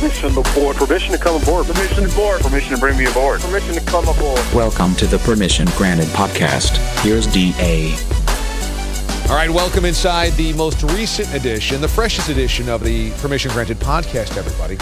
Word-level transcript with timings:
Permission 0.00 0.34
to 0.34 0.42
board. 0.54 0.76
Permission 0.76 1.12
to 1.12 1.18
come 1.18 1.40
aboard. 1.40 1.66
Permission 1.66 2.08
to 2.08 2.14
board. 2.14 2.40
Permission 2.40 2.74
to 2.74 2.80
bring 2.80 2.98
me 2.98 3.06
aboard. 3.06 3.40
Permission 3.40 3.74
to 3.74 3.80
come 3.80 4.06
aboard. 4.08 4.40
Welcome 4.52 4.94
to 4.96 5.06
the 5.06 5.18
Permission 5.18 5.66
Granted 5.76 6.08
podcast. 6.08 6.76
Here's 7.02 7.26
DA. 7.26 7.94
All 9.30 9.36
right, 9.36 9.48
welcome 9.48 9.84
inside 9.84 10.32
the 10.32 10.52
most 10.54 10.82
recent 10.82 11.32
edition, 11.32 11.80
the 11.80 11.88
freshest 11.88 12.28
edition 12.28 12.68
of 12.68 12.82
the 12.82 13.12
Permission 13.12 13.50
Granted 13.52 13.78
podcast, 13.78 14.36
everybody. 14.36 14.76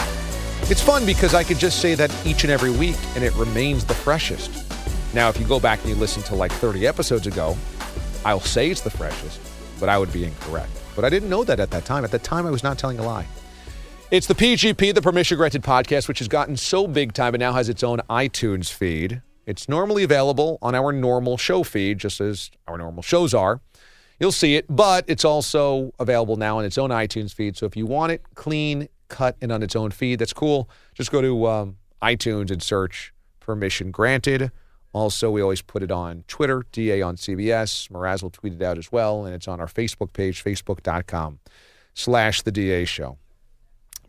It's 0.71 0.83
fun 0.83 1.07
because 1.07 1.35
I 1.35 1.45
could 1.45 1.59
just 1.59 1.81
say 1.81 1.95
that 1.95 2.11
each 2.27 2.43
and 2.43 2.51
every 2.51 2.71
week 2.71 2.97
and 3.15 3.23
it 3.23 3.35
remains 3.35 3.85
the 3.85 3.95
freshest. 3.95 4.65
Now, 5.15 5.29
if 5.29 5.39
you 5.39 5.47
go 5.47 5.61
back 5.61 5.81
and 5.81 5.91
you 5.91 5.95
listen 5.95 6.23
to 6.25 6.35
like 6.35 6.51
30 6.53 6.87
episodes 6.87 7.27
ago, 7.27 7.57
I'll 8.25 8.41
say 8.41 8.71
it's 8.71 8.81
the 8.81 8.91
freshest, 8.91 9.41
but 9.79 9.89
I 9.89 9.99
would 9.99 10.13
be 10.13 10.25
incorrect. 10.25 10.73
But 10.97 11.05
I 11.05 11.11
didn't 11.11 11.29
know 11.29 11.45
that 11.45 11.61
at 11.61 11.71
that 11.71 11.85
time. 11.85 12.03
At 12.03 12.11
that 12.11 12.25
time, 12.25 12.47
I 12.47 12.51
was 12.51 12.63
not 12.63 12.79
telling 12.79 12.99
a 12.99 13.03
lie. 13.03 13.27
It's 14.13 14.27
the 14.27 14.35
PGP, 14.35 14.95
the 14.95 15.01
Permission 15.01 15.39
Granted 15.39 15.63
podcast, 15.63 16.07
which 16.07 16.19
has 16.19 16.29
gotten 16.29 16.55
so 16.59 16.87
big 16.87 17.15
time 17.15 17.33
and 17.33 17.41
now 17.41 17.55
has 17.55 17.71
its 17.71 17.83
own 17.83 18.01
iTunes 18.11 18.71
feed. 18.71 19.23
It's 19.47 19.71
normally 19.71 20.05
available 20.05 20.59
on 20.61 20.75
our 20.75 20.93
normal 20.93 21.39
show 21.39 21.63
feed, 21.63 21.97
just 21.97 22.21
as 22.21 22.51
our 22.69 22.77
normal 22.77 23.03
shows 23.03 23.33
are. 23.33 23.63
You'll 24.21 24.31
see 24.31 24.57
it, 24.57 24.67
but 24.69 25.07
it's 25.09 25.25
also 25.25 25.95
available 25.99 26.37
now 26.37 26.59
on 26.59 26.67
its 26.67 26.77
own 26.77 26.91
iTunes 26.91 27.33
feed. 27.33 27.57
So 27.57 27.65
if 27.65 27.75
you 27.75 27.87
want 27.87 28.13
it 28.13 28.23
clean, 28.35 28.87
cut, 29.09 29.39
and 29.41 29.51
on 29.51 29.63
its 29.63 29.75
own 29.75 29.91
feed, 29.91 30.19
that's 30.19 30.35
cool. 30.35 30.69
Just 30.93 31.11
go 31.11 31.23
to 31.23 31.47
um, 31.47 31.77
iTunes 32.03 32.51
and 32.51 32.63
search 32.63 33.15
Permission 33.41 33.91
Granted. 33.91 34.53
Also, 34.93 35.31
we 35.31 35.41
always 35.41 35.63
put 35.63 35.83
it 35.83 35.91
on 35.91 36.25
Twitter, 36.29 36.67
DA 36.71 37.01
on 37.01 37.17
CBS. 37.17 37.89
Mraz 37.89 38.23
will 38.23 38.29
tweet 38.29 38.53
it 38.53 38.63
out 38.63 38.77
as 38.77 38.93
well, 38.93 39.25
and 39.25 39.35
it's 39.35 39.49
on 39.49 39.59
our 39.59 39.69
Facebook 39.69 40.13
page, 40.13 40.45
facebook.com 40.45 41.39
slash 41.95 42.43
the 42.43 42.53
DA 42.53 42.85
show. 42.85 43.17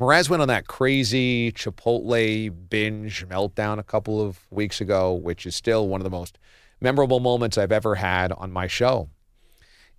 Mraz 0.03 0.29
went 0.29 0.41
on 0.41 0.49
that 0.49 0.67
crazy 0.67 1.53
Chipotle 1.53 2.53
binge 2.69 3.25
meltdown 3.29 3.79
a 3.79 3.83
couple 3.83 4.21
of 4.21 4.39
weeks 4.51 4.81
ago, 4.81 5.13
which 5.13 5.45
is 5.45 5.55
still 5.55 5.87
one 5.87 6.01
of 6.01 6.03
the 6.03 6.09
most 6.09 6.37
memorable 6.81 7.21
moments 7.21 7.57
I've 7.57 7.71
ever 7.71 7.95
had 7.95 8.33
on 8.33 8.51
my 8.51 8.67
show. 8.67 9.09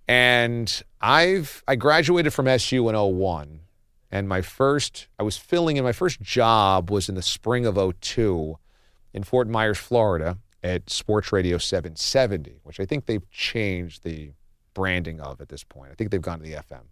And 0.07 0.83
I've 1.01 1.63
I 1.67 1.75
graduated 1.75 2.33
from 2.33 2.47
SU 2.47 2.87
in 2.87 2.95
01 2.95 3.61
and 4.11 4.29
my 4.29 4.41
first 4.41 5.07
I 5.17 5.23
was 5.23 5.37
filling 5.37 5.77
in 5.77 5.83
my 5.83 5.91
first 5.91 6.21
job 6.21 6.91
was 6.91 7.09
in 7.09 7.15
the 7.15 7.23
spring 7.23 7.65
of 7.65 7.75
02 7.99 8.59
in 9.11 9.23
Fort 9.23 9.47
Myers, 9.47 9.79
Florida 9.79 10.37
at 10.63 10.91
Sports 10.91 11.31
Radio 11.31 11.57
770, 11.57 12.59
which 12.61 12.79
I 12.79 12.85
think 12.85 13.07
they've 13.07 13.27
changed 13.31 14.03
the 14.03 14.33
branding 14.75 15.19
of 15.19 15.41
at 15.41 15.49
this 15.49 15.63
point. 15.63 15.91
I 15.91 15.95
think 15.95 16.11
they've 16.11 16.21
gone 16.21 16.37
to 16.37 16.43
the 16.43 16.53
FM. 16.53 16.83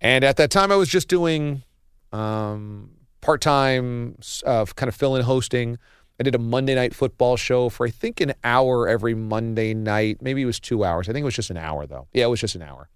And 0.00 0.24
at 0.24 0.36
that 0.38 0.50
time 0.50 0.72
I 0.72 0.76
was 0.76 0.88
just 0.88 1.06
doing 1.06 1.62
um, 2.14 2.90
part 3.20 3.40
time, 3.40 4.16
uh, 4.46 4.64
kind 4.66 4.88
of 4.88 4.94
fill 4.94 5.16
in 5.16 5.22
hosting. 5.22 5.78
I 6.20 6.22
did 6.22 6.34
a 6.36 6.38
Monday 6.38 6.76
night 6.76 6.94
football 6.94 7.36
show 7.36 7.68
for 7.68 7.86
I 7.86 7.90
think 7.90 8.20
an 8.20 8.34
hour 8.44 8.88
every 8.88 9.14
Monday 9.14 9.74
night. 9.74 10.22
Maybe 10.22 10.42
it 10.42 10.46
was 10.46 10.60
two 10.60 10.84
hours. 10.84 11.08
I 11.08 11.12
think 11.12 11.22
it 11.22 11.26
was 11.26 11.34
just 11.34 11.50
an 11.50 11.56
hour 11.56 11.86
though. 11.86 12.06
Yeah, 12.12 12.26
it 12.26 12.28
was 12.28 12.40
just 12.40 12.54
an 12.54 12.62
hour. 12.62 12.88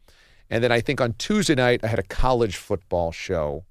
And 0.50 0.62
then 0.62 0.70
I 0.70 0.80
think 0.80 1.00
on 1.00 1.14
Tuesday 1.14 1.56
night 1.56 1.80
I 1.82 1.88
had 1.88 1.98
a 1.98 2.04
college 2.04 2.56
football 2.56 3.10
show. 3.10 3.64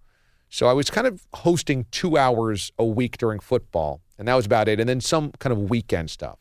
So 0.49 0.67
I 0.67 0.73
was 0.73 0.89
kind 0.89 1.07
of 1.07 1.25
hosting 1.33 1.85
two 1.91 2.17
hours 2.17 2.71
a 2.77 2.85
week 2.85 3.17
during 3.17 3.39
football, 3.39 4.01
and 4.17 4.27
that 4.27 4.35
was 4.35 4.45
about 4.45 4.67
it. 4.67 4.79
And 4.79 4.87
then 4.87 5.01
some 5.01 5.31
kind 5.39 5.51
of 5.53 5.69
weekend 5.69 6.09
stuff. 6.09 6.39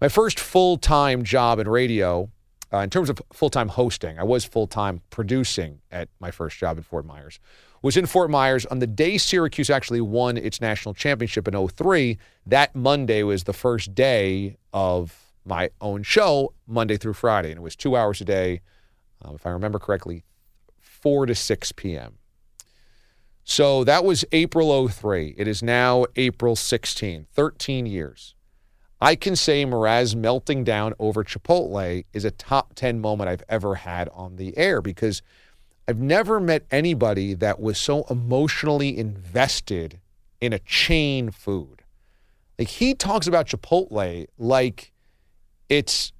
My 0.00 0.08
first 0.08 0.40
full 0.40 0.78
time 0.78 1.22
job 1.22 1.58
in 1.58 1.68
radio, 1.68 2.30
uh, 2.72 2.78
in 2.78 2.88
terms 2.88 3.10
of 3.10 3.20
full 3.32 3.50
time 3.50 3.68
hosting, 3.68 4.18
I 4.18 4.24
was 4.24 4.46
full 4.46 4.66
time 4.66 5.02
producing 5.10 5.80
at 5.90 6.08
my 6.18 6.30
first 6.30 6.56
job 6.56 6.78
in 6.78 6.82
Fort 6.82 7.04
Myers 7.04 7.40
was 7.82 7.96
in 7.96 8.06
Fort 8.06 8.30
Myers 8.30 8.66
on 8.66 8.78
the 8.78 8.86
day 8.86 9.18
Syracuse 9.18 9.70
actually 9.70 10.00
won 10.00 10.36
its 10.36 10.60
national 10.60 10.94
championship 10.94 11.46
in 11.48 11.68
03. 11.68 12.18
That 12.46 12.74
Monday 12.74 13.22
was 13.22 13.44
the 13.44 13.52
first 13.52 13.94
day 13.94 14.56
of 14.72 15.32
my 15.44 15.70
own 15.80 16.02
show, 16.02 16.52
Monday 16.66 16.96
through 16.96 17.14
Friday. 17.14 17.50
And 17.50 17.58
it 17.58 17.62
was 17.62 17.76
two 17.76 17.96
hours 17.96 18.20
a 18.20 18.24
day, 18.24 18.60
um, 19.22 19.34
if 19.34 19.46
I 19.46 19.50
remember 19.50 19.78
correctly, 19.78 20.24
4 20.80 21.26
to 21.26 21.34
6 21.34 21.72
p.m. 21.72 22.18
So 23.44 23.84
that 23.84 24.04
was 24.04 24.24
April 24.32 24.86
03. 24.88 25.34
It 25.38 25.48
is 25.48 25.62
now 25.62 26.04
April 26.16 26.54
16, 26.54 27.26
13 27.32 27.86
years. 27.86 28.34
I 29.00 29.14
can 29.14 29.36
say 29.36 29.64
Mraz 29.64 30.16
melting 30.16 30.64
down 30.64 30.92
over 30.98 31.22
Chipotle 31.22 32.04
is 32.12 32.24
a 32.24 32.32
top 32.32 32.74
10 32.74 33.00
moment 33.00 33.30
I've 33.30 33.44
ever 33.48 33.76
had 33.76 34.08
on 34.10 34.36
the 34.36 34.56
air 34.58 34.82
because– 34.82 35.22
I've 35.88 35.98
never 35.98 36.38
met 36.38 36.66
anybody 36.70 37.32
that 37.32 37.60
was 37.60 37.78
so 37.78 38.04
emotionally 38.10 38.96
invested 38.96 40.00
in 40.38 40.52
a 40.52 40.58
chain 40.58 41.30
food. 41.30 41.82
Like 42.58 42.68
he 42.68 42.94
talks 42.94 43.26
about 43.26 43.46
Chipotle 43.46 44.26
like 44.36 44.92
it's 45.70 46.12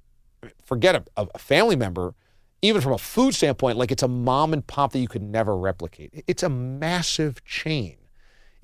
forget 0.63 0.95
a, 0.95 1.03
a, 1.17 1.37
family 1.37 1.75
member, 1.75 2.15
even 2.63 2.81
from 2.81 2.93
a 2.93 2.97
food 2.97 3.35
standpoint, 3.35 3.77
like 3.77 3.91
it's 3.91 4.01
a 4.01 4.07
mom 4.07 4.53
and 4.53 4.65
pop 4.65 4.91
that 4.93 4.99
you 4.99 5.07
could 5.07 5.21
never 5.21 5.55
replicate. 5.55 6.23
It's 6.25 6.41
a 6.41 6.49
massive 6.49 7.43
chain. 7.45 7.97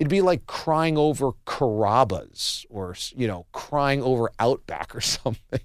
It'd 0.00 0.10
be 0.10 0.22
like 0.22 0.46
crying 0.46 0.98
over 0.98 1.30
Carrabba's 1.46 2.66
or 2.68 2.96
you 3.14 3.28
know 3.28 3.46
crying 3.52 4.02
over 4.02 4.32
Outback 4.40 4.96
or 4.96 5.00
something. 5.02 5.60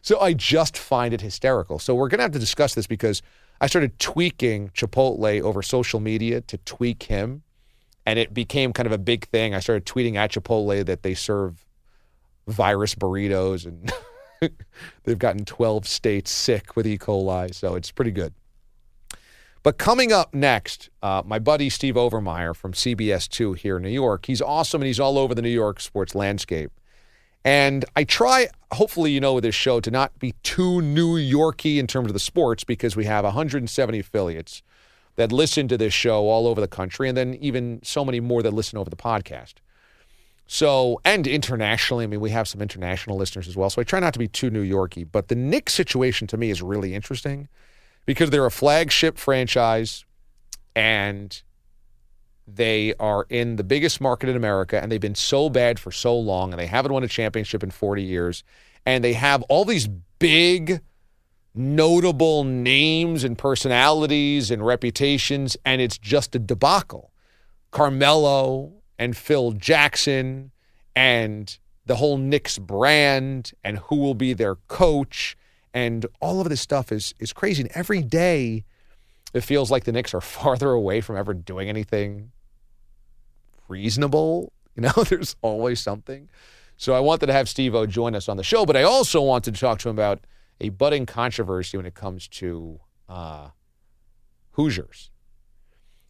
so 0.00 0.20
I 0.20 0.32
just 0.32 0.78
find 0.78 1.12
it 1.12 1.20
hysterical. 1.20 1.78
So 1.78 1.94
we're 1.94 2.08
gonna 2.08 2.22
have 2.22 2.32
to 2.32 2.38
discuss 2.38 2.74
this 2.74 2.86
because 2.86 3.20
I 3.60 3.66
started 3.66 3.98
tweaking 3.98 4.70
Chipotle 4.70 5.40
over 5.42 5.62
social 5.62 6.00
media 6.00 6.40
to 6.42 6.58
tweak 6.58 7.04
him. 7.04 7.42
And 8.06 8.18
it 8.18 8.34
became 8.34 8.74
kind 8.74 8.86
of 8.86 8.92
a 8.92 8.98
big 8.98 9.28
thing. 9.28 9.54
I 9.54 9.60
started 9.60 9.86
tweeting 9.86 10.16
at 10.16 10.32
Chipotle 10.32 10.84
that 10.84 11.02
they 11.02 11.14
serve 11.14 11.64
virus 12.46 12.94
burritos 12.94 13.64
and 13.64 13.90
they've 15.04 15.18
gotten 15.18 15.46
12 15.46 15.86
states 15.88 16.30
sick 16.30 16.76
with 16.76 16.86
E. 16.86 16.98
coli. 16.98 17.54
So 17.54 17.74
it's 17.74 17.90
pretty 17.90 18.10
good. 18.10 18.34
But 19.62 19.78
coming 19.78 20.12
up 20.12 20.34
next, 20.34 20.90
uh, 21.02 21.22
my 21.24 21.38
buddy 21.38 21.70
Steve 21.70 21.94
Overmyer 21.94 22.54
from 22.54 22.74
CBS2 22.74 23.56
here 23.56 23.78
in 23.78 23.82
New 23.82 23.88
York. 23.88 24.26
He's 24.26 24.42
awesome 24.42 24.82
and 24.82 24.86
he's 24.86 25.00
all 25.00 25.16
over 25.16 25.34
the 25.34 25.40
New 25.40 25.48
York 25.48 25.80
sports 25.80 26.14
landscape. 26.14 26.70
And 27.44 27.84
I 27.94 28.04
try, 28.04 28.48
hopefully, 28.72 29.10
you 29.10 29.20
know, 29.20 29.34
with 29.34 29.44
this 29.44 29.54
show 29.54 29.80
to 29.80 29.90
not 29.90 30.18
be 30.18 30.34
too 30.42 30.80
New 30.80 31.16
Yorky 31.16 31.78
in 31.78 31.86
terms 31.86 32.06
of 32.06 32.14
the 32.14 32.18
sports 32.18 32.64
because 32.64 32.96
we 32.96 33.04
have 33.04 33.24
170 33.24 33.98
affiliates 33.98 34.62
that 35.16 35.30
listen 35.30 35.68
to 35.68 35.76
this 35.76 35.92
show 35.92 36.28
all 36.28 36.46
over 36.46 36.60
the 36.60 36.68
country, 36.68 37.08
and 37.08 37.16
then 37.16 37.34
even 37.34 37.80
so 37.84 38.04
many 38.04 38.18
more 38.18 38.42
that 38.42 38.52
listen 38.52 38.78
over 38.78 38.90
the 38.90 38.96
podcast. 38.96 39.54
So, 40.46 41.00
and 41.04 41.26
internationally, 41.26 42.04
I 42.04 42.06
mean, 42.06 42.20
we 42.20 42.30
have 42.30 42.48
some 42.48 42.60
international 42.60 43.16
listeners 43.16 43.48
as 43.48 43.56
well. 43.56 43.70
So 43.70 43.80
I 43.80 43.84
try 43.84 44.00
not 44.00 44.12
to 44.14 44.18
be 44.18 44.28
too 44.28 44.50
New 44.50 44.60
Yorky. 44.60 45.04
But 45.04 45.28
the 45.28 45.34
Knicks 45.34 45.74
situation 45.74 46.26
to 46.28 46.36
me 46.36 46.50
is 46.50 46.60
really 46.62 46.94
interesting 46.94 47.48
because 48.06 48.30
they're 48.30 48.44
a 48.44 48.50
flagship 48.50 49.16
franchise 49.16 50.04
and 50.76 51.42
they 52.46 52.94
are 53.00 53.26
in 53.28 53.56
the 53.56 53.64
biggest 53.64 54.00
market 54.00 54.28
in 54.28 54.36
America, 54.36 54.80
and 54.80 54.90
they've 54.90 55.00
been 55.00 55.14
so 55.14 55.48
bad 55.48 55.78
for 55.78 55.90
so 55.90 56.16
long, 56.16 56.52
and 56.52 56.60
they 56.60 56.66
haven't 56.66 56.92
won 56.92 57.04
a 57.04 57.08
championship 57.08 57.62
in 57.62 57.70
40 57.70 58.02
years. 58.02 58.44
And 58.84 59.02
they 59.02 59.14
have 59.14 59.42
all 59.44 59.64
these 59.64 59.88
big, 60.18 60.80
notable 61.54 62.44
names 62.44 63.24
and 63.24 63.38
personalities 63.38 64.50
and 64.50 64.64
reputations, 64.64 65.56
and 65.64 65.80
it's 65.80 65.98
just 65.98 66.34
a 66.34 66.38
debacle. 66.38 67.12
Carmelo 67.70 68.72
and 68.98 69.16
Phil 69.16 69.52
Jackson 69.52 70.52
and 70.94 71.58
the 71.86 71.96
whole 71.96 72.18
Knicks 72.18 72.58
brand 72.58 73.52
and 73.64 73.78
who 73.78 73.96
will 73.96 74.14
be 74.14 74.32
their 74.32 74.56
coach 74.68 75.36
and 75.74 76.06
all 76.20 76.40
of 76.40 76.48
this 76.48 76.60
stuff 76.60 76.92
is 76.92 77.14
is 77.18 77.32
crazy. 77.32 77.62
And 77.62 77.72
every 77.74 78.00
day 78.00 78.64
it 79.34 79.42
feels 79.42 79.70
like 79.70 79.84
the 79.84 79.92
Knicks 79.92 80.14
are 80.14 80.20
farther 80.22 80.70
away 80.70 81.02
from 81.02 81.16
ever 81.16 81.34
doing 81.34 81.68
anything 81.68 82.30
reasonable. 83.68 84.52
You 84.74 84.82
know, 84.82 84.92
there's 85.08 85.36
always 85.42 85.80
something. 85.80 86.30
So 86.76 86.94
I 86.94 87.00
wanted 87.00 87.26
to 87.26 87.32
have 87.32 87.48
Steve 87.48 87.74
O 87.74 87.86
join 87.86 88.14
us 88.14 88.28
on 88.28 88.36
the 88.36 88.42
show, 88.42 88.64
but 88.64 88.76
I 88.76 88.82
also 88.82 89.20
wanted 89.20 89.54
to 89.54 89.60
talk 89.60 89.78
to 89.80 89.88
him 89.88 89.96
about 89.96 90.20
a 90.60 90.70
budding 90.70 91.06
controversy 91.06 91.76
when 91.76 91.86
it 91.86 91.94
comes 91.94 92.26
to 92.28 92.80
uh, 93.08 93.50
Hoosiers. 94.52 95.10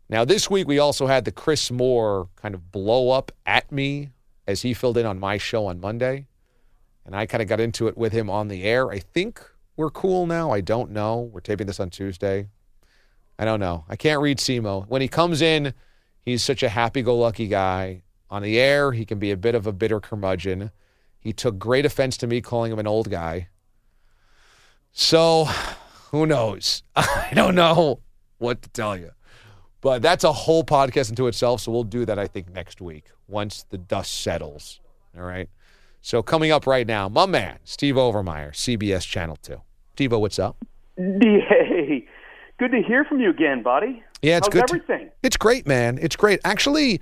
Now, 0.08 0.24
this 0.24 0.50
week 0.50 0.66
we 0.66 0.78
also 0.78 1.06
had 1.06 1.24
the 1.24 1.32
Chris 1.32 1.70
Moore 1.70 2.28
kind 2.36 2.54
of 2.54 2.70
blow 2.70 3.10
up 3.10 3.32
at 3.46 3.70
me 3.72 4.10
as 4.46 4.62
he 4.62 4.74
filled 4.74 4.98
in 4.98 5.06
on 5.06 5.18
my 5.18 5.38
show 5.38 5.66
on 5.66 5.80
Monday. 5.80 6.26
And 7.06 7.14
I 7.14 7.26
kind 7.26 7.42
of 7.42 7.48
got 7.48 7.60
into 7.60 7.88
it 7.88 7.96
with 7.96 8.12
him 8.12 8.30
on 8.30 8.48
the 8.48 8.64
air. 8.64 8.90
I 8.90 8.98
think 8.98 9.42
we're 9.76 9.90
cool 9.90 10.26
now. 10.26 10.50
I 10.50 10.60
don't 10.60 10.90
know. 10.90 11.20
We're 11.20 11.40
taping 11.40 11.66
this 11.66 11.80
on 11.80 11.90
Tuesday. 11.90 12.48
I 13.38 13.44
don't 13.44 13.60
know. 13.60 13.84
I 13.88 13.96
can't 13.96 14.20
read 14.20 14.38
Simo. 14.38 14.86
When 14.88 15.02
he 15.02 15.08
comes 15.08 15.42
in, 15.42 15.74
he's 16.22 16.42
such 16.42 16.62
a 16.62 16.68
happy 16.68 17.02
go 17.02 17.16
lucky 17.16 17.48
guy. 17.48 18.02
On 18.30 18.42
the 18.42 18.58
air, 18.58 18.92
he 18.92 19.04
can 19.04 19.18
be 19.18 19.30
a 19.30 19.36
bit 19.36 19.54
of 19.54 19.66
a 19.66 19.72
bitter 19.72 20.00
curmudgeon. 20.00 20.70
He 21.18 21.32
took 21.32 21.58
great 21.58 21.86
offense 21.86 22.16
to 22.18 22.26
me 22.26 22.40
calling 22.40 22.72
him 22.72 22.78
an 22.78 22.86
old 22.86 23.10
guy. 23.10 23.48
So, 24.92 25.46
who 26.10 26.26
knows? 26.26 26.82
I 26.96 27.32
don't 27.34 27.54
know 27.54 28.00
what 28.38 28.62
to 28.62 28.68
tell 28.70 28.96
you. 28.96 29.10
But 29.80 30.00
that's 30.00 30.24
a 30.24 30.32
whole 30.32 30.64
podcast 30.64 31.10
into 31.10 31.26
itself. 31.26 31.60
So 31.60 31.72
we'll 31.72 31.84
do 31.84 32.04
that, 32.06 32.18
I 32.18 32.26
think, 32.26 32.50
next 32.50 32.80
week 32.80 33.10
once 33.28 33.64
the 33.68 33.78
dust 33.78 34.14
settles. 34.14 34.80
All 35.16 35.24
right. 35.24 35.48
So 36.00 36.22
coming 36.22 36.50
up 36.50 36.66
right 36.66 36.86
now, 36.86 37.08
my 37.08 37.26
man, 37.26 37.58
Steve 37.64 37.96
Overmyer, 37.96 38.52
CBS 38.52 39.06
Channel 39.06 39.36
2. 39.42 39.60
Steve, 39.94 40.12
what's 40.12 40.38
up? 40.38 40.56
Hey, 40.96 42.06
good 42.58 42.70
to 42.72 42.82
hear 42.82 43.04
from 43.04 43.20
you 43.20 43.30
again, 43.30 43.62
buddy. 43.62 44.02
Yeah, 44.22 44.38
it's 44.38 44.46
How's 44.48 44.52
good. 44.54 44.62
everything? 44.70 45.06
To, 45.08 45.12
it's 45.22 45.36
great, 45.36 45.66
man. 45.66 45.98
It's 46.00 46.16
great. 46.16 46.40
Actually, 46.44 47.00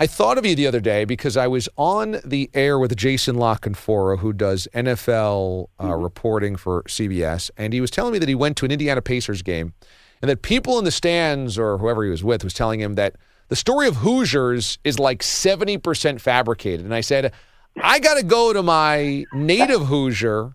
I 0.00 0.06
thought 0.08 0.38
of 0.38 0.44
you 0.46 0.54
the 0.56 0.66
other 0.66 0.80
day 0.80 1.04
because 1.04 1.36
I 1.36 1.46
was 1.46 1.68
on 1.76 2.16
the 2.24 2.50
air 2.52 2.78
with 2.78 2.96
Jason 2.96 3.36
La 3.36 3.56
Canfora, 3.56 4.18
who 4.18 4.32
does 4.32 4.66
NFL 4.74 5.68
uh, 5.78 5.84
Mm-hmm. 5.84 6.02
reporting 6.02 6.56
for 6.56 6.82
CBS, 6.84 7.50
and 7.56 7.72
he 7.72 7.80
was 7.80 7.90
telling 7.90 8.12
me 8.12 8.18
that 8.18 8.28
he 8.28 8.34
went 8.34 8.56
to 8.58 8.64
an 8.64 8.72
Indiana 8.72 9.00
Pacers 9.02 9.42
game, 9.42 9.72
and 10.20 10.28
that 10.28 10.42
people 10.42 10.78
in 10.78 10.84
the 10.84 10.90
stands 10.90 11.58
or 11.58 11.78
whoever 11.78 12.02
he 12.04 12.10
was 12.10 12.24
with 12.24 12.42
was 12.42 12.54
telling 12.54 12.80
him 12.80 12.94
that 12.94 13.14
the 13.48 13.56
story 13.56 13.86
of 13.86 13.96
Hoosiers 13.96 14.78
is 14.84 14.98
like 14.98 15.22
seventy 15.22 15.78
percent 15.78 16.20
fabricated. 16.20 16.84
And 16.84 16.94
I 16.94 17.02
said, 17.02 17.32
I 17.80 17.98
got 18.00 18.14
to 18.14 18.24
go 18.24 18.52
to 18.52 18.62
my 18.62 19.26
native 19.32 19.82
Hoosier, 19.86 20.54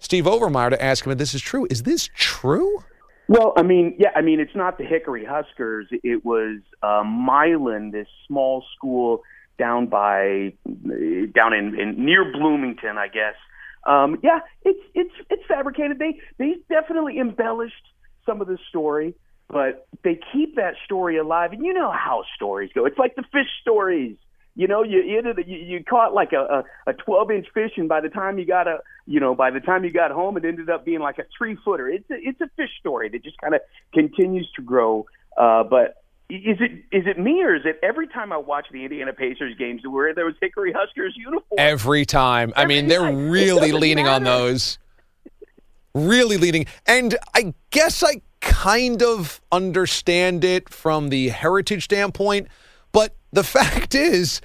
Steve 0.00 0.24
Overmyer, 0.24 0.70
to 0.70 0.82
ask 0.82 1.06
him 1.06 1.12
if 1.12 1.18
this 1.18 1.32
is 1.34 1.40
true. 1.40 1.66
Is 1.70 1.84
this 1.84 2.10
true? 2.14 2.84
Well, 3.28 3.52
I 3.56 3.62
mean, 3.62 3.96
yeah, 3.98 4.08
I 4.16 4.22
mean, 4.22 4.40
it's 4.40 4.56
not 4.56 4.78
the 4.78 4.84
Hickory 4.84 5.24
Huskers. 5.24 5.86
It 5.90 6.24
was 6.24 6.60
uh, 6.82 7.02
Milan, 7.04 7.90
this 7.90 8.08
small 8.26 8.64
school 8.74 9.22
down 9.58 9.86
by 9.86 10.54
down 11.34 11.52
in, 11.52 11.78
in 11.78 12.04
near 12.04 12.32
Bloomington, 12.32 12.96
I 12.96 13.08
guess. 13.08 13.34
Um, 13.86 14.18
yeah, 14.22 14.40
it's 14.64 14.80
it's 14.94 15.14
it's 15.28 15.42
fabricated. 15.46 15.98
They 15.98 16.18
they 16.38 16.54
definitely 16.70 17.18
embellished 17.18 17.74
some 18.24 18.40
of 18.40 18.46
the 18.46 18.58
story, 18.70 19.14
but 19.48 19.86
they 20.04 20.18
keep 20.32 20.56
that 20.56 20.74
story 20.84 21.18
alive. 21.18 21.52
And 21.52 21.64
you 21.64 21.74
know 21.74 21.90
how 21.90 22.24
stories 22.34 22.70
go. 22.74 22.86
It's 22.86 22.98
like 22.98 23.14
the 23.14 23.24
fish 23.30 23.48
stories. 23.60 24.16
You 24.58 24.66
know, 24.66 24.82
you 24.82 25.02
you, 25.04 25.22
you, 25.46 25.56
you 25.56 25.84
caught 25.84 26.14
like 26.14 26.32
a, 26.32 26.64
a, 26.84 26.92
12 26.92 27.30
inch 27.30 27.46
fish, 27.54 27.70
and 27.76 27.88
by 27.88 28.00
the 28.00 28.08
time 28.08 28.40
you 28.40 28.44
got 28.44 28.66
a 28.66 28.80
you 29.06 29.20
know 29.20 29.32
by 29.32 29.52
the 29.52 29.60
time 29.60 29.84
you 29.84 29.92
got 29.92 30.10
home, 30.10 30.36
it 30.36 30.44
ended 30.44 30.68
up 30.68 30.84
being 30.84 30.98
like 30.98 31.18
a 31.20 31.24
three 31.38 31.56
footer. 31.64 31.88
It's 31.88 32.10
a, 32.10 32.14
it's 32.18 32.40
a 32.40 32.50
fish 32.56 32.70
story 32.80 33.08
that 33.10 33.22
just 33.22 33.38
kind 33.38 33.54
of 33.54 33.60
continues 33.94 34.50
to 34.56 34.62
grow. 34.62 35.06
Uh, 35.36 35.62
but 35.62 36.02
is 36.28 36.58
it 36.58 36.72
is 36.90 37.06
it 37.06 37.20
me 37.20 37.40
or 37.44 37.54
is 37.54 37.62
it 37.66 37.78
every 37.84 38.08
time 38.08 38.32
I 38.32 38.36
watch 38.36 38.66
the 38.72 38.82
Indiana 38.82 39.12
Pacers 39.12 39.56
games 39.56 39.82
where 39.88 40.12
there 40.12 40.24
was 40.24 40.34
Hickory 40.40 40.72
Huskers 40.76 41.14
uniform? 41.16 41.56
Every 41.56 42.04
time. 42.04 42.52
I 42.56 42.66
mean, 42.66 42.88
they're. 42.88 43.06
It 43.08 43.30
really 43.30 43.70
leaning 43.70 44.08
on 44.08 44.24
those. 44.24 44.80
Really 45.94 46.36
leaning. 46.36 46.66
And 46.84 47.16
I 47.32 47.54
guess 47.70 48.02
I 48.02 48.22
kind 48.40 49.04
of 49.04 49.40
understand 49.52 50.42
it 50.42 50.68
from 50.68 51.10
the 51.10 51.28
heritage 51.28 51.84
standpoint, 51.84 52.48
the 53.32 53.44
fact 53.44 53.94
is, 53.94 54.40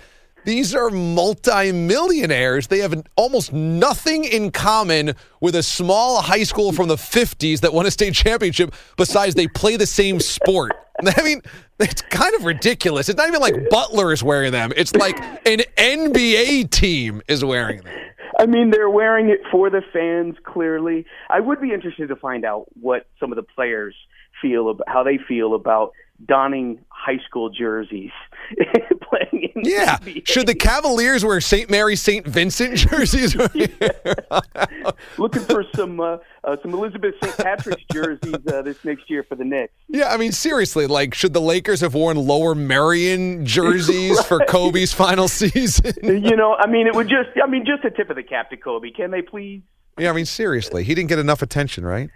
these 0.45 0.75
are 0.75 0.89
multimillionaires. 0.89 2.67
They 2.67 2.79
have 2.79 3.01
almost 3.15 3.53
nothing 3.53 4.25
in 4.25 4.51
common 4.51 5.15
with 5.39 5.55
a 5.55 5.63
small 5.63 6.21
high 6.21 6.43
school 6.43 6.73
from 6.73 6.89
the 6.89 6.95
50s 6.95 7.61
that 7.61 7.73
won 7.73 7.85
a 7.85 7.91
state 7.91 8.13
championship 8.13 8.73
besides 8.97 9.35
they 9.35 9.47
play 9.47 9.77
the 9.77 9.85
same 9.85 10.19
sport. 10.19 10.73
I 11.05 11.23
mean, 11.23 11.41
it's 11.79 12.01
kind 12.01 12.35
of 12.35 12.43
ridiculous. 12.43 13.07
It's 13.07 13.17
not 13.17 13.27
even 13.29 13.41
like 13.41 13.69
Butler 13.69 14.11
is 14.11 14.21
wearing 14.21 14.51
them. 14.51 14.73
It's 14.75 14.93
like 14.95 15.17
an 15.47 15.61
NBA 15.77 16.69
team 16.71 17.21
is 17.27 17.43
wearing 17.43 17.81
them. 17.81 17.93
I 18.39 18.45
mean, 18.45 18.71
they're 18.71 18.89
wearing 18.89 19.29
it 19.29 19.39
for 19.51 19.69
the 19.69 19.81
fans. 19.93 20.35
Clearly, 20.43 21.05
I 21.29 21.39
would 21.39 21.61
be 21.61 21.71
interested 21.71 22.09
to 22.09 22.15
find 22.15 22.43
out 22.43 22.65
what 22.79 23.05
some 23.19 23.31
of 23.31 23.35
the 23.37 23.43
players 23.43 23.95
feel 24.41 24.69
about 24.69 24.87
how 24.87 25.03
they 25.03 25.17
feel 25.27 25.53
about 25.53 25.93
donning 26.25 26.79
high 26.89 27.19
school 27.27 27.49
jerseys, 27.49 28.11
playing 29.01 29.51
in 29.55 29.61
Yeah. 29.63 29.97
the. 30.03 30.21
Should 30.25 30.47
the 30.47 30.55
Cavaliers 30.55 31.23
wear 31.25 31.39
St. 31.41 31.69
Mary 31.69 31.95
St. 31.95 32.25
Vincent 32.27 32.77
jerseys? 32.77 33.35
looking 35.17 35.41
for 35.43 35.63
some 35.75 35.99
uh, 35.99 36.17
uh, 36.43 36.55
some 36.61 36.73
Elizabeth 36.73 37.15
St. 37.23 37.37
Patrick's 37.37 37.83
jerseys 37.91 38.35
uh, 38.51 38.61
this 38.61 38.83
next 38.83 39.09
year 39.09 39.23
for 39.23 39.35
the 39.35 39.43
Knicks. 39.45 39.73
yeah, 39.89 40.13
I 40.13 40.17
mean, 40.17 40.31
seriously, 40.31 40.87
like, 40.87 41.13
should 41.13 41.33
the 41.33 41.41
Lakers 41.41 41.81
have 41.81 41.93
worn 41.93 42.17
Lower 42.17 42.55
Merion 42.55 43.45
jerseys 43.45 44.23
for 44.25 44.39
Kobe's 44.47 44.93
final 44.93 45.27
season? 45.27 45.93
You 46.03 46.35
know, 46.35 46.55
I 46.55 46.67
mean, 46.67 46.87
it 46.87 46.95
would 46.95 47.07
just 47.09 47.29
I 47.43 47.47
mean, 47.49 47.65
just 47.65 47.83
a 47.85 47.91
tip 47.91 48.09
of 48.09 48.15
the 48.15 48.23
cap 48.23 48.49
to 48.49 48.57
Kobe. 48.57 48.91
Can 48.91 49.11
they 49.11 49.21
please? 49.21 49.61
yeah, 49.97 50.09
I 50.09 50.13
mean, 50.13 50.25
seriously, 50.25 50.83
he 50.83 50.95
didn't 50.95 51.09
get 51.09 51.19
enough 51.19 51.41
attention, 51.41 51.85
right? 51.85 52.09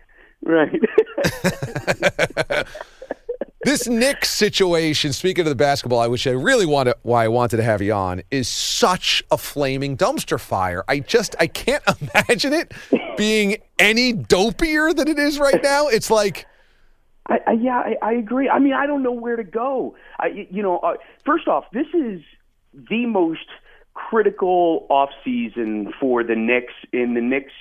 Right. 0.44 0.70
This 3.68 3.86
Knicks 3.86 4.30
situation, 4.30 5.12
speaking 5.12 5.42
of 5.42 5.50
the 5.50 5.54
basketball, 5.54 6.00
I 6.00 6.08
wish 6.08 6.26
I 6.26 6.30
really 6.30 6.66
wanted 6.66 6.96
why 7.02 7.26
I 7.26 7.28
wanted 7.28 7.58
to 7.58 7.64
have 7.64 7.82
you 7.82 7.92
on, 7.92 8.22
is 8.32 8.48
such 8.48 9.22
a 9.30 9.38
flaming 9.38 9.98
dumpster 9.98 10.40
fire. 10.40 10.86
I 10.88 11.00
just 11.02 11.36
I 11.38 11.48
can't 11.48 11.84
imagine 12.16 12.54
it 12.54 12.72
being 13.18 13.58
any 13.78 14.14
dopier 14.14 14.96
than 14.96 15.10
it 15.10 15.20
is 15.20 15.38
right 15.38 15.62
now. 15.62 15.90
It's 15.90 16.10
like 16.10 16.46
I, 17.26 17.40
I, 17.46 17.52
yeah, 17.52 17.78
I, 17.78 17.98
I 18.02 18.14
agree. 18.14 18.48
I 18.48 18.60
mean, 18.60 18.72
I 18.72 18.88
don't 18.88 19.04
know 19.04 19.12
where 19.12 19.36
to 19.36 19.44
go. 19.44 19.98
I, 20.18 20.48
you 20.50 20.64
know, 20.64 20.78
uh, 20.78 20.94
first 21.26 21.50
off, 21.50 21.66
this 21.74 21.88
is 21.94 22.22
the 22.74 23.06
most 23.06 23.48
critical 23.94 24.88
off 24.90 25.10
season 25.26 25.92
for 26.00 26.24
the 26.24 26.38
Knicks 26.38 26.74
in 26.94 27.16
the 27.16 27.22
next, 27.22 27.52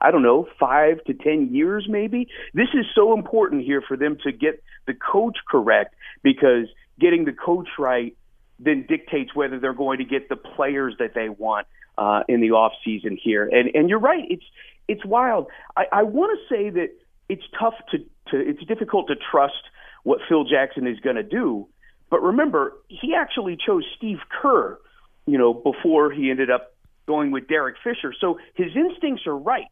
I 0.00 0.10
don't 0.10 0.22
know, 0.22 0.46
five 0.58 1.04
to 1.04 1.14
ten 1.14 1.54
years, 1.54 1.86
maybe. 1.88 2.28
This 2.54 2.68
is 2.74 2.86
so 2.94 3.12
important 3.14 3.64
here 3.64 3.82
for 3.86 3.96
them 3.96 4.16
to 4.24 4.32
get 4.32 4.62
the 4.86 4.94
coach 4.94 5.38
correct 5.48 5.94
because 6.22 6.66
getting 6.98 7.24
the 7.24 7.32
coach 7.32 7.68
right 7.78 8.16
then 8.58 8.84
dictates 8.86 9.34
whether 9.34 9.58
they're 9.58 9.72
going 9.72 9.98
to 9.98 10.04
get 10.04 10.28
the 10.28 10.36
players 10.36 10.94
that 10.98 11.14
they 11.14 11.28
want 11.28 11.66
uh, 11.96 12.22
in 12.28 12.40
the 12.40 12.50
off 12.50 12.72
season 12.84 13.18
here. 13.20 13.44
And 13.44 13.70
and 13.74 13.88
you're 13.88 13.98
right, 13.98 14.24
it's 14.28 14.44
it's 14.88 15.04
wild. 15.04 15.46
I, 15.76 15.84
I 15.92 16.02
want 16.02 16.38
to 16.38 16.54
say 16.54 16.70
that 16.70 16.88
it's 17.28 17.44
tough 17.58 17.74
to, 17.92 17.98
to 17.98 18.48
it's 18.48 18.64
difficult 18.66 19.08
to 19.08 19.14
trust 19.30 19.62
what 20.02 20.20
Phil 20.28 20.44
Jackson 20.44 20.86
is 20.86 20.98
going 21.00 21.16
to 21.16 21.22
do. 21.22 21.68
But 22.10 22.22
remember, 22.22 22.72
he 22.88 23.14
actually 23.14 23.56
chose 23.64 23.84
Steve 23.96 24.18
Kerr, 24.40 24.78
you 25.26 25.38
know, 25.38 25.54
before 25.54 26.10
he 26.10 26.30
ended 26.30 26.50
up 26.50 26.74
going 27.06 27.30
with 27.30 27.48
Derek 27.48 27.76
Fisher. 27.84 28.12
So 28.20 28.38
his 28.54 28.68
instincts 28.74 29.26
are 29.26 29.36
right. 29.36 29.66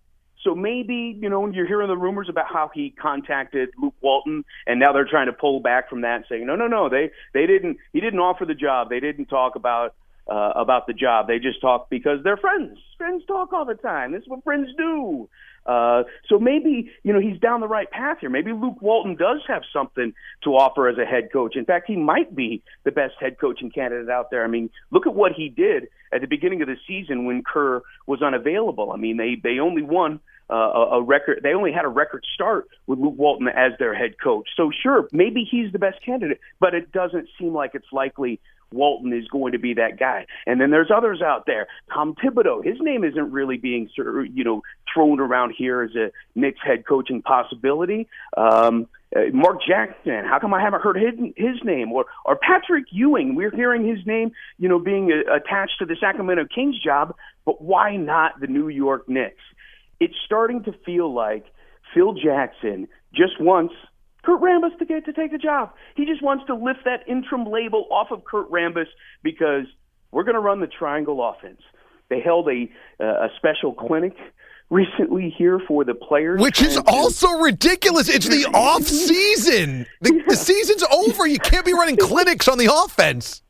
So 0.44 0.54
maybe, 0.54 1.18
you 1.20 1.28
know, 1.28 1.46
you're 1.48 1.66
hearing 1.66 1.88
the 1.88 1.96
rumors 1.96 2.28
about 2.28 2.46
how 2.46 2.70
he 2.72 2.90
contacted 2.90 3.70
Luke 3.80 3.94
Walton 4.00 4.44
and 4.66 4.78
now 4.78 4.92
they're 4.92 5.08
trying 5.08 5.26
to 5.26 5.32
pull 5.32 5.60
back 5.60 5.90
from 5.90 6.02
that 6.02 6.24
saying, 6.28 6.46
no, 6.46 6.54
no, 6.54 6.68
no, 6.68 6.88
they, 6.88 7.10
they 7.34 7.46
didn't, 7.46 7.78
he 7.92 8.00
didn't 8.00 8.20
offer 8.20 8.44
the 8.44 8.54
job. 8.54 8.88
They 8.88 9.00
didn't 9.00 9.26
talk 9.26 9.56
about, 9.56 9.94
uh, 10.28 10.52
about 10.54 10.86
the 10.86 10.92
job. 10.92 11.26
They 11.26 11.38
just 11.38 11.60
talk 11.60 11.90
because 11.90 12.22
they're 12.22 12.36
friends. 12.36 12.78
Friends 12.96 13.24
talk 13.26 13.52
all 13.52 13.64
the 13.64 13.74
time. 13.74 14.12
This 14.12 14.22
is 14.22 14.28
what 14.28 14.44
friends 14.44 14.68
do. 14.76 15.28
Uh, 15.68 16.04
so 16.28 16.38
maybe, 16.38 16.90
you 17.02 17.12
know, 17.12 17.20
he's 17.20 17.38
down 17.38 17.60
the 17.60 17.68
right 17.68 17.90
path 17.90 18.16
here. 18.20 18.30
Maybe 18.30 18.52
Luke 18.52 18.80
Walton 18.80 19.16
does 19.16 19.42
have 19.48 19.62
something 19.70 20.14
to 20.44 20.50
offer 20.56 20.88
as 20.88 20.96
a 20.96 21.04
head 21.04 21.28
coach. 21.30 21.56
In 21.56 21.66
fact, 21.66 21.84
he 21.86 21.94
might 21.94 22.34
be 22.34 22.62
the 22.84 22.90
best 22.90 23.14
head 23.20 23.38
coaching 23.38 23.70
candidate 23.70 24.08
out 24.08 24.30
there. 24.30 24.42
I 24.42 24.48
mean, 24.48 24.70
look 24.90 25.06
at 25.06 25.14
what 25.14 25.32
he 25.32 25.50
did 25.50 25.88
at 26.10 26.22
the 26.22 26.26
beginning 26.26 26.62
of 26.62 26.68
the 26.68 26.76
season 26.86 27.26
when 27.26 27.42
Kerr 27.42 27.82
was 28.06 28.22
unavailable. 28.22 28.92
I 28.92 28.96
mean, 28.96 29.18
they, 29.18 29.36
they 29.42 29.58
only 29.58 29.82
won 29.82 30.20
uh, 30.50 30.54
a, 30.54 30.80
a 30.96 31.02
record. 31.02 31.40
They 31.42 31.52
only 31.52 31.72
had 31.72 31.84
a 31.84 31.88
record 31.88 32.24
start 32.34 32.68
with 32.86 32.98
Luke 32.98 33.18
Walton 33.18 33.48
as 33.48 33.72
their 33.78 33.94
head 33.94 34.14
coach. 34.22 34.48
So 34.56 34.70
sure, 34.82 35.06
maybe 35.12 35.46
he's 35.48 35.70
the 35.72 35.78
best 35.78 36.02
candidate, 36.02 36.40
but 36.58 36.74
it 36.74 36.90
doesn't 36.92 37.28
seem 37.38 37.52
like 37.52 37.72
it's 37.74 37.92
likely 37.92 38.40
Walton 38.72 39.12
is 39.12 39.26
going 39.28 39.52
to 39.52 39.58
be 39.58 39.74
that 39.74 39.98
guy. 39.98 40.26
And 40.46 40.60
then 40.60 40.70
there's 40.70 40.90
others 40.94 41.22
out 41.22 41.46
there. 41.46 41.66
Tom 41.92 42.14
Thibodeau, 42.14 42.64
his 42.64 42.76
name 42.80 43.04
isn't 43.04 43.32
really 43.32 43.56
being 43.56 43.88
you 43.96 44.44
know 44.44 44.62
thrown 44.92 45.20
around 45.20 45.54
here 45.56 45.82
as 45.82 45.94
a 45.94 46.10
Knicks 46.34 46.60
head 46.64 46.86
coaching 46.86 47.22
possibility. 47.22 48.08
Um, 48.36 48.88
uh, 49.16 49.20
Mark 49.32 49.58
Jackson, 49.66 50.24
how 50.26 50.38
come 50.38 50.52
I 50.52 50.60
haven't 50.60 50.82
heard 50.82 50.96
his, 50.96 51.14
his 51.36 51.64
name? 51.64 51.92
Or 51.92 52.06
or 52.26 52.36
Patrick 52.36 52.86
Ewing, 52.90 53.34
we're 53.34 53.54
hearing 53.54 53.86
his 53.86 54.04
name, 54.06 54.32
you 54.58 54.68
know, 54.68 54.78
being 54.78 55.10
uh, 55.10 55.34
attached 55.34 55.78
to 55.78 55.86
the 55.86 55.96
Sacramento 55.98 56.46
Kings 56.54 56.78
job, 56.78 57.14
but 57.46 57.62
why 57.62 57.96
not 57.96 58.38
the 58.40 58.46
New 58.46 58.68
York 58.68 59.08
Knicks? 59.08 59.42
It's 60.00 60.14
starting 60.26 60.62
to 60.64 60.72
feel 60.84 61.12
like 61.12 61.46
Phil 61.94 62.12
Jackson 62.12 62.86
just 63.14 63.40
wants 63.40 63.74
Kurt 64.28 64.42
Rambis 64.42 64.78
to 64.78 64.84
get 64.84 65.06
to 65.06 65.12
take 65.14 65.32
the 65.32 65.38
job. 65.38 65.72
He 65.96 66.04
just 66.04 66.22
wants 66.22 66.44
to 66.48 66.54
lift 66.54 66.80
that 66.84 67.08
interim 67.08 67.46
label 67.50 67.86
off 67.90 68.08
of 68.10 68.26
Kurt 68.26 68.50
Rambis 68.50 68.84
because 69.22 69.64
we're 70.10 70.24
going 70.24 70.34
to 70.34 70.40
run 70.40 70.60
the 70.60 70.66
triangle 70.66 71.26
offense. 71.26 71.62
They 72.10 72.20
held 72.20 72.46
a 72.48 72.68
uh, 73.00 73.06
a 73.06 73.28
special 73.38 73.72
clinic 73.72 74.14
recently 74.68 75.34
here 75.38 75.58
for 75.66 75.82
the 75.82 75.94
players, 75.94 76.42
which 76.42 76.60
is 76.60 76.78
also 76.86 77.38
ridiculous. 77.38 78.10
It's 78.10 78.28
the 78.28 78.44
off 78.54 78.82
season. 78.82 79.86
The, 80.02 80.14
yeah. 80.14 80.22
the 80.28 80.36
season's 80.36 80.82
over. 80.92 81.26
You 81.26 81.38
can't 81.38 81.64
be 81.64 81.72
running 81.72 81.96
clinics 82.00 82.48
on 82.48 82.58
the 82.58 82.70
offense. 82.70 83.40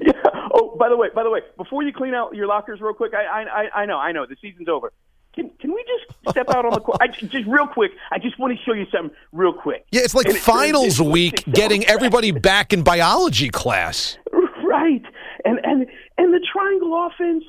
Yeah. 0.00 0.12
Oh, 0.54 0.76
by 0.78 0.88
the 0.88 0.96
way, 0.96 1.08
by 1.12 1.24
the 1.24 1.30
way, 1.30 1.40
before 1.56 1.82
you 1.82 1.92
clean 1.92 2.14
out 2.14 2.36
your 2.36 2.46
lockers 2.46 2.80
real 2.80 2.94
quick, 2.94 3.12
I 3.12 3.42
I 3.42 3.80
I 3.82 3.86
know 3.86 3.98
I 3.98 4.12
know 4.12 4.24
the 4.24 4.36
season's 4.40 4.68
over. 4.68 4.92
Can, 5.38 5.50
can 5.60 5.72
we 5.72 5.84
just 5.84 6.18
step 6.30 6.50
out 6.50 6.64
on 6.64 6.72
the 6.72 6.80
court? 6.80 6.98
I, 7.00 7.06
just 7.06 7.46
real 7.46 7.68
quick. 7.68 7.92
I 8.10 8.18
just 8.18 8.40
want 8.40 8.58
to 8.58 8.64
show 8.64 8.72
you 8.72 8.86
something 8.92 9.16
real 9.30 9.52
quick. 9.52 9.86
Yeah, 9.92 10.00
it's 10.02 10.14
like 10.14 10.26
and 10.26 10.36
finals 10.36 10.98
it, 10.98 11.06
week, 11.06 11.44
getting 11.52 11.84
everybody 11.84 12.32
back 12.32 12.72
in 12.72 12.82
biology 12.82 13.48
class. 13.48 14.18
Right, 14.32 15.02
and 15.44 15.60
and 15.62 15.86
and 16.18 16.34
the 16.34 16.44
triangle 16.52 17.06
offense. 17.06 17.44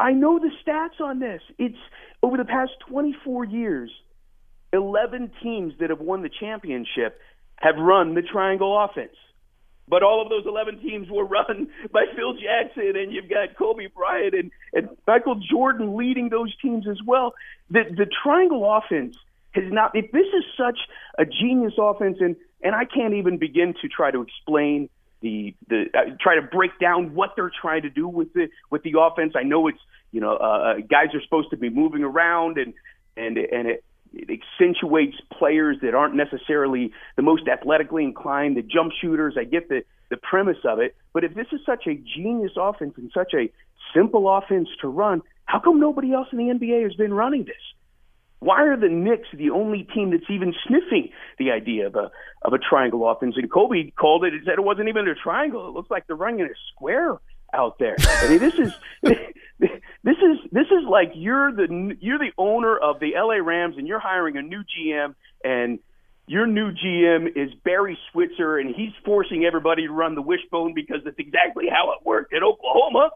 I 0.00 0.12
know 0.12 0.40
the 0.40 0.50
stats 0.66 1.00
on 1.00 1.20
this. 1.20 1.40
It's 1.58 1.78
over 2.24 2.36
the 2.36 2.44
past 2.44 2.72
24 2.88 3.44
years. 3.44 3.90
11 4.72 5.30
teams 5.42 5.74
that 5.78 5.90
have 5.90 6.00
won 6.00 6.22
the 6.22 6.30
championship 6.30 7.20
have 7.56 7.76
run 7.76 8.14
the 8.14 8.22
triangle 8.22 8.82
offense. 8.82 9.14
But 9.92 10.02
all 10.02 10.22
of 10.22 10.30
those 10.30 10.46
11 10.46 10.80
teams 10.80 11.10
were 11.10 11.26
run 11.26 11.68
by 11.92 12.06
Phil 12.16 12.32
Jackson, 12.32 12.96
and 12.96 13.12
you've 13.12 13.28
got 13.28 13.54
Kobe 13.58 13.88
Bryant 13.88 14.32
and, 14.34 14.50
and 14.72 14.88
Michael 15.06 15.34
Jordan 15.34 15.98
leading 15.98 16.30
those 16.30 16.56
teams 16.62 16.88
as 16.88 16.96
well. 17.04 17.34
The, 17.70 17.82
the 17.94 18.06
triangle 18.24 18.64
offense 18.74 19.14
has 19.50 19.64
not, 19.70 19.94
if 19.94 20.10
this 20.10 20.24
is 20.28 20.44
such 20.56 20.78
a 21.18 21.26
genius 21.26 21.74
offense, 21.78 22.16
and, 22.20 22.36
and 22.62 22.74
I 22.74 22.86
can't 22.86 23.12
even 23.12 23.36
begin 23.36 23.74
to 23.82 23.88
try 23.88 24.10
to 24.10 24.22
explain 24.22 24.88
the, 25.20 25.54
the 25.68 25.84
uh, 25.92 26.16
try 26.18 26.36
to 26.36 26.42
break 26.42 26.70
down 26.80 27.14
what 27.14 27.32
they're 27.36 27.52
trying 27.60 27.82
to 27.82 27.90
do 27.90 28.08
with 28.08 28.32
the, 28.32 28.48
with 28.70 28.82
the 28.84 28.94
offense. 28.98 29.34
I 29.36 29.42
know 29.42 29.68
it's, 29.68 29.78
you 30.10 30.22
know, 30.22 30.36
uh, 30.36 30.38
uh 30.38 30.74
guys 30.76 31.08
are 31.12 31.20
supposed 31.22 31.50
to 31.50 31.58
be 31.58 31.68
moving 31.68 32.02
around 32.02 32.56
and, 32.56 32.72
and, 33.14 33.36
and 33.36 33.68
it, 33.68 33.84
it 34.14 34.28
accentuates 34.30 35.16
players 35.36 35.78
that 35.82 35.94
aren't 35.94 36.14
necessarily 36.14 36.92
the 37.16 37.22
most 37.22 37.48
athletically 37.48 38.04
inclined, 38.04 38.56
the 38.56 38.62
jump 38.62 38.92
shooters. 39.00 39.34
I 39.38 39.44
get 39.44 39.68
the 39.68 39.82
the 40.10 40.18
premise 40.18 40.58
of 40.64 40.78
it, 40.78 40.94
but 41.14 41.24
if 41.24 41.34
this 41.34 41.46
is 41.52 41.60
such 41.64 41.86
a 41.86 41.94
genius 41.94 42.52
offense 42.60 42.92
and 42.98 43.10
such 43.14 43.32
a 43.34 43.50
simple 43.94 44.28
offense 44.28 44.68
to 44.82 44.88
run, 44.88 45.22
how 45.46 45.58
come 45.58 45.80
nobody 45.80 46.12
else 46.12 46.28
in 46.32 46.38
the 46.38 46.52
NBA 46.52 46.82
has 46.82 46.94
been 46.94 47.14
running 47.14 47.44
this? 47.44 47.56
Why 48.40 48.62
are 48.64 48.76
the 48.76 48.90
Knicks 48.90 49.28
the 49.32 49.50
only 49.50 49.84
team 49.94 50.10
that's 50.10 50.28
even 50.28 50.52
sniffing 50.66 51.10
the 51.38 51.52
idea 51.52 51.86
of 51.86 51.94
a 51.94 52.10
of 52.42 52.52
a 52.52 52.58
triangle 52.58 53.08
offense? 53.08 53.36
And 53.38 53.50
Kobe 53.50 53.90
called 53.92 54.24
it 54.24 54.34
and 54.34 54.42
said 54.44 54.54
it 54.58 54.64
wasn't 54.64 54.88
even 54.88 55.08
a 55.08 55.14
triangle. 55.14 55.66
It 55.68 55.72
looks 55.72 55.90
like 55.90 56.06
they're 56.06 56.16
running 56.16 56.42
a 56.42 56.48
square 56.74 57.16
out 57.52 57.78
there. 57.78 57.96
I 57.98 58.28
mean, 58.28 58.38
this 58.38 58.54
is 58.54 58.72
this 59.60 60.16
is 60.16 60.38
this 60.50 60.66
is 60.66 60.84
like 60.88 61.12
you're 61.14 61.52
the 61.52 61.96
you're 62.00 62.18
the 62.18 62.32
owner 62.38 62.76
of 62.76 63.00
the 63.00 63.12
LA 63.16 63.36
Rams 63.36 63.76
and 63.78 63.86
you're 63.86 64.00
hiring 64.00 64.36
a 64.36 64.42
new 64.42 64.62
GM 64.62 65.14
and 65.44 65.78
your 66.26 66.46
new 66.46 66.72
GM 66.72 67.36
is 67.36 67.52
Barry 67.64 67.98
Switzer 68.10 68.58
and 68.58 68.74
he's 68.74 68.92
forcing 69.04 69.44
everybody 69.44 69.86
to 69.86 69.92
run 69.92 70.14
the 70.14 70.22
wishbone 70.22 70.72
because 70.74 70.98
that's 71.04 71.18
exactly 71.18 71.66
how 71.68 71.92
it 71.92 72.04
worked 72.04 72.32
at 72.32 72.42
Oklahoma. 72.42 73.10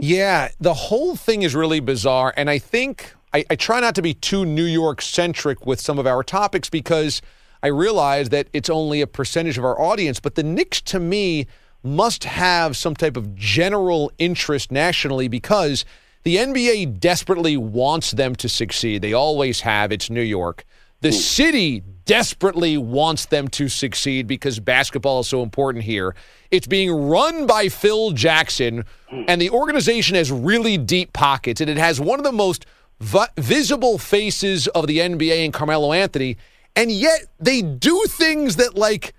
Yeah, 0.00 0.48
the 0.58 0.74
whole 0.74 1.14
thing 1.14 1.42
is 1.42 1.54
really 1.54 1.78
bizarre, 1.78 2.34
and 2.36 2.50
I 2.50 2.58
think 2.58 3.14
I, 3.32 3.44
I 3.48 3.56
try 3.56 3.78
not 3.80 3.94
to 3.94 4.02
be 4.02 4.14
too 4.14 4.44
New 4.44 4.64
York 4.64 5.00
centric 5.00 5.66
with 5.66 5.80
some 5.80 5.98
of 5.98 6.06
our 6.06 6.24
topics 6.24 6.68
because 6.68 7.22
I 7.62 7.68
realize 7.68 8.28
that 8.30 8.48
it's 8.52 8.68
only 8.68 9.00
a 9.00 9.06
percentage 9.06 9.56
of 9.56 9.64
our 9.64 9.80
audience. 9.80 10.20
But 10.20 10.34
the 10.34 10.42
Knicks, 10.42 10.80
to 10.82 11.00
me, 11.00 11.46
must 11.84 12.24
have 12.24 12.76
some 12.76 12.96
type 12.96 13.16
of 13.16 13.34
general 13.36 14.10
interest 14.18 14.72
nationally 14.72 15.28
because 15.28 15.84
the 16.24 16.36
NBA 16.36 16.98
desperately 16.98 17.56
wants 17.56 18.12
them 18.12 18.34
to 18.36 18.48
succeed. 18.48 19.02
They 19.02 19.12
always 19.12 19.60
have. 19.60 19.92
It's 19.92 20.08
New 20.08 20.22
York. 20.22 20.64
The 21.02 21.10
hmm. 21.10 21.16
city 21.16 21.80
desperately 22.06 22.78
wants 22.78 23.26
them 23.26 23.48
to 23.48 23.68
succeed 23.68 24.26
because 24.26 24.58
basketball 24.58 25.20
is 25.20 25.28
so 25.28 25.42
important 25.42 25.84
here. 25.84 26.14
It's 26.50 26.66
being 26.66 26.90
run 26.90 27.46
by 27.46 27.68
Phil 27.68 28.12
Jackson, 28.12 28.84
hmm. 29.10 29.22
and 29.28 29.40
the 29.40 29.50
organization 29.50 30.16
has 30.16 30.32
really 30.32 30.78
deep 30.78 31.12
pockets, 31.12 31.60
and 31.60 31.68
it 31.68 31.76
has 31.76 32.00
one 32.00 32.18
of 32.18 32.24
the 32.24 32.32
most 32.32 32.64
vi- 33.00 33.28
visible 33.36 33.98
faces 33.98 34.66
of 34.68 34.86
the 34.86 34.98
NBA 34.98 35.44
in 35.44 35.52
Carmelo 35.52 35.92
Anthony, 35.92 36.38
and 36.74 36.90
yet 36.90 37.26
they 37.38 37.60
do 37.60 38.02
things 38.08 38.56
that, 38.56 38.74
like, 38.74 39.12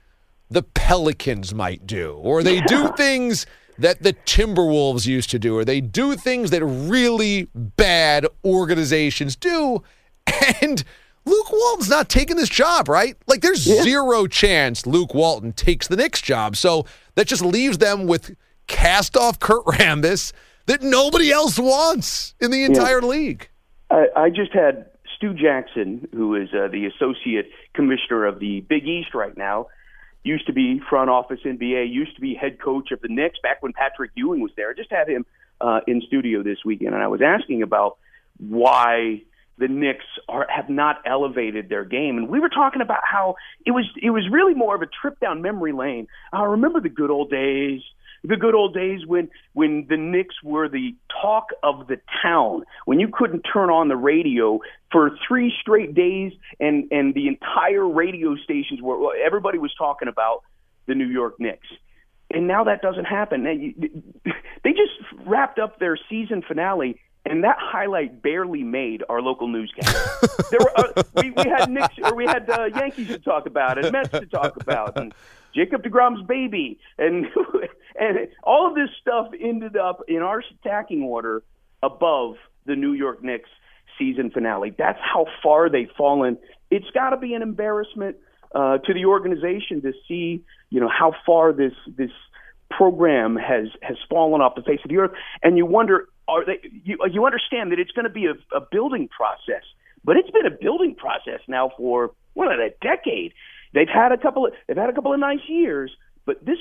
the 0.50 0.64
Pelicans 0.64 1.54
might 1.54 1.88
do, 1.88 2.14
or 2.14 2.44
they 2.44 2.58
yeah. 2.58 2.66
do 2.68 2.90
things 2.98 3.46
that 3.78 4.04
the 4.04 4.14
Timberwolves 4.14 5.06
used 5.06 5.30
to 5.32 5.40
do, 5.40 5.58
or 5.58 5.66
they 5.66 5.82
do 5.82 6.16
things 6.16 6.52
that 6.52 6.64
really 6.64 7.50
bad 7.54 8.26
organizations 8.44 9.36
do. 9.36 9.84
And 10.62 10.84
Luke 11.26 11.52
Walton's 11.52 11.90
not 11.90 12.08
taking 12.08 12.36
this 12.36 12.50
job, 12.50 12.88
right? 12.88 13.16
Like, 13.28 13.42
there's 13.42 13.66
yeah. 13.66 13.82
zero 13.82 14.28
chance 14.28 14.86
Luke 14.86 15.14
Walton 15.14 15.54
takes 15.54 15.88
the 15.88 15.96
Knicks 15.96 16.22
job. 16.22 16.56
So 16.56 16.86
that 17.16 17.28
just 17.28 17.42
leaves 17.42 17.80
them 17.80 18.06
with 18.06 18.36
cast 18.68 19.18
off 19.18 19.40
Kurt 19.40 19.66
Rambis 19.66 20.34
that 20.68 20.82
nobody 20.82 21.32
else 21.32 21.58
wants 21.58 22.36
in 22.40 22.52
the 22.52 22.64
entire 22.64 23.02
yeah. 23.02 23.08
league. 23.08 23.50
I, 23.90 24.08
I, 24.16 24.30
just 24.30 24.52
had 24.54 24.88
Stu 25.16 25.34
Jackson, 25.34 26.08
who 26.12 26.36
is 26.36 26.50
uh, 26.54 26.68
the 26.68 26.86
associate 26.86 27.50
commissioner 27.74 28.26
of 28.26 28.40
the 28.40 28.62
Big 28.62 28.88
East 28.88 29.14
right 29.14 29.36
now, 29.38 29.68
used 30.26 30.48
to 30.48 30.54
be 30.54 30.82
front 30.90 31.10
office 31.10 31.40
NBA, 31.46 31.94
used 31.94 32.16
to 32.16 32.22
be 32.22 32.34
head 32.34 32.60
coach 32.60 32.92
of 32.92 33.02
the 33.02 33.08
Knicks 33.08 33.38
back 33.42 33.62
when 33.62 33.74
Patrick 33.74 34.12
Ewing 34.16 34.42
was 34.42 34.52
there. 34.58 34.72
I 34.72 34.74
just 34.74 34.92
had 34.92 35.08
him 35.08 35.26
uh, 35.62 35.82
in 35.88 36.02
studio 36.02 36.44
this 36.44 36.58
weekend, 36.66 36.94
and 36.94 37.04
I 37.04 37.08
was 37.08 37.22
asking 37.22 37.62
about 37.62 37.98
why 38.38 39.22
the 39.58 39.68
Knicks 39.68 40.06
are 40.28 40.48
have 40.50 40.70
not 40.70 40.98
elevated 41.06 41.70
their 41.70 41.86
game. 41.86 42.18
And 42.18 42.28
we 42.28 42.40
were 42.40 42.50
talking 42.50 42.82
about 42.82 43.02
how 43.04 43.36
it 43.66 43.72
was 43.72 43.86
it 44.02 44.10
was 44.10 44.28
really 44.30 44.54
more 44.54 44.76
of 44.76 44.82
a 44.82 44.88
trip 44.88 45.20
down 45.20 45.42
memory 45.42 45.72
lane. 45.72 46.08
I 46.34 46.44
remember 46.44 46.82
the 46.82 46.90
good 46.90 47.10
old 47.10 47.30
days 47.30 47.82
the 48.28 48.38
good 48.38 48.56
old 48.56 48.74
days 48.74 49.06
when 49.06 49.30
when 49.54 49.86
the 49.90 49.98
Knicks 49.98 50.36
were 50.44 50.70
the 50.70 50.96
talk 51.22 51.48
of 51.64 51.88
the 51.88 51.98
town, 52.22 52.64
when 52.86 53.00
you 53.00 53.10
couldn't 53.12 53.42
turn 53.42 53.70
on 53.70 53.88
the 53.88 53.96
radio 53.96 54.60
for 54.92 55.12
three 55.28 55.54
straight 55.62 55.94
days, 55.94 56.34
and 56.60 56.92
and 56.92 57.14
the 57.14 57.28
entire 57.28 57.88
radio 57.88 58.36
stations 58.36 58.82
were 58.82 59.16
everybody 59.16 59.58
was 59.58 59.74
talking 59.78 60.08
about 60.08 60.44
the 60.86 60.96
New 60.96 61.08
York 61.08 61.40
Knicks. 61.40 61.68
And 62.32 62.48
now 62.48 62.64
that 62.66 62.82
doesn't 62.82 63.06
happen. 63.06 63.76
They 64.64 64.72
just 64.72 65.28
wrapped 65.28 65.60
up 65.60 65.78
their 65.78 65.96
season 66.10 66.42
finale 66.42 67.00
and 67.26 67.44
that 67.44 67.58
highlight 67.60 68.22
barely 68.22 68.64
made 68.64 69.04
our 69.10 69.22
local 69.22 69.48
newscast. 69.48 69.96
there 70.52 70.60
were 70.60 70.72
uh, 70.78 71.04
we, 71.16 71.32
we 71.32 71.44
had 71.44 71.70
Knicks 71.70 71.96
or 72.04 72.16
we 72.16 72.26
had 72.26 72.50
uh, 72.50 72.66
Yankees 72.76 73.08
to 73.08 73.20
talk 73.20 73.46
about 73.46 73.78
and 73.78 73.92
Mets 73.92 74.10
to 74.10 74.26
talk 74.26 74.56
about 74.58 74.98
and 74.98 75.14
Jacob 75.54 75.84
Degrom's 75.84 76.26
baby 76.28 76.80
and 76.98 77.26
and 78.00 78.28
all 78.44 78.68
of 78.68 78.76
this 78.76 78.90
stuff 79.02 79.28
ended 79.40 79.76
up 79.78 80.02
in 80.08 80.18
our 80.18 80.44
stacking 80.60 81.04
order 81.04 81.44
above 81.82 82.36
the 82.66 82.76
New 82.76 82.94
York 82.94 83.24
Knicks 83.24 83.50
season 83.98 84.30
finale. 84.30 84.74
That's 84.78 85.00
how 85.02 85.26
far 85.42 85.70
they've 85.70 85.92
fallen. 85.98 86.38
It's 86.70 86.90
got 86.94 87.12
to 87.12 87.18
be 87.18 87.34
an 87.34 87.42
embarrassment 87.42 88.18
uh, 88.54 88.78
to 88.80 88.94
the 88.94 89.06
organization 89.06 89.82
to 89.82 89.94
see, 90.08 90.44
you 90.70 90.80
know, 90.80 90.90
how 90.90 91.14
far 91.26 91.54
this 91.54 91.74
this 91.88 92.12
program 92.78 93.36
has 93.36 93.68
has 93.82 93.98
fallen 94.10 94.42
off 94.42 94.56
the 94.56 94.62
face 94.62 94.80
of 94.84 94.90
the 94.90 94.98
earth. 94.98 95.12
And 95.44 95.58
you 95.58 95.66
wonder, 95.66 96.08
are 96.28 96.46
they? 96.46 96.60
You, 96.84 96.98
you 97.12 97.26
understand 97.26 97.72
that 97.72 97.80
it's 97.80 97.92
going 97.92 98.06
to 98.06 98.12
be 98.12 98.26
a, 98.26 98.34
a 98.56 98.62
building 98.72 99.10
process, 99.10 99.64
but 100.04 100.18
it's 100.18 100.30
been 100.32 100.46
a 100.46 100.52
building 100.52 100.96
process 100.96 101.42
now 101.48 101.72
for 101.78 102.12
what 102.34 102.48
a 102.48 102.70
decade. 102.82 103.34
They've 103.74 103.88
had 103.88 104.12
a 104.12 104.18
couple 104.18 104.46
of 104.46 104.54
they've 104.68 104.78
had 104.78 104.90
a 104.90 104.94
couple 104.94 105.14
of 105.14 105.20
nice 105.20 105.48
years, 105.48 105.92
but 106.26 106.44
this 106.46 106.58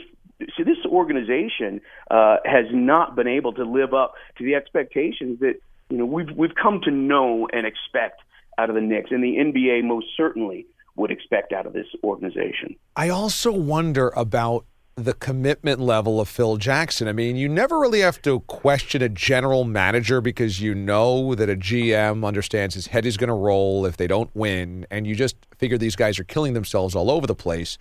so 0.56 0.64
this 0.64 0.78
organization 0.86 1.80
uh, 2.10 2.36
has 2.44 2.66
not 2.72 3.14
been 3.14 3.28
able 3.28 3.52
to 3.54 3.64
live 3.64 3.94
up 3.94 4.14
to 4.38 4.44
the 4.44 4.54
expectations 4.54 5.40
that 5.40 5.54
you 5.90 5.98
know 5.98 6.06
we've 6.06 6.30
we've 6.36 6.54
come 6.60 6.80
to 6.84 6.90
know 6.90 7.48
and 7.52 7.66
expect 7.66 8.20
out 8.58 8.68
of 8.68 8.74
the 8.74 8.80
Knicks, 8.80 9.10
and 9.10 9.22
the 9.22 9.36
NBA 9.36 9.84
most 9.84 10.06
certainly 10.16 10.66
would 10.96 11.10
expect 11.10 11.52
out 11.52 11.66
of 11.66 11.72
this 11.72 11.86
organization. 12.04 12.76
I 12.94 13.08
also 13.08 13.52
wonder 13.52 14.12
about 14.16 14.64
the 14.96 15.14
commitment 15.14 15.80
level 15.80 16.20
of 16.20 16.28
Phil 16.28 16.56
Jackson. 16.56 17.08
I 17.08 17.12
mean, 17.12 17.36
you 17.36 17.48
never 17.48 17.78
really 17.78 18.00
have 18.00 18.22
to 18.22 18.40
question 18.40 19.02
a 19.02 19.08
general 19.08 19.64
manager 19.64 20.20
because 20.20 20.60
you 20.60 20.74
know 20.74 21.34
that 21.34 21.50
a 21.50 21.56
GM 21.56 22.24
understands 22.24 22.74
his 22.74 22.88
head 22.88 23.04
is 23.04 23.16
going 23.16 23.28
to 23.28 23.34
roll 23.34 23.86
if 23.86 23.96
they 23.96 24.06
don't 24.06 24.30
win, 24.34 24.86
and 24.90 25.06
you 25.06 25.14
just 25.14 25.36
figure 25.58 25.78
these 25.78 25.96
guys 25.96 26.18
are 26.18 26.24
killing 26.24 26.54
themselves 26.54 26.94
all 26.94 27.10
over 27.10 27.26
the 27.26 27.34
place. 27.34 27.76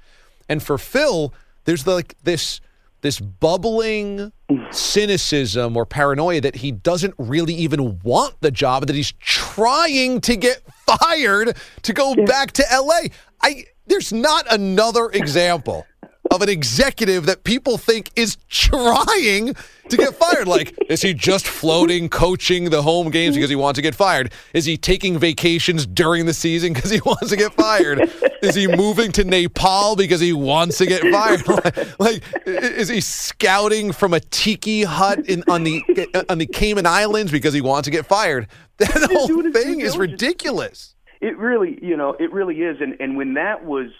And 0.49 0.61
for 0.63 0.77
Phil, 0.77 1.33
there's 1.65 1.85
like 1.85 2.15
this 2.23 2.61
this 3.01 3.19
bubbling 3.19 4.31
cynicism 4.71 5.75
or 5.75 5.85
paranoia 5.85 6.39
that 6.39 6.55
he 6.55 6.71
doesn't 6.71 7.13
really 7.17 7.53
even 7.53 7.99
want 7.99 8.33
the 8.39 8.49
job, 8.49 8.87
that 8.87 8.95
he's 8.95 9.11
trying 9.19 10.21
to 10.21 10.37
get 10.37 10.61
fired 10.87 11.57
to 11.81 11.93
go 11.93 12.15
back 12.25 12.53
to 12.53 12.63
LA. 12.71 13.09
I 13.41 13.65
there's 13.85 14.13
not 14.13 14.51
another 14.51 15.09
example 15.09 15.85
of 16.33 16.41
an 16.41 16.49
executive 16.49 17.25
that 17.25 17.43
people 17.43 17.77
think 17.77 18.11
is 18.15 18.37
trying 18.49 19.55
to 19.89 19.97
get 19.97 20.15
fired. 20.15 20.47
Like, 20.47 20.75
is 20.89 21.01
he 21.01 21.13
just 21.13 21.47
floating, 21.47 22.09
coaching 22.09 22.69
the 22.69 22.81
home 22.81 23.09
games 23.09 23.35
because 23.35 23.49
he 23.49 23.55
wants 23.55 23.77
to 23.77 23.81
get 23.81 23.95
fired? 23.95 24.31
Is 24.53 24.65
he 24.65 24.77
taking 24.77 25.17
vacations 25.17 25.85
during 25.85 26.25
the 26.25 26.33
season 26.33 26.73
because 26.73 26.89
he 26.89 27.01
wants 27.05 27.29
to 27.29 27.35
get 27.35 27.53
fired? 27.53 28.09
is 28.41 28.55
he 28.55 28.67
moving 28.67 29.11
to 29.13 29.23
Nepal 29.23 29.95
because 29.95 30.19
he 30.19 30.33
wants 30.33 30.77
to 30.79 30.85
get 30.85 31.01
fired? 31.11 31.47
like, 31.99 31.99
like, 31.99 32.23
is 32.45 32.89
he 32.89 33.01
scouting 33.01 33.91
from 33.91 34.13
a 34.13 34.19
tiki 34.19 34.83
hut 34.83 35.27
in 35.27 35.43
on 35.47 35.63
the 35.63 35.81
on 36.29 36.37
the 36.37 36.47
Cayman 36.47 36.85
Islands 36.85 37.31
because 37.31 37.53
he 37.53 37.61
wants 37.61 37.85
to 37.85 37.91
get 37.91 38.05
fired? 38.05 38.47
That 38.77 39.11
whole 39.11 39.51
thing 39.51 39.81
is 39.81 39.97
ridiculous. 39.97 40.95
It 41.21 41.37
really, 41.37 41.79
you 41.81 41.95
know, 41.95 42.15
it 42.19 42.33
really 42.33 42.61
is. 42.61 42.81
And 42.81 42.99
and 42.99 43.15
when 43.15 43.35
that 43.35 43.63
was 43.63 43.91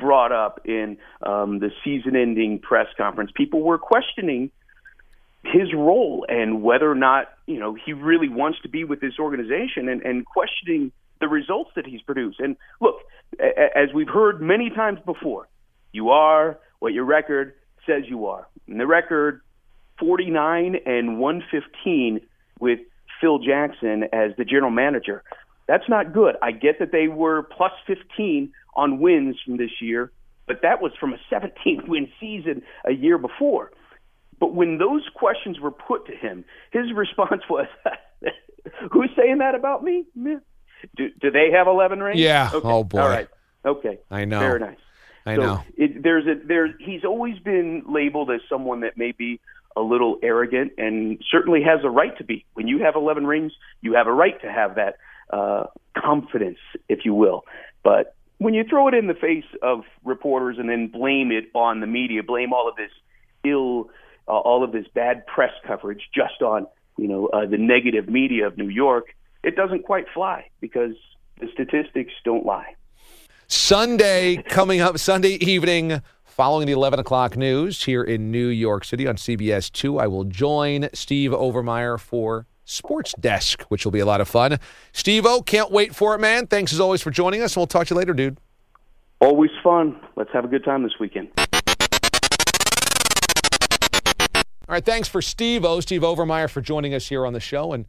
brought 0.00 0.32
up 0.32 0.62
in 0.64 0.98
um, 1.22 1.58
the 1.58 1.70
season-ending 1.84 2.60
press 2.60 2.86
conference, 2.96 3.30
people 3.34 3.62
were 3.62 3.78
questioning 3.78 4.50
his 5.44 5.72
role 5.74 6.26
and 6.28 6.62
whether 6.62 6.90
or 6.90 6.94
not 6.94 7.28
you 7.46 7.58
know 7.58 7.74
he 7.74 7.92
really 7.92 8.28
wants 8.28 8.58
to 8.62 8.68
be 8.68 8.84
with 8.84 9.00
this 9.00 9.14
organization, 9.18 9.88
and, 9.88 10.02
and 10.02 10.26
questioning 10.26 10.92
the 11.20 11.28
results 11.28 11.70
that 11.76 11.86
he's 11.86 12.02
produced. 12.02 12.40
And 12.40 12.56
look, 12.80 12.96
as 13.38 13.92
we've 13.94 14.08
heard 14.08 14.40
many 14.40 14.70
times 14.70 14.98
before, 15.04 15.48
you 15.92 16.10
are 16.10 16.58
what 16.78 16.92
your 16.92 17.04
record 17.04 17.54
says 17.86 18.04
you 18.08 18.26
are. 18.26 18.48
And 18.66 18.80
the 18.80 18.86
record 18.86 19.42
49 19.98 20.76
and 20.86 21.18
115 21.18 22.20
with 22.58 22.80
Phil 23.20 23.38
Jackson 23.38 24.04
as 24.12 24.32
the 24.36 24.44
general 24.44 24.70
manager. 24.70 25.22
That's 25.70 25.88
not 25.88 26.12
good. 26.12 26.34
I 26.42 26.50
get 26.50 26.80
that 26.80 26.90
they 26.90 27.06
were 27.06 27.44
plus 27.44 27.70
15 27.86 28.52
on 28.74 28.98
wins 28.98 29.36
from 29.44 29.56
this 29.56 29.70
year, 29.80 30.10
but 30.48 30.62
that 30.62 30.82
was 30.82 30.90
from 30.98 31.12
a 31.12 31.16
17 31.30 31.84
win 31.86 32.08
season 32.18 32.62
a 32.84 32.90
year 32.90 33.18
before. 33.18 33.70
But 34.40 34.52
when 34.52 34.78
those 34.78 35.08
questions 35.14 35.60
were 35.60 35.70
put 35.70 36.06
to 36.06 36.16
him, 36.16 36.44
his 36.72 36.92
response 36.94 37.42
was, 37.48 37.68
Who's 38.90 39.10
saying 39.16 39.38
that 39.38 39.54
about 39.54 39.84
me? 39.84 40.06
Do, 40.96 41.08
do 41.20 41.30
they 41.30 41.52
have 41.52 41.68
11 41.68 42.02
rings? 42.02 42.18
Yeah. 42.18 42.50
Okay. 42.52 42.66
Oh, 42.66 42.82
boy. 42.82 43.00
All 43.00 43.08
right. 43.08 43.28
Okay. 43.64 44.00
I 44.10 44.24
know. 44.24 44.40
Very 44.40 44.58
nice. 44.58 44.78
I 45.24 45.36
so 45.36 45.40
know. 45.40 45.64
It, 45.76 46.02
there's 46.02 46.26
a 46.26 46.34
there. 46.44 46.74
He's 46.80 47.04
always 47.04 47.38
been 47.38 47.84
labeled 47.86 48.32
as 48.32 48.40
someone 48.48 48.80
that 48.80 48.96
may 48.96 49.12
be 49.12 49.38
a 49.76 49.82
little 49.82 50.18
arrogant, 50.20 50.72
and 50.78 51.22
certainly 51.30 51.62
has 51.62 51.84
a 51.84 51.90
right 51.90 52.16
to 52.18 52.24
be. 52.24 52.44
When 52.54 52.66
you 52.66 52.82
have 52.82 52.96
11 52.96 53.24
rings, 53.24 53.52
you 53.82 53.94
have 53.94 54.08
a 54.08 54.12
right 54.12 54.40
to 54.42 54.50
have 54.50 54.74
that 54.74 54.96
uh, 55.32 55.64
confidence, 55.96 56.58
if 56.88 57.04
you 57.04 57.14
will. 57.14 57.44
But 57.82 58.14
when 58.38 58.54
you 58.54 58.64
throw 58.64 58.88
it 58.88 58.94
in 58.94 59.06
the 59.06 59.14
face 59.14 59.44
of 59.62 59.80
reporters 60.04 60.56
and 60.58 60.68
then 60.68 60.88
blame 60.88 61.30
it 61.30 61.44
on 61.54 61.80
the 61.80 61.86
media, 61.86 62.22
blame 62.22 62.52
all 62.52 62.68
of 62.68 62.76
this 62.76 62.90
ill, 63.44 63.90
uh, 64.28 64.32
all 64.32 64.64
of 64.64 64.72
this 64.72 64.86
bad 64.94 65.26
press 65.26 65.52
coverage 65.66 66.08
just 66.14 66.42
on 66.42 66.66
you 66.96 67.08
know 67.08 67.26
uh, 67.28 67.46
the 67.46 67.58
negative 67.58 68.08
media 68.08 68.46
of 68.46 68.56
New 68.56 68.68
York, 68.68 69.14
it 69.42 69.56
doesn't 69.56 69.84
quite 69.84 70.06
fly 70.12 70.50
because 70.60 70.94
the 71.40 71.48
statistics 71.52 72.12
don't 72.24 72.44
lie. 72.44 72.74
Sunday 73.46 74.42
coming 74.48 74.80
up, 74.80 74.98
Sunday 74.98 75.32
evening, 75.40 76.02
following 76.24 76.66
the 76.66 76.72
11 76.72 77.00
o'clock 77.00 77.36
news 77.36 77.84
here 77.84 78.04
in 78.04 78.30
New 78.30 78.46
York 78.46 78.84
City 78.84 79.06
on 79.06 79.16
CBS 79.16 79.70
2. 79.72 79.98
I 79.98 80.06
will 80.06 80.24
join 80.24 80.88
Steve 80.92 81.32
Overmyer 81.32 81.98
for 81.98 82.46
Sports 82.70 83.14
Desk, 83.18 83.62
which 83.64 83.84
will 83.84 83.90
be 83.90 83.98
a 83.98 84.06
lot 84.06 84.20
of 84.20 84.28
fun. 84.28 84.58
Steve 84.92 85.26
O, 85.26 85.42
can't 85.42 85.72
wait 85.72 85.94
for 85.94 86.14
it, 86.14 86.18
man. 86.20 86.46
Thanks 86.46 86.72
as 86.72 86.78
always 86.78 87.02
for 87.02 87.10
joining 87.10 87.42
us, 87.42 87.54
and 87.54 87.60
we'll 87.60 87.66
talk 87.66 87.88
to 87.88 87.94
you 87.94 87.98
later, 87.98 88.14
dude. 88.14 88.38
Always 89.20 89.50
fun. 89.62 90.00
Let's 90.16 90.30
have 90.32 90.44
a 90.44 90.48
good 90.48 90.64
time 90.64 90.84
this 90.84 90.92
weekend. 91.00 91.30
All 94.68 94.74
right, 94.74 94.84
thanks 94.84 95.08
for 95.08 95.20
Steve 95.20 95.64
O, 95.64 95.80
Steve 95.80 96.02
Overmyer, 96.02 96.48
for 96.48 96.60
joining 96.60 96.94
us 96.94 97.08
here 97.08 97.26
on 97.26 97.32
the 97.32 97.40
show 97.40 97.72
and 97.72 97.86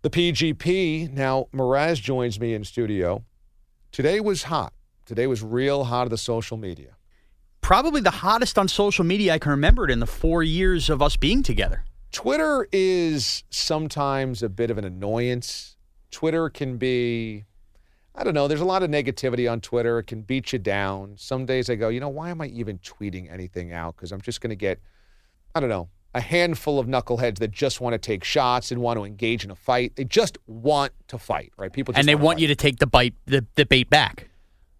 the 0.00 0.08
PGP. 0.08 1.12
Now, 1.12 1.48
Mraz 1.52 2.00
joins 2.00 2.40
me 2.40 2.54
in 2.54 2.64
studio. 2.64 3.24
Today 3.92 4.20
was 4.20 4.44
hot. 4.44 4.72
Today 5.04 5.26
was 5.26 5.42
real 5.42 5.84
hot 5.84 6.04
of 6.04 6.10
the 6.10 6.16
social 6.16 6.56
media. 6.56 6.96
Probably 7.60 8.00
the 8.00 8.10
hottest 8.10 8.58
on 8.58 8.68
social 8.68 9.04
media 9.04 9.34
I 9.34 9.38
can 9.38 9.50
remember 9.50 9.84
it 9.84 9.90
in 9.90 10.00
the 10.00 10.06
four 10.06 10.42
years 10.42 10.88
of 10.88 11.02
us 11.02 11.16
being 11.16 11.42
together. 11.42 11.84
Twitter 12.12 12.68
is 12.72 13.44
sometimes 13.50 14.42
a 14.42 14.48
bit 14.48 14.70
of 14.70 14.78
an 14.78 14.84
annoyance. 14.84 15.76
Twitter 16.10 16.48
can 16.48 16.78
be, 16.78 17.44
I 18.14 18.24
don't 18.24 18.34
know, 18.34 18.48
there's 18.48 18.60
a 18.60 18.64
lot 18.66 18.82
of 18.82 18.90
negativity 18.90 19.50
on 19.50 19.60
Twitter. 19.60 19.98
It 19.98 20.04
can 20.04 20.22
beat 20.22 20.52
you 20.52 20.58
down. 20.58 21.14
Some 21.18 21.44
days 21.46 21.68
I 21.68 21.74
go, 21.74 21.88
you 21.88 22.00
know, 22.00 22.08
why 22.08 22.30
am 22.30 22.40
I 22.40 22.46
even 22.46 22.78
tweeting 22.78 23.30
anything 23.30 23.72
out? 23.72 23.96
Because 23.96 24.10
I'm 24.10 24.20
just 24.22 24.40
going 24.40 24.50
to 24.50 24.56
get, 24.56 24.80
I 25.54 25.60
don't 25.60 25.68
know, 25.68 25.88
a 26.14 26.20
handful 26.20 26.78
of 26.78 26.86
knuckleheads 26.86 27.38
that 27.38 27.50
just 27.50 27.80
want 27.80 27.92
to 27.92 27.98
take 27.98 28.24
shots 28.24 28.72
and 28.72 28.80
want 28.80 28.98
to 28.98 29.04
engage 29.04 29.44
in 29.44 29.50
a 29.50 29.54
fight. 29.54 29.94
They 29.96 30.04
just 30.04 30.38
want 30.46 30.92
to 31.08 31.18
fight, 31.18 31.52
right? 31.58 31.70
People 31.70 31.92
just 31.92 32.00
and 32.00 32.08
they 32.08 32.14
want 32.14 32.36
fight. 32.36 32.42
you 32.42 32.48
to 32.48 32.56
take 32.56 32.78
the 32.78 32.86
bite 32.86 33.14
the, 33.26 33.44
the 33.56 33.66
bait 33.66 33.90
back. 33.90 34.28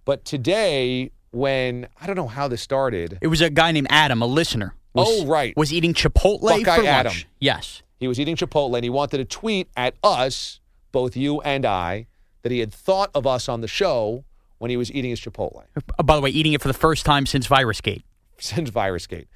But 0.07 0.25
today, 0.25 1.11
when 1.31 1.87
I 2.01 2.07
don't 2.07 2.17
know 2.17 2.29
how 2.29 2.49
this 2.49 2.63
started, 2.63 3.19
It 3.21 3.27
was 3.27 3.43
a 3.43 3.51
guy 3.51 3.73
named 3.73 3.89
Adam, 3.91 4.23
a 4.23 4.27
listener. 4.27 4.75
Was, 4.99 5.23
Oh, 5.23 5.27
right. 5.27 5.57
Was 5.57 5.73
eating 5.73 5.95
Chipotle 5.95 6.41
Buckeye 6.43 6.77
for 6.77 6.83
lunch. 6.83 7.27
Yes. 7.41 7.83
he 8.01 8.07
was 8.09 8.19
eating 8.21 8.37
Chipotle 8.37 8.75
and 8.77 8.85
he 8.85 8.91
wanted 8.91 9.19
to 9.19 9.25
tweet 9.25 9.69
at 9.77 9.95
us, 10.03 10.61
both 10.93 11.17
you 11.17 11.41
and 11.43 11.65
I, 11.65 12.07
that 12.43 12.53
he 12.53 12.59
had 12.61 12.73
thought 12.73 13.11
of 13.15 13.27
us 13.27 13.49
on 13.49 13.61
the 13.61 13.69
show 13.69 14.25
when 14.59 14.71
he 14.71 14.77
was 14.77 14.91
eating 14.93 15.11
his 15.11 15.21
Chipotle 15.21 15.63
Uh, 15.99 16.03
by 16.03 16.15
the 16.17 16.21
way, 16.23 16.31
eating 16.31 16.53
it 16.53 16.61
for 16.63 16.69
the 16.69 16.75
first 16.75 17.05
time 17.07 17.27
since 17.27 17.47
VirusGate. 17.49 18.03
since 18.39 18.71
VirusGate. 18.71 19.27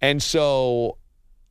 And 0.00 0.22
so 0.22 0.98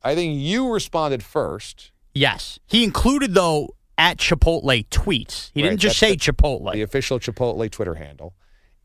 I 0.02 0.14
think 0.14 0.38
you 0.38 0.70
responded 0.72 1.22
first. 1.22 1.92
Yes. 2.14 2.58
He 2.66 2.84
included, 2.84 3.32
though, 3.34 3.74
at 3.96 4.18
Chipotle 4.18 4.86
tweets. 4.88 5.50
He 5.54 5.62
Right, 5.62 5.68
didn't 5.70 5.80
just 5.80 5.98
that's 6.00 6.10
say 6.12 6.16
the- 6.16 6.32
Chipotle. 6.32 6.72
the 6.72 6.82
official 6.82 7.18
Chipotle 7.18 7.70
Twitter 7.70 7.94
handle. 7.94 8.34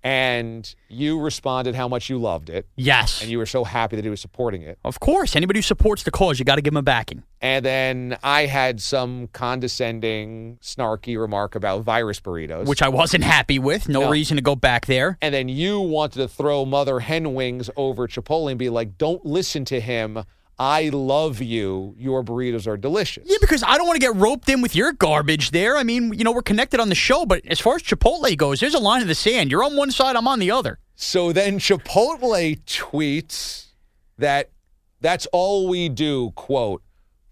And 0.04 0.74
you 0.88 1.20
responded 1.20 1.76
how 1.76 1.88
much 1.88 2.10
you 2.10 2.18
loved 2.18 2.50
it. 2.50 2.68
yes. 2.76 3.22
And 3.22 3.30
you 3.30 3.38
were 3.40 3.46
so 3.46 3.64
happy 3.64 3.96
that 3.98 4.06
he 4.06 4.10
was 4.10 4.22
supporting 4.22 4.62
it. 4.62 4.78
of 4.86 5.00
course. 5.00 5.36
Anybody 5.36 5.58
who 5.60 5.64
supports 5.64 6.04
the 6.04 6.12
cause, 6.12 6.40
you 6.40 6.46
got 6.46 6.56
to 6.56 6.62
give 6.62 6.74
him 6.74 6.78
a 6.78 6.82
backing. 6.84 7.24
And 7.42 7.64
then 7.66 8.18
I 8.24 8.46
had 8.46 8.82
some 8.82 9.28
condescending, 9.34 10.58
snarky 10.62 11.20
remark 11.20 11.56
about 11.56 11.84
virus 11.84 12.20
burritos. 12.20 12.66
Which 12.68 12.82
I 12.82 12.90
wasn't 12.90 13.24
happy 13.24 13.60
with. 13.60 13.88
No, 13.90 14.02
No. 14.02 14.10
reason 14.10 14.38
to 14.38 14.44
go 14.44 14.56
back 14.56 14.86
there. 14.86 15.18
and 15.22 15.34
then 15.34 15.50
you 15.50 15.80
wanted 15.80 16.20
to 16.20 16.28
throw 16.28 16.66
Mother 16.66 17.00
Hen 17.02 17.34
Wings 17.34 17.70
over 17.76 18.08
Chipotle 18.08 18.50
and 18.50 18.58
be 18.58 18.70
like, 18.70 18.98
don't 18.98 19.26
listen 19.26 19.66
to 19.66 19.80
him. 19.80 20.24
I 20.60 20.90
love 20.90 21.42
you. 21.42 21.94
Your 21.98 22.24
burritos 22.24 22.68
are 22.68 22.78
delicious. 22.78 23.26
Yeah, 23.28 23.38
because 23.40 23.62
I 23.64 23.78
don't 23.78 23.86
want 23.86 24.02
to 24.02 24.06
get 24.08 24.16
roped 24.16 24.50
in 24.50 24.62
with 24.62 24.76
your 24.76 24.92
garbage 24.92 25.52
there. 25.52 25.78
I 25.78 25.84
mean, 25.84 26.14
you 26.14 26.24
know, 26.24 26.32
we're 26.32 26.42
connected 26.42 26.80
on 26.80 26.90
the 26.90 26.96
show, 26.96 27.26
but 27.26 27.46
as 27.46 27.60
far 27.60 27.76
as 27.76 27.84
Chipotle 27.84 28.36
goes, 28.36 28.60
there's 28.60 28.74
a 28.74 28.80
line 28.80 29.02
in 29.02 29.08
the 29.08 29.16
sand. 29.16 29.52
You're 29.52 29.64
on 29.64 29.76
one 29.76 29.92
side, 29.92 30.16
I'm 30.16 30.28
on 30.28 30.40
the 30.40 30.50
other. 30.50 30.80
So 30.96 31.32
then 31.32 31.60
Chipotle 31.60 32.60
tweets 32.66 33.68
that 34.18 34.50
that's 35.00 35.28
all 35.28 35.68
we 35.68 35.90
do, 35.90 36.32
quote, 36.32 36.82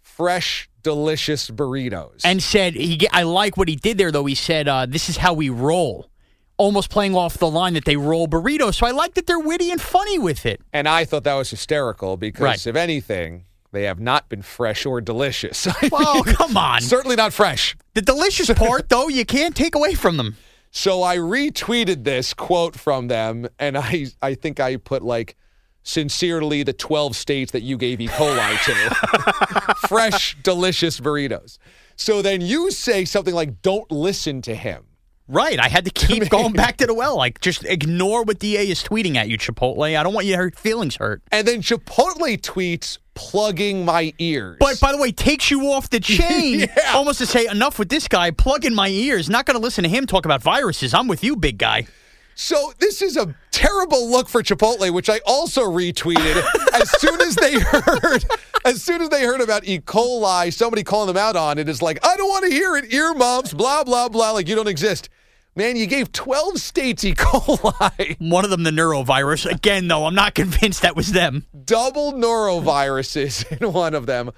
fresh, 0.03 0.69
delicious 0.83 1.49
burritos. 1.49 2.21
And 2.23 2.43
said, 2.43 2.75
he, 2.75 3.07
I 3.11 3.23
like 3.23 3.57
what 3.57 3.67
he 3.67 3.75
did 3.75 3.97
there, 3.97 4.11
though. 4.11 4.25
He 4.25 4.35
said, 4.35 4.67
uh, 4.67 4.85
this 4.85 5.09
is 5.09 5.17
how 5.17 5.33
we 5.33 5.49
roll. 5.49 6.11
Almost 6.57 6.89
playing 6.89 7.15
off 7.15 7.37
the 7.37 7.49
line 7.49 7.73
that 7.73 7.85
they 7.85 7.97
roll 7.97 8.27
burritos. 8.27 8.75
So 8.75 8.85
I 8.87 8.91
like 8.91 9.15
that 9.15 9.27
they're 9.27 9.39
witty 9.39 9.71
and 9.71 9.81
funny 9.81 10.17
with 10.17 10.45
it. 10.45 10.61
And 10.71 10.87
I 10.87 11.03
thought 11.05 11.23
that 11.25 11.33
was 11.33 11.49
hysterical 11.49 12.15
because, 12.17 12.41
Right. 12.43 12.67
if 12.67 12.75
anything, 12.77 13.43
they 13.73 13.83
have 13.83 13.99
not 13.99 14.29
been 14.29 14.41
fresh 14.41 14.85
or 14.85 15.01
delicious. 15.01 15.67
Mean, 15.81 15.91
come 15.91 16.55
on. 16.55 16.79
Certainly 16.81 17.17
not 17.17 17.33
fresh. 17.33 17.75
The 17.93 18.01
delicious 18.01 18.49
part, 18.57 18.87
though, 18.87 19.09
you 19.09 19.25
can't 19.25 19.53
take 19.55 19.75
away 19.75 19.95
from 19.95 20.15
them. 20.17 20.37
So 20.71 21.03
I 21.03 21.17
retweeted 21.17 22.03
this 22.05 22.33
quote 22.33 22.77
from 22.77 23.07
them, 23.09 23.47
and 23.59 23.77
I 23.77 24.07
I 24.21 24.35
think 24.35 24.59
I 24.61 24.77
put 24.77 25.03
like, 25.03 25.35
sincerely, 25.83 26.63
the 26.63 26.73
12 26.73 27.15
states 27.15 27.51
that 27.51 27.61
you 27.63 27.77
gave 27.77 28.01
E. 28.01 28.07
coli 28.07 28.57
to. 28.65 29.75
Fresh, 29.87 30.37
delicious 30.43 30.99
burritos. 30.99 31.57
So 31.95 32.21
then 32.21 32.41
you 32.41 32.71
say 32.71 33.05
something 33.05 33.33
like, 33.33 33.61
don't 33.61 33.89
listen 33.91 34.41
to 34.43 34.55
him. 34.55 34.85
Right. 35.27 35.59
I 35.59 35.67
had 35.69 35.85
to 35.85 35.91
keep 35.91 36.29
going 36.29 36.53
back 36.53 36.77
to 36.77 36.85
the 36.85 36.93
well. 36.93 37.17
Like, 37.17 37.41
just 37.41 37.63
ignore 37.65 38.23
what 38.23 38.39
DA 38.39 38.67
is 38.69 38.83
tweeting 38.83 39.15
at 39.15 39.27
you, 39.27 39.37
Chipotle. 39.37 39.97
I 39.97 40.03
don't 40.03 40.13
want 40.13 40.27
your 40.27 40.51
feelings 40.51 40.97
hurt. 40.97 41.21
And 41.31 41.47
then 41.47 41.61
Chipotle 41.61 42.39
tweets 42.41 42.99
plugging 43.15 43.85
my 43.85 44.13
ears. 44.19 44.57
But 44.59 44.79
by 44.79 44.91
the 44.91 44.97
way, 44.97 45.11
takes 45.11 45.49
you 45.49 45.71
off 45.71 45.89
the 45.89 45.99
chain 46.01 46.59
Yeah. 46.59 46.91
almost 46.93 47.19
to 47.19 47.25
say, 47.25 47.47
enough 47.47 47.79
with 47.79 47.89
this 47.89 48.07
guy, 48.07 48.29
plugging 48.31 48.75
my 48.75 48.89
ears. 48.89 49.29
Not 49.29 49.45
going 49.45 49.57
to 49.57 49.63
listen 49.63 49.83
to 49.83 49.89
him 49.89 50.05
talk 50.05 50.25
about 50.25 50.41
viruses. 50.43 50.93
I'm 50.93 51.07
with 51.07 51.23
you, 51.23 51.35
big 51.35 51.57
guy. 51.57 51.87
So 52.35 52.73
this 52.79 53.01
is 53.01 53.15
a 53.15 53.33
terrible 53.51 54.09
look 54.09 54.27
for 54.27 54.43
Chipotle, 54.43 54.91
which 54.91 55.09
I 55.09 55.21
also 55.25 55.63
retweeted 55.63 56.43
as 56.73 56.91
soon 56.99 57.21
as 57.21 57.35
they 57.35 57.57
heard, 57.57 58.25
as 58.65 58.83
soon 58.83 59.01
as 59.01 59.07
they 59.07 59.23
heard 59.23 59.39
about 59.39 59.65
E. 59.65 59.79
coli, 59.79 60.53
somebody 60.53 60.83
calling 60.83 61.07
them 61.07 61.17
out 61.17 61.37
on 61.37 61.57
it 61.57 61.69
is 61.69 61.81
like, 61.81 62.05
I 62.05 62.17
don't 62.17 62.27
want 62.27 62.43
to 62.43 62.51
hear 62.51 62.75
it, 62.75 62.93
ear 62.93 63.05
earmuffs, 63.05 63.53
blah 63.53 63.85
blah 63.85 64.09
blah, 64.09 64.31
like 64.31 64.49
you 64.49 64.55
don't 64.55 64.67
exist. 64.67 65.09
Man, 65.57 65.77
you 65.77 65.87
gave 65.87 66.11
12 66.11 66.57
states 66.59 67.05
E. 67.05 67.13
coli, 67.15 68.17
One 68.29 68.43
of 68.43 68.51
them, 68.51 68.63
the 68.63 68.71
norovirus. 68.71 69.49
Again, 69.49 69.87
though, 69.87 70.05
I'm 70.05 70.13
not 70.13 70.35
convinced 70.35 70.81
that 70.81 70.97
was 70.97 71.13
them. 71.13 71.45
double 71.63 72.11
noroviruses 72.11 73.49
in 73.61 73.71
one 73.71 73.93
of 73.93 74.05
them. 74.05 74.31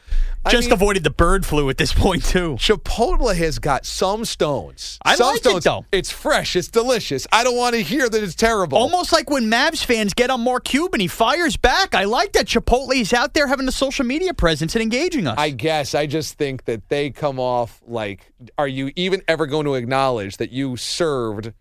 I 0.46 0.52
Just 0.52 0.68
mean, 0.68 0.74
avoided 0.74 1.04
the 1.04 1.10
bird 1.10 1.44
flu 1.44 1.72
at 1.72 1.78
this 1.80 1.92
point, 1.92 2.24
too. 2.24 2.54
Chipotle 2.56 3.36
has 3.36 3.58
got 3.58 3.88
some 3.88 4.26
stones. 4.26 5.00
I 5.04 5.16
some 5.16 5.34
like 5.34 5.44
it, 5.44 5.64
though. 5.64 5.86
It's 5.92 6.12
fresh. 6.12 6.56
It's 6.56 6.68
delicious. 6.68 7.26
I 7.32 7.44
don't 7.44 7.58
want 7.58 7.74
to 7.76 7.82
hear 7.82 8.08
that 8.08 8.24
it's 8.24 8.36
terrible. 8.36 8.78
Almost 8.78 9.12
like 9.12 9.28
when 9.28 9.46
Mavs 9.46 9.84
fans 9.84 10.14
get 10.14 10.30
on 10.30 10.42
Mark 10.42 10.66
Cuban, 10.66 10.90
and 10.94 11.02
he 11.02 11.08
fires 11.08 11.58
back. 11.58 11.96
I 11.96 12.04
like 12.04 12.34
that 12.34 12.46
Chipotle 12.46 12.96
is 12.96 13.12
out 13.12 13.34
there 13.34 13.48
having 13.48 13.68
a 13.68 13.72
social 13.72 14.06
media 14.06 14.36
presence 14.36 14.76
and 14.76 14.84
engaging 14.84 15.26
us. 15.26 15.36
I 15.40 15.50
guess 15.50 15.96
I 15.96 16.06
just 16.06 16.36
think 16.36 16.66
that 16.66 16.90
they 16.90 17.10
come 17.10 17.40
off 17.40 17.82
like, 17.88 18.32
are 18.60 18.68
you 18.68 18.92
even 18.96 19.24
ever 19.28 19.48
going 19.48 19.66
to 19.66 19.74
acknowledge 19.74 20.38
that 20.38 20.52
you 20.52 20.78
served 21.08 21.54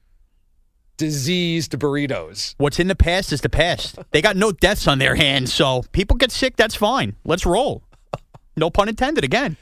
diseased 0.96 1.72
burritos? 1.72 2.54
What's 2.58 2.80
in 2.80 2.88
the 2.88 2.96
past 2.96 3.32
is 3.32 3.42
the 3.42 3.48
past. 3.48 3.98
They 4.10 4.20
got 4.20 4.36
no 4.36 4.50
deaths 4.50 4.88
on 4.88 4.98
their 4.98 5.14
hands, 5.14 5.52
so 5.52 5.84
people 5.92 6.16
get 6.16 6.32
sick. 6.32 6.56
That's 6.56 6.74
fine. 6.74 7.14
Let's 7.24 7.46
roll. 7.46 7.82
No 8.56 8.70
pun 8.70 8.88
intended. 8.88 9.22
Again, 9.22 9.56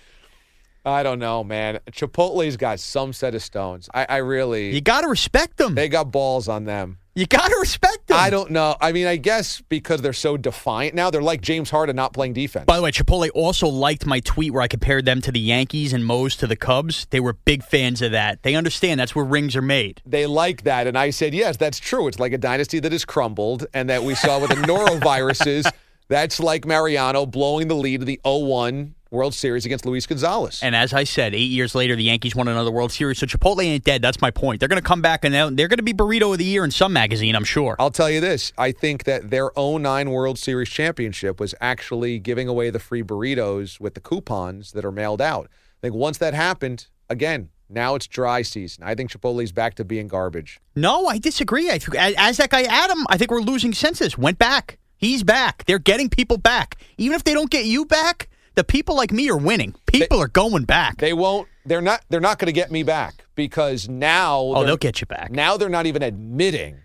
I 0.84 1.02
don't 1.02 1.18
know, 1.18 1.42
man. 1.42 1.80
Chipotle's 1.90 2.56
got 2.56 2.78
some 2.80 3.12
set 3.12 3.34
of 3.34 3.42
stones. 3.42 3.88
I, 3.94 4.06
I 4.08 4.16
really, 4.18 4.74
you 4.74 4.80
got 4.80 5.00
to 5.02 5.08
respect 5.08 5.56
them. 5.56 5.74
they 5.74 5.88
got 5.88 6.12
balls 6.12 6.48
on 6.48 6.64
them. 6.64 6.98
You 7.16 7.26
got 7.26 7.46
to 7.46 7.56
respect 7.60 8.08
them. 8.08 8.16
I 8.18 8.28
don't 8.28 8.50
know. 8.50 8.74
I 8.80 8.90
mean, 8.90 9.06
I 9.06 9.14
guess 9.14 9.60
because 9.68 10.02
they're 10.02 10.12
so 10.12 10.36
defiant 10.36 10.96
now, 10.96 11.10
they're 11.10 11.22
like 11.22 11.42
James 11.42 11.70
Harden 11.70 11.94
not 11.94 12.12
playing 12.12 12.32
defense. 12.32 12.64
By 12.66 12.76
the 12.76 12.82
way, 12.82 12.90
Chipotle 12.90 13.30
also 13.34 13.68
liked 13.68 14.04
my 14.04 14.18
tweet 14.18 14.52
where 14.52 14.62
I 14.62 14.66
compared 14.66 15.04
them 15.04 15.20
to 15.20 15.30
the 15.30 15.38
Yankees 15.38 15.92
and 15.92 16.04
Moe's 16.04 16.34
to 16.36 16.48
the 16.48 16.56
Cubs. 16.56 17.06
They 17.10 17.20
were 17.20 17.34
big 17.34 17.62
fans 17.62 18.02
of 18.02 18.10
that. 18.10 18.42
They 18.42 18.56
understand 18.56 18.98
that's 18.98 19.14
where 19.14 19.24
rings 19.24 19.54
are 19.54 19.62
made. 19.62 20.02
they 20.04 20.26
like 20.26 20.64
that. 20.64 20.88
And 20.88 20.98
I 20.98 21.10
said, 21.10 21.34
yes, 21.34 21.56
that's 21.56 21.78
true. 21.78 22.08
It's 22.08 22.18
like 22.18 22.32
a 22.32 22.38
dynasty 22.38 22.80
that 22.80 22.90
has 22.90 23.04
crumbled 23.04 23.66
and 23.72 23.88
that 23.90 24.02
we 24.02 24.16
saw 24.16 24.40
with 24.40 24.50
the 24.50 24.56
noroviruses. 24.56 25.70
That's 26.08 26.38
like 26.38 26.66
Mariano 26.66 27.24
blowing 27.24 27.68
the 27.68 27.74
lead 27.74 28.02
of 28.02 28.06
the 28.06 28.20
0 28.26 28.38
1 28.40 28.94
World 29.14 29.32
Series 29.32 29.64
against 29.64 29.86
Luis 29.86 30.06
Gonzalez. 30.06 30.60
And 30.62 30.76
as 30.76 30.92
I 30.92 31.04
said, 31.04 31.34
eight 31.34 31.50
years 31.50 31.74
later, 31.74 31.96
the 31.96 32.02
Yankees 32.02 32.36
won 32.36 32.48
another 32.48 32.70
World 32.70 32.92
Series. 32.92 33.18
So 33.18 33.26
Chipotle 33.26 33.64
ain't 33.64 33.84
dead. 33.84 34.02
That's 34.02 34.20
my 34.20 34.30
point. 34.30 34.60
They're 34.60 34.68
going 34.68 34.82
to 34.82 34.86
come 34.86 35.00
back 35.00 35.24
and 35.24 35.32
they're 35.32 35.68
going 35.68 35.78
to 35.78 35.82
be 35.82 35.94
burrito 35.94 36.32
of 36.32 36.38
the 36.38 36.44
year 36.44 36.64
in 36.64 36.70
some 36.70 36.92
magazine, 36.92 37.34
I'm 37.34 37.44
sure. 37.44 37.76
I'll 37.78 37.90
tell 37.90 38.10
you 38.10 38.20
this. 38.20 38.52
I 38.58 38.72
think 38.72 39.04
that 39.04 39.30
their 39.30 39.50
09 39.56 40.10
World 40.10 40.38
Series 40.38 40.68
championship 40.68 41.40
was 41.40 41.54
actually 41.60 42.18
giving 42.18 42.48
away 42.48 42.68
the 42.70 42.78
free 42.80 43.02
burritos 43.02 43.80
with 43.80 43.94
the 43.94 44.00
coupons 44.00 44.72
that 44.72 44.84
are 44.84 44.92
mailed 44.92 45.22
out. 45.22 45.46
I 45.46 45.86
think 45.86 45.94
once 45.94 46.18
that 46.18 46.34
happened, 46.34 46.88
again, 47.08 47.50
now 47.68 47.94
it's 47.94 48.06
dry 48.06 48.42
season. 48.42 48.84
I 48.84 48.94
think 48.94 49.10
Chipotle's 49.10 49.52
back 49.52 49.74
to 49.76 49.84
being 49.84 50.08
garbage. 50.08 50.60
No, 50.76 51.06
I 51.06 51.18
disagree. 51.18 51.70
I 51.70 51.78
think, 51.78 51.96
as 51.96 52.36
that 52.36 52.50
guy 52.50 52.62
Adam, 52.64 53.06
I 53.08 53.16
think 53.16 53.30
we're 53.30 53.40
losing 53.40 53.72
senses. 53.72 54.18
Went 54.18 54.38
back. 54.38 54.78
He's 54.96 55.22
back. 55.22 55.64
They're 55.66 55.78
getting 55.78 56.08
people 56.08 56.38
back. 56.38 56.76
Even 56.98 57.16
if 57.16 57.24
they 57.24 57.34
don't 57.34 57.50
get 57.50 57.64
you 57.64 57.84
back, 57.84 58.28
the 58.54 58.64
people 58.64 58.96
like 58.96 59.12
me 59.12 59.28
are 59.30 59.36
winning. 59.36 59.74
People 59.86 60.20
are 60.20 60.28
going 60.28 60.64
back. 60.64 60.98
They 60.98 61.12
won't 61.12 61.48
they're 61.66 61.80
not 61.80 62.04
they're 62.08 62.20
not 62.20 62.38
going 62.38 62.46
to 62.46 62.52
get 62.52 62.70
me 62.70 62.82
back 62.82 63.24
because 63.34 63.88
now 63.88 64.38
oh, 64.40 64.64
they'll 64.64 64.76
get 64.76 65.00
you 65.00 65.06
back. 65.06 65.30
Now 65.30 65.56
they're 65.56 65.68
not 65.68 65.86
even 65.86 66.02
admitting 66.02 66.78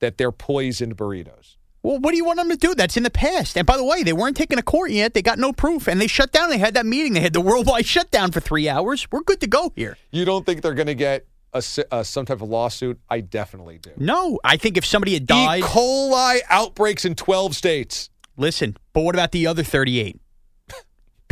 that 0.00 0.18
they're 0.18 0.32
poisoned 0.32 0.96
burritos. 0.96 1.56
Well, 1.82 2.00
what 2.00 2.10
do 2.10 2.16
you 2.16 2.24
want 2.24 2.38
them 2.38 2.50
to 2.50 2.56
do? 2.56 2.74
That's 2.74 2.96
in 2.96 3.04
the 3.04 3.10
past. 3.10 3.56
And 3.56 3.64
by 3.64 3.76
the 3.76 3.84
way, 3.84 4.02
they 4.02 4.12
weren't 4.12 4.36
taken 4.36 4.56
to 4.56 4.62
court 4.62 4.90
yet. 4.90 5.14
They 5.14 5.22
got 5.22 5.38
no 5.38 5.52
proof, 5.52 5.86
and 5.86 6.00
they 6.00 6.08
shut 6.08 6.32
down. 6.32 6.50
They 6.50 6.58
had 6.58 6.74
that 6.74 6.84
meeting. 6.84 7.12
They 7.12 7.20
had 7.20 7.32
the 7.32 7.40
worldwide 7.40 7.86
shutdown 7.94 8.32
for 8.32 8.40
three 8.40 8.68
hours. 8.68 9.06
We're 9.12 9.20
good 9.20 9.40
to 9.42 9.46
go 9.46 9.72
here. 9.76 9.96
You 10.10 10.24
don't 10.24 10.44
think 10.44 10.62
they're 10.62 10.74
going 10.74 10.88
to 10.88 10.96
get 10.96 11.26
a, 11.52 11.62
uh, 11.92 12.02
some 12.02 12.26
type 12.26 12.42
of 12.42 12.48
lawsuit? 12.48 12.98
I 13.08 13.20
definitely 13.20 13.78
do. 13.78 13.92
No, 13.98 14.40
I 14.42 14.56
think 14.56 14.76
if 14.76 14.84
somebody 14.84 15.14
had 15.14 15.28
died, 15.28 15.60
E. 15.60 15.62
coli 15.62 16.40
outbreaks 16.50 17.04
in 17.04 17.14
12 17.14 17.54
states. 17.54 18.10
listen. 18.36 18.76
But 18.92 19.02
what 19.02 19.14
about 19.14 19.30
the 19.30 19.46
other 19.46 19.62
thirty-eight? 19.62 20.18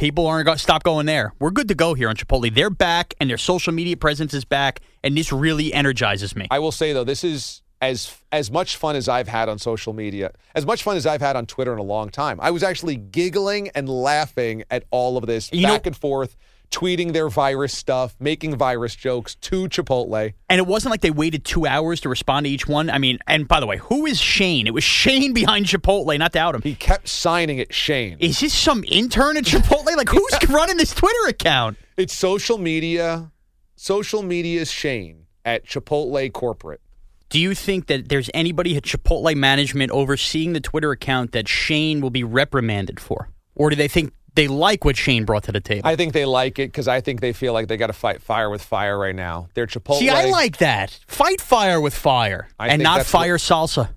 People 0.04 0.26
aren't 0.26 0.44
going 0.44 0.58
to 0.58 0.62
stop 0.62 0.82
going 0.82 1.06
there. 1.06 1.32
We're 1.38 1.50
good 1.50 1.68
to 1.68 1.74
go 1.74 1.94
here 1.94 2.10
on 2.10 2.16
Chipotle. 2.16 2.54
They're 2.54 2.68
back, 2.68 3.14
and 3.22 3.30
their 3.30 3.38
social 3.38 3.72
media 3.72 3.96
presence 3.96 4.34
is 4.34 4.44
back, 4.44 4.80
and 5.02 5.16
this 5.16 5.32
really 5.32 5.72
energizes 5.72 6.36
me. 6.36 6.46
I 6.50 6.58
will 6.58 6.72
say 6.72 6.92
though, 6.92 7.04
this 7.04 7.24
is 7.24 7.62
as 7.80 8.14
as 8.30 8.50
much 8.50 8.76
fun 8.76 8.96
as 8.96 9.08
I've 9.08 9.28
had 9.28 9.48
on 9.48 9.58
social 9.58 9.94
media, 9.94 10.32
as 10.54 10.66
much 10.66 10.82
fun 10.82 10.98
as 10.98 11.06
I've 11.06 11.22
had 11.22 11.36
on 11.36 11.46
Twitter 11.46 11.72
in 11.72 11.78
a 11.78 11.82
long 11.82 12.10
time. 12.10 12.38
I 12.42 12.50
was 12.50 12.62
actually 12.62 12.96
giggling 12.96 13.70
and 13.74 13.88
laughing 13.88 14.64
at 14.70 14.84
all 14.90 15.16
of 15.16 15.24
this 15.24 15.48
You 15.54 15.62
know- 15.62 15.68
back 15.72 15.86
and 15.86 15.96
forth, 15.96 16.36
tweeting 16.74 17.12
their 17.12 17.28
virus 17.28 17.76
stuff, 17.76 18.16
making 18.18 18.56
virus 18.56 18.96
jokes 18.96 19.36
to 19.36 19.68
Chipotle. 19.68 20.34
And 20.48 20.58
it 20.58 20.66
wasn't 20.66 20.90
like 20.90 21.02
they 21.02 21.12
waited 21.12 21.44
two 21.44 21.66
hours 21.66 22.00
to 22.00 22.08
respond 22.08 22.46
to 22.46 22.50
each 22.50 22.66
one. 22.66 22.90
I 22.90 22.98
mean, 22.98 23.18
and 23.28 23.46
by 23.46 23.60
the 23.60 23.66
way, 23.66 23.76
who 23.78 24.06
is 24.06 24.20
Shane? 24.20 24.66
It 24.66 24.74
was 24.74 24.84
Shane 24.84 25.32
behind 25.34 25.66
Chipotle, 25.66 26.18
not 26.18 26.32
doubt 26.32 26.56
him. 26.56 26.62
He 26.62 26.74
kept 26.74 27.08
signing 27.08 27.58
it 27.58 27.72
Shane. 27.72 28.16
Is 28.18 28.40
this 28.40 28.52
some 28.52 28.84
intern 28.88 29.36
at 29.36 29.44
Chipotle? 29.44 29.96
Like, 29.96 30.08
who's 30.08 30.48
running 30.48 30.76
this 30.76 30.92
Twitter 30.92 31.28
account? 31.28 31.78
It's 31.96 32.12
social 32.12 32.58
media. 32.58 33.30
Social 33.76 34.22
media 34.22 34.60
is 34.60 34.70
Shane 34.70 35.26
at 35.44 35.64
Chipotle 35.64 36.32
Corporate. 36.32 36.80
Do 37.28 37.40
you 37.40 37.54
think 37.54 37.86
that 37.86 38.08
there's 38.08 38.30
anybody 38.34 38.76
at 38.76 38.82
Chipotle 38.82 39.34
management 39.34 39.90
overseeing 39.92 40.52
the 40.52 40.60
Twitter 40.60 40.90
account 40.90 41.32
that 41.32 41.48
Shane 41.48 42.00
will 42.00 42.10
be 42.10 42.24
reprimanded 42.24 43.00
for? 43.00 43.28
Or 43.54 43.70
do 43.70 43.76
they 43.76 43.88
think 43.88 44.12
they 44.34 44.48
like 44.48 44.84
what 44.84 44.96
Shane 44.96 45.24
brought 45.24 45.44
to 45.44 45.52
the 45.52 45.60
table? 45.60 45.86
I 45.88 45.96
think 45.96 46.12
they 46.12 46.24
like 46.24 46.58
it 46.58 46.68
because 46.68 46.88
I 46.88 47.00
think 47.00 47.20
they 47.20 47.32
feel 47.32 47.52
like 47.52 47.68
they 47.68 47.76
got 47.76 47.86
to 47.88 47.92
fight 47.92 48.20
fire 48.22 48.50
with 48.50 48.62
fire 48.62 48.98
right 48.98 49.14
now. 49.14 49.48
They're 49.54 49.66
Chipotle. 49.66 49.98
See, 49.98 50.08
I 50.08 50.26
like 50.26 50.58
that. 50.58 50.98
Fight 51.06 51.40
fire 51.40 51.80
with 51.80 51.94
fire 51.94 52.48
I 52.58 52.68
and 52.68 52.82
not 52.82 53.06
fire 53.06 53.36
salsa. 53.38 53.90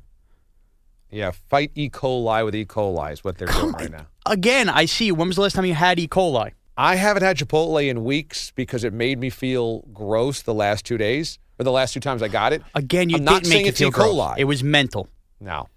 Yeah, 1.10 1.32
fight 1.50 1.72
E. 1.76 1.90
coli 1.90 2.44
with 2.44 2.54
E. 2.56 2.66
coli 2.66 3.14
is 3.14 3.24
what 3.24 3.38
they're 3.38 3.48
doing 3.48 3.72
right 3.74 3.90
now. 3.92 4.08
Again, 4.26 4.68
I 4.70 4.86
see. 4.86 5.12
When 5.12 5.28
was 5.30 5.38
the 5.38 5.42
last 5.44 5.56
time 5.56 5.66
you 5.66 5.74
had 5.74 6.00
E. 6.00 6.08
coli? 6.08 6.52
I 6.76 6.96
haven't 6.96 7.24
had 7.24 7.38
Chipotle 7.38 7.88
in 7.90 8.04
weeks 8.04 8.52
because 8.52 8.84
it 8.84 8.94
made 8.94 9.18
me 9.18 9.30
feel 9.32 9.80
gross 9.94 10.44
the 10.44 10.54
last 10.54 10.86
two 10.86 10.98
days 10.98 11.40
or 11.58 11.64
the 11.64 11.72
last 11.72 11.94
two 11.94 12.00
times 12.00 12.22
I 12.22 12.28
got 12.28 12.54
it. 12.54 12.62
Again, 12.76 13.10
you 13.10 13.18
I'm 13.18 13.24
not 13.24 13.34
didn't 13.36 13.46
saying 13.48 13.62
make 13.62 13.66
it 13.68 13.70
it's 13.70 13.82
E. 13.82 13.86
feel 13.86 13.92
gross. 13.92 14.36
It 14.38 14.44
was 14.44 14.64
mental. 14.64 15.08
no, 15.40 15.68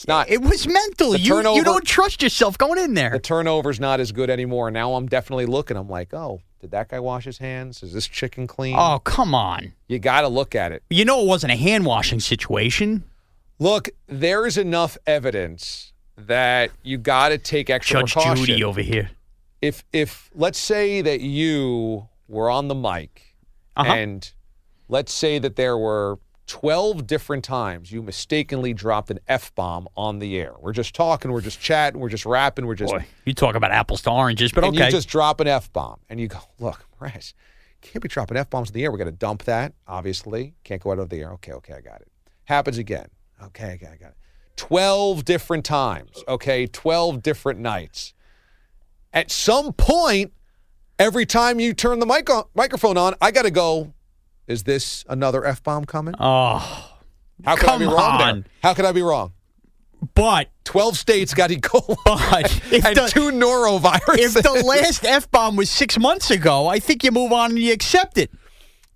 it's 0.00 0.08
not. 0.08 0.30
It 0.30 0.40
was 0.40 0.66
mental. 0.66 1.14
You, 1.16 1.28
turnover- 1.28 1.56
you 1.58 1.64
don't 1.64 1.84
trust 1.86 2.22
yourself 2.22 2.56
going 2.56 2.78
in 2.82 2.94
there. 2.94 3.10
the 3.10 3.18
turnover's 3.18 3.78
not 3.78 4.00
as 4.00 4.12
good 4.12 4.30
anymore. 4.30 4.70
Now 4.70 4.94
I'm 4.94 5.06
definitely 5.06 5.46
looking. 5.46 5.76
I'm 5.76 5.88
like, 5.90 6.14
oh, 6.14 6.40
did 6.60 6.70
that 6.70 6.88
guy 6.88 7.00
wash 7.00 7.24
his 7.24 7.36
hands? 7.38 7.82
Is 7.82 7.92
this 7.92 8.06
chicken 8.06 8.46
clean? 8.46 8.76
Oh, 8.78 8.98
come 9.04 9.34
on. 9.34 9.72
You 9.88 9.98
got 9.98 10.22
to 10.22 10.28
look 10.28 10.54
at 10.54 10.72
it. 10.72 10.82
You 10.90 11.04
know 11.04 11.20
it 11.22 11.26
wasn't 11.26 11.52
a 11.52 11.56
hand 11.56 11.84
washing 11.84 12.18
situation. 12.20 13.04
Look, 13.58 13.90
there 14.06 14.46
is 14.46 14.56
enough 14.56 14.96
evidence 15.06 15.92
that 16.16 16.70
you 16.82 16.96
got 16.98 17.28
to 17.30 17.38
take 17.38 17.68
extra 17.70 18.00
Judge 18.00 18.12
precaution. 18.14 18.44
Judy 18.46 18.64
over 18.64 18.80
here. 18.80 19.10
if 19.60 19.84
if 19.92 20.30
let's 20.34 20.58
say 20.58 21.02
that 21.02 21.20
you 21.20 22.08
were 22.28 22.48
on 22.50 22.68
the 22.68 22.74
mic 22.74 23.36
Uh-huh. 23.76 23.92
and 23.92 24.32
let's 24.88 25.12
say 25.12 25.38
that 25.38 25.56
there 25.56 25.76
were 25.76 26.18
12 26.50 27.06
different 27.06 27.44
times 27.44 27.92
you 27.92 28.02
mistakenly 28.02 28.74
dropped 28.74 29.08
an 29.12 29.20
f-bomb 29.28 29.88
on 29.96 30.18
the 30.18 30.36
air. 30.36 30.54
We're 30.58 30.72
just 30.72 30.96
talking 30.96 31.30
we're 31.30 31.40
just 31.40 31.60
chatting 31.60 32.00
we're 32.00 32.08
just 32.08 32.26
rapping 32.26 32.66
we're 32.66 32.74
just 32.74 32.92
Boy, 32.92 33.06
you 33.24 33.34
talk 33.34 33.54
about 33.54 33.70
apples 33.70 34.02
to 34.02 34.10
oranges, 34.10 34.50
but 34.50 34.64
and 34.64 34.74
okay. 34.74 34.86
you 34.86 34.90
just 34.90 35.08
drop 35.08 35.38
an 35.38 35.46
f-bomb 35.46 36.00
and 36.08 36.18
you 36.18 36.26
go 36.26 36.40
look 36.58 36.84
Raz, 36.98 37.34
can't 37.82 38.02
be 38.02 38.08
dropping 38.08 38.36
f-bombs 38.36 38.70
in 38.70 38.74
the 38.74 38.82
air. 38.82 38.90
We 38.90 38.98
got 38.98 39.04
to 39.04 39.12
dump 39.12 39.44
that 39.44 39.74
obviously. 39.86 40.54
Can't 40.64 40.82
go 40.82 40.90
out 40.90 40.98
of 40.98 41.08
the 41.08 41.20
air. 41.20 41.30
Okay 41.34 41.52
okay 41.52 41.74
i 41.74 41.80
got 41.80 42.00
it. 42.00 42.08
Happens 42.46 42.78
again. 42.78 43.06
Okay 43.40 43.74
okay 43.74 43.86
i 43.86 43.96
got 43.96 44.10
it. 44.10 44.16
12 44.56 45.24
different 45.24 45.64
times 45.64 46.24
okay? 46.26 46.66
12 46.66 47.22
different 47.22 47.60
nights. 47.60 48.12
At 49.12 49.30
some 49.30 49.72
point, 49.72 50.32
every 50.98 51.26
time 51.26 51.60
you 51.60 51.74
turn 51.74 52.00
the 52.00 52.06
mic 52.06 52.28
on, 52.28 52.44
microphone 52.56 52.96
on, 52.96 53.14
I 53.20 53.30
got 53.30 53.42
to 53.42 53.52
go. 53.52 53.94
Is 54.50 54.64
this 54.64 55.04
another 55.08 55.44
f 55.44 55.62
bomb 55.62 55.84
coming? 55.84 56.14
oh, 56.18 56.90
How 57.44 57.54
could 57.56 57.68
I 57.68 57.78
be 57.78 57.84
wrong 57.84 58.18
there? 58.18 58.26
on. 58.28 58.46
How 58.62 58.74
could 58.74 58.84
I 58.84 58.92
be 58.92 59.02
wrong? 59.02 59.32
but 60.14 60.48
Twelve 60.64 60.96
states 60.96 61.34
got 61.34 61.50
E. 61.50 61.56
coli 61.58 61.96
But 62.04 62.46
if 62.72 62.84
and 62.84 62.96
the- 62.96 63.06
two 63.08 63.30
noroviruses. 63.30 64.18
if 64.18 64.42
the 64.42 64.62
last 64.66 65.04
f 65.04 65.30
bomb 65.30 65.56
was 65.56 65.70
six 65.70 65.98
months 65.98 66.30
ago, 66.30 66.66
I 66.66 66.78
think 66.80 67.04
you 67.04 67.10
move 67.12 67.32
on 67.32 67.50
and 67.50 67.58
you 67.58 67.72
accept 67.72 68.18
it. 68.18 68.30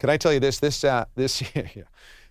Can 0.00 0.10
I 0.10 0.16
tell 0.16 0.32
you 0.32 0.40
this? 0.40 0.58
This 0.58 0.82
uh, 0.82 1.04
this 1.14 1.42
yeah, 1.54 1.82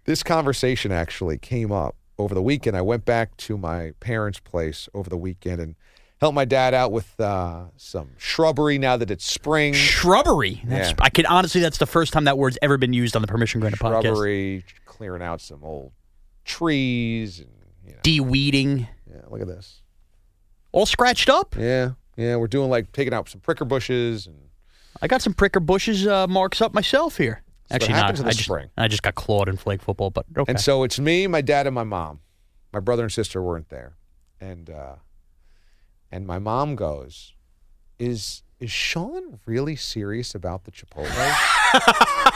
this 0.05 0.21
conversation 0.23 0.91
actually 0.91 1.37
came 1.37 1.71
up 1.71 1.95
over 2.17 2.33
the 2.35 2.41
weekend. 2.41 2.75
I 2.75 2.81
went 2.81 3.05
back 3.05 3.35
to 3.37 3.57
my 3.57 3.91
parents' 3.99 4.39
place 4.39 4.89
over 4.93 5.09
the 5.09 5.17
weekend 5.17 5.61
and 5.61 5.75
helped 6.23 6.35
my 6.35 6.45
dad 6.45 6.73
out 6.73 6.93
with 6.93 7.19
uh, 7.19 7.65
some 7.75 8.11
shrubbery. 8.17 8.77
Now 8.77 8.95
that 8.95 9.11
it's 9.11 9.25
spring, 9.25 9.73
Shrubbery. 9.73 10.61
That's, 10.65 10.89
Yeah. 10.91 10.95
I 10.99 11.09
can 11.09 11.25
honestly, 11.25 11.59
that's 11.59 11.77
the 11.79 11.85
first 11.85 12.13
time 12.13 12.23
that 12.23 12.37
word's 12.37 12.57
ever 12.61 12.77
been 12.77 12.93
used 12.93 13.15
on 13.17 13.21
the 13.21 13.27
Permission 13.27 13.59
Granted 13.59 13.79
podcast. 13.79 14.03
shrubbery, 14.03 14.63
clearing 14.85 15.21
out 15.21 15.41
some 15.41 15.63
old 15.63 15.91
trees, 16.45 17.39
and 17.39 17.49
you 17.85 17.91
know, 17.91 17.99
De-weeding, 18.03 18.87
yeah, 19.11 19.21
look 19.29 19.41
at 19.41 19.47
this. 19.47 19.81
all 20.71 20.85
scratched 20.85 21.29
up. 21.29 21.55
Yeah, 21.57 21.91
yeah, 22.15 22.37
we're 22.37 22.47
doing 22.47 22.69
like 22.69 22.91
taking 22.93 23.13
out 23.13 23.27
some 23.27 23.41
pricker 23.41 23.65
bushes 23.65 24.25
and 24.27 24.37
I 25.01 25.07
got 25.07 25.21
some 25.21 25.33
pricker 25.33 25.59
bushes 25.59 26.07
uh, 26.07 26.27
marks 26.27 26.61
up 26.61 26.73
myself 26.73 27.17
here. 27.17 27.43
what 27.67 27.75
Actually, 27.81 27.93
not. 27.95 28.09
in 28.19 28.25
I 28.25 28.27
the 28.29 28.31
just, 28.31 28.43
spring. 28.45 28.69
I 28.77 28.87
just 28.87 29.03
got 29.03 29.15
clawed 29.15 29.49
in 29.49 29.57
flag 29.57 29.81
football, 29.81 30.09
but 30.09 30.25
okay. 30.37 30.49
And 30.51 30.59
so 30.59 30.83
it's 30.83 30.99
me, 30.99 31.27
my 31.27 31.41
dad, 31.41 31.67
and 31.67 31.75
my 31.75 31.83
mom. 31.83 32.21
My 32.71 32.79
brother 32.79 33.03
and 33.03 33.11
sister 33.11 33.41
weren't 33.41 33.67
there, 33.69 33.97
and 34.39 34.69
uh, 34.69 34.95
and 36.13 36.27
my 36.27 36.37
mom 36.37 36.75
goes, 36.75 37.33
"Is 37.97 38.43
is 38.59 38.69
Sean 38.69 39.39
really 39.47 39.75
serious 39.75 40.35
about 40.35 40.63
the 40.63 40.71
Chipotle?" 40.71 41.09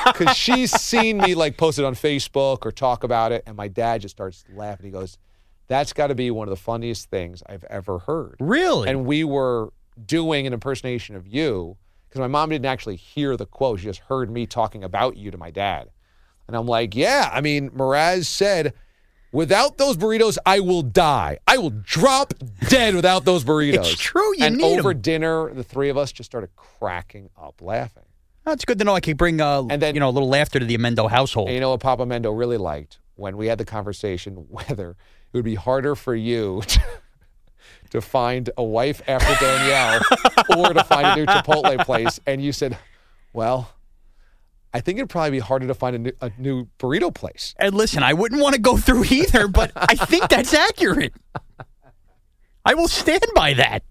Because 0.05 0.35
she's 0.45 0.71
seen 0.71 1.19
me 1.19 1.35
like 1.35 1.57
post 1.57 1.77
it 1.77 1.85
on 1.85 1.93
Facebook 1.93 2.65
or 2.65 2.71
talk 2.71 3.03
about 3.03 3.31
it, 3.31 3.43
and 3.45 3.55
my 3.55 3.67
dad 3.67 4.01
just 4.01 4.15
starts 4.15 4.43
laughing. 4.51 4.87
He 4.87 4.91
goes, 4.91 5.19
"That's 5.67 5.93
got 5.93 6.07
to 6.07 6.15
be 6.15 6.31
one 6.31 6.47
of 6.47 6.49
the 6.49 6.61
funniest 6.61 7.11
things 7.11 7.43
I've 7.47 7.63
ever 7.65 7.99
heard." 7.99 8.37
really, 8.39 8.89
And 8.89 9.05
we 9.05 9.23
were 9.23 9.71
doing 10.03 10.47
an 10.47 10.53
impersonation 10.53 11.15
of 11.15 11.27
you 11.27 11.77
because 12.09 12.19
my 12.19 12.27
mom 12.27 12.49
didn't 12.49 12.65
actually 12.65 12.95
hear 12.95 13.37
the 13.37 13.45
quote; 13.45 13.79
she 13.79 13.85
just 13.85 13.99
heard 13.99 14.31
me 14.31 14.47
talking 14.47 14.83
about 14.83 15.17
you 15.17 15.29
to 15.29 15.37
my 15.37 15.51
dad. 15.51 15.91
And 16.47 16.55
I'm 16.55 16.65
like, 16.65 16.95
yeah, 16.95 17.29
I 17.31 17.41
mean, 17.41 17.69
Mraz 17.71 18.25
said, 18.25 18.73
without 19.31 19.77
those 19.77 19.97
burritos, 19.97 20.37
I 20.45 20.59
will 20.59 20.81
die. 20.81 21.39
I 21.47 21.57
will 21.57 21.69
drop 21.71 22.33
dead 22.69 22.95
without 22.95 23.25
those 23.25 23.43
burritos. 23.43 23.75
It's 23.91 23.95
true, 23.97 24.35
you 24.37 24.45
and 24.45 24.57
need 24.57 24.79
over 24.79 24.91
'em. 24.91 25.01
dinner, 25.01 25.53
the 25.53 25.63
three 25.63 25.89
of 25.89 25.97
us 25.97 26.11
just 26.11 26.29
started 26.29 26.49
cracking 26.55 27.29
up 27.41 27.61
laughing. 27.61 28.03
that's 28.45 28.63
good 28.65 28.79
to 28.79 28.85
know. 28.85 28.93
I 28.95 29.01
can 29.01 29.17
bring 29.17 29.41
uh, 29.41 29.63
And 29.69 29.81
then- 29.81 29.93
you 29.93 29.99
know 29.99 30.09
a 30.09 30.11
little 30.11 30.29
laughter 30.29 30.57
to 30.59 30.65
the 30.65 30.77
Amendo 30.77 31.09
household. 31.09 31.47
And 31.49 31.55
you 31.55 31.59
know 31.61 31.71
what 31.71 31.81
Papa 31.81 32.05
Mendo 32.05 32.37
really 32.37 32.57
liked 32.57 32.99
when 33.15 33.35
we 33.35 33.47
had 33.47 33.57
the 33.57 33.65
conversation 33.65 34.35
whether 34.49 34.91
it 34.91 34.95
would 35.33 35.43
be 35.45 35.55
harder 35.55 35.95
for 35.95 36.15
you 36.15 36.61
to, 36.67 36.81
to 37.89 38.01
find 38.01 38.49
a 38.57 38.63
wife 38.63 39.01
after 39.07 39.33
Danielle 39.43 40.01
or 40.57 40.73
to 40.73 40.83
find 40.85 41.07
a 41.07 41.15
new 41.17 41.25
Chipotle 41.25 41.83
place. 41.85 42.19
And 42.25 42.41
you 42.41 42.53
said, 42.53 42.77
well, 43.33 43.69
I 44.73 44.81
think 44.81 44.99
it'd 44.99 45.09
probably 45.09 45.31
be 45.31 45.39
harder 45.39 45.67
to 45.67 45.73
find 45.73 45.95
a 45.95 45.99
new, 45.99 46.11
a 46.21 46.31
new 46.37 46.67
burrito 46.77 47.13
place. 47.13 47.55
And 47.57 47.73
listen, 47.73 48.03
I 48.03 48.13
wouldn't 48.13 48.41
want 48.41 48.55
to 48.55 48.61
go 48.61 48.77
through 48.77 49.05
either, 49.05 49.47
but 49.47 49.71
I 49.75 49.95
think 49.95 50.29
that's 50.29 50.53
accurate. 50.53 51.13
I 52.65 52.73
will 52.73 52.89
stand 52.89 53.25
by 53.33 53.53
that. 53.53 53.83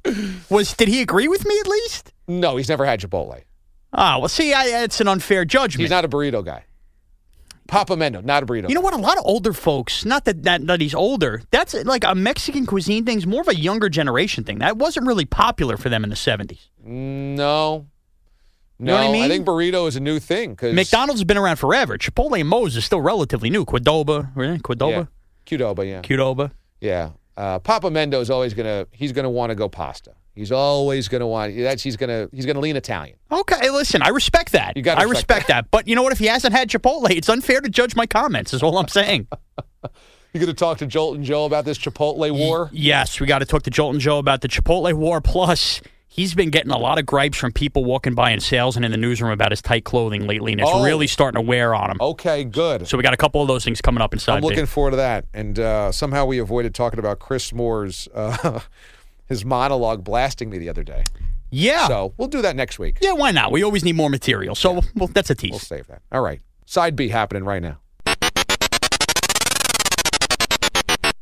Was 0.50 0.74
did 0.74 0.88
he 0.88 1.00
agree 1.00 1.28
with 1.28 1.46
me 1.46 1.58
at 1.58 1.66
least? 1.66 2.12
No, 2.28 2.56
he's 2.56 2.68
never 2.68 2.84
had 2.84 3.00
Chipotle. 3.00 3.42
Ah, 3.92 4.18
well, 4.18 4.28
see, 4.28 4.52
I, 4.52 4.82
it's 4.84 5.00
an 5.00 5.08
unfair 5.08 5.46
judgment. 5.46 5.80
He's 5.80 5.90
not 5.90 6.04
a 6.04 6.08
burrito 6.08 6.44
guy. 6.44 6.64
Papa 7.66 7.94
Mendo, 7.96 8.22
not 8.22 8.42
a 8.42 8.46
burrito. 8.46 8.68
You 8.68 8.74
know 8.74 8.80
what? 8.80 8.94
A 8.94 8.98
lot 8.98 9.16
of 9.16 9.24
older 9.26 9.52
folks, 9.52 10.04
not 10.04 10.24
that, 10.26 10.42
that 10.44 10.66
that 10.66 10.80
he's 10.80 10.94
older, 10.94 11.42
that's 11.50 11.74
like 11.84 12.04
a 12.04 12.14
Mexican 12.14 12.66
cuisine 12.66 13.04
thing's 13.04 13.26
more 13.26 13.40
of 13.40 13.48
a 13.48 13.56
younger 13.56 13.88
generation 13.88 14.44
thing. 14.44 14.58
That 14.58 14.76
wasn't 14.76 15.06
really 15.06 15.24
popular 15.24 15.76
for 15.76 15.88
them 15.88 16.04
in 16.04 16.10
the 16.10 16.16
70s. 16.16 16.68
No. 16.84 17.86
No, 18.78 18.96
know 18.96 19.08
I 19.08 19.12
mean? 19.12 19.28
think 19.28 19.46
burrito 19.46 19.88
is 19.88 19.96
a 19.96 20.00
new 20.00 20.18
thing 20.18 20.50
because 20.50 20.74
McDonald's 20.74 21.20
has 21.20 21.24
been 21.24 21.38
around 21.38 21.56
forever. 21.56 21.96
Chipotle 21.96 22.38
and 22.38 22.48
Moe's 22.48 22.76
is 22.76 22.84
still 22.84 23.00
relatively 23.00 23.48
new. 23.50 23.64
Qdoba, 23.64 24.30
right? 24.34 24.60
Qdoba? 24.60 25.08
Yeah. 25.48 25.58
Qdoba, 25.58 25.86
yeah. 25.88 26.02
Qdoba. 26.02 26.50
Yeah. 26.80 27.10
Uh, 27.36 27.58
Papa 27.58 27.88
Mendo 27.90 28.20
is 28.20 28.30
always 28.30 28.54
gonna 28.54 28.86
he's 28.92 29.12
gonna 29.12 29.30
want 29.30 29.50
to 29.50 29.54
go 29.54 29.68
pasta. 29.68 30.12
He's 30.34 30.52
always 30.52 31.08
gonna 31.08 31.26
want 31.26 31.56
that's 31.56 31.82
he's 31.82 31.96
gonna 31.96 32.28
he's 32.32 32.44
gonna 32.44 32.60
lean 32.60 32.76
Italian. 32.76 33.16
Okay, 33.32 33.70
listen, 33.70 34.02
I 34.02 34.08
respect 34.08 34.52
that. 34.52 34.76
You 34.76 34.82
gotta 34.82 35.00
I 35.00 35.04
respect 35.04 35.40
respect 35.44 35.48
that. 35.48 35.70
But 35.70 35.88
you 35.88 35.94
know 35.94 36.02
what? 36.02 36.12
If 36.12 36.18
he 36.18 36.26
hasn't 36.26 36.52
had 36.52 36.68
Chipotle, 36.68 37.10
it's 37.10 37.28
unfair 37.28 37.60
to 37.60 37.68
judge 37.70 37.96
my 37.96 38.06
comments, 38.06 38.52
is 38.52 38.62
all 38.62 38.76
I'm 38.78 38.88
saying. 38.88 39.28
You 40.32 40.40
gonna 40.40 40.52
talk 40.52 40.76
to 40.78 40.86
Jolt 40.86 41.16
and 41.16 41.24
Joe 41.24 41.46
about 41.46 41.64
this 41.64 41.78
Chipotle 41.78 42.30
war? 42.30 42.68
yes, 42.70 43.20
we 43.20 43.26
got 43.26 43.38
to 43.38 43.46
talk 43.46 43.62
to 43.62 43.70
Jolt 43.70 43.94
and 43.94 44.00
Joe 44.02 44.18
about 44.18 44.42
the 44.42 44.48
Chipotle 44.48 44.92
war. 44.92 45.22
Plus, 45.22 45.80
he's 46.16 46.34
been 46.34 46.50
getting 46.50 46.72
a 46.72 46.78
lot 46.78 46.98
of 46.98 47.04
gripes 47.06 47.36
from 47.38 47.52
people 47.52 47.84
walking 47.84 48.14
by 48.14 48.30
in 48.30 48.40
sales 48.40 48.74
and 48.74 48.84
in 48.84 48.90
the 48.90 48.96
newsroom 48.96 49.30
about 49.30 49.52
his 49.52 49.60
tight 49.62 49.84
clothing 49.84 50.26
lately, 50.26 50.52
and 50.52 50.60
it's 50.60 50.70
Oh. 50.72 50.82
really 50.82 51.06
starting 51.06 51.40
to 51.40 51.46
wear 51.46 51.74
on 51.74 51.90
him. 51.90 51.98
Okay, 52.00 52.42
good. 52.44 52.88
So 52.88 52.96
we 52.96 53.02
got 53.02 53.12
a 53.14 53.18
couple 53.18 53.42
of 53.42 53.48
those 53.48 53.64
things 53.64 53.80
coming 53.80 54.00
up 54.02 54.12
inside. 54.14 54.36
I'm 54.38 54.42
looking 54.42 54.66
forward 54.66 54.92
to 54.92 54.96
that. 54.96 55.26
And 55.34 55.58
uh, 55.58 55.92
somehow 55.92 56.24
we 56.24 56.38
avoided 56.38 56.74
talking 56.74 56.98
about 56.98 57.18
Chris 57.18 57.52
Moore's 57.52 58.08
uh, 58.14 58.60
his 59.26 59.44
monologue 59.44 60.02
blasting 60.02 60.48
me 60.50 60.58
the 60.58 60.68
other 60.68 60.82
day. 60.82 61.04
yeah. 61.50 61.86
So 61.86 62.14
we'll 62.16 62.28
do 62.28 62.42
that 62.42 62.56
next 62.56 62.78
week. 62.78 62.98
yeah, 63.02 63.12
why 63.12 63.30
not? 63.30 63.52
We 63.52 63.62
always 63.62 63.84
need 63.84 63.94
more 63.96 64.10
material. 64.10 64.54
So 64.54 64.80
well, 64.94 65.08
that's 65.12 65.30
a 65.30 65.34
tease. 65.34 65.50
We'll 65.50 65.60
save 65.60 65.86
that. 65.88 66.02
All 66.10 66.22
right. 66.22 66.40
Side 66.64 66.96
B 66.96 67.08
happening 67.08 67.44
right 67.44 67.62
now. 67.62 67.78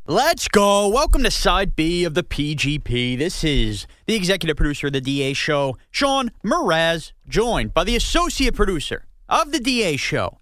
Let's 0.07 0.49
go. 0.49 0.87
Welcome 0.89 1.23
to 1.23 1.31
Side 1.31 1.75
B 1.75 2.05
of 2.05 2.13
the 2.13 2.23
PGP. 2.23 3.17
This 3.17 3.43
is 3.43 3.87
the 4.05 4.15
executive 4.15 4.55
producer 4.55 4.89
of 4.89 4.93
the 4.93 5.01
DA 5.01 5.33
show, 5.33 5.79
Sean 5.91 6.31
Mraz, 6.45 7.13
joined 7.27 7.73
by 7.73 7.85
the 7.85 7.97
associate 7.97 8.55
producer 8.55 9.07
of 9.31 9.51
the 9.51 9.59
DA 9.59 9.97
show, 9.97 10.41